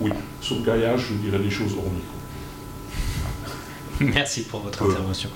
oui, 0.00 0.10
sur 0.40 0.56
le 0.56 0.62
gaillage, 0.62 1.06
je 1.10 1.14
dirais 1.14 1.42
des 1.42 1.50
choses 1.50 1.72
hors 1.76 1.90
Merci 4.00 4.42
pour 4.42 4.60
votre 4.60 4.82
intervention. 4.82 5.30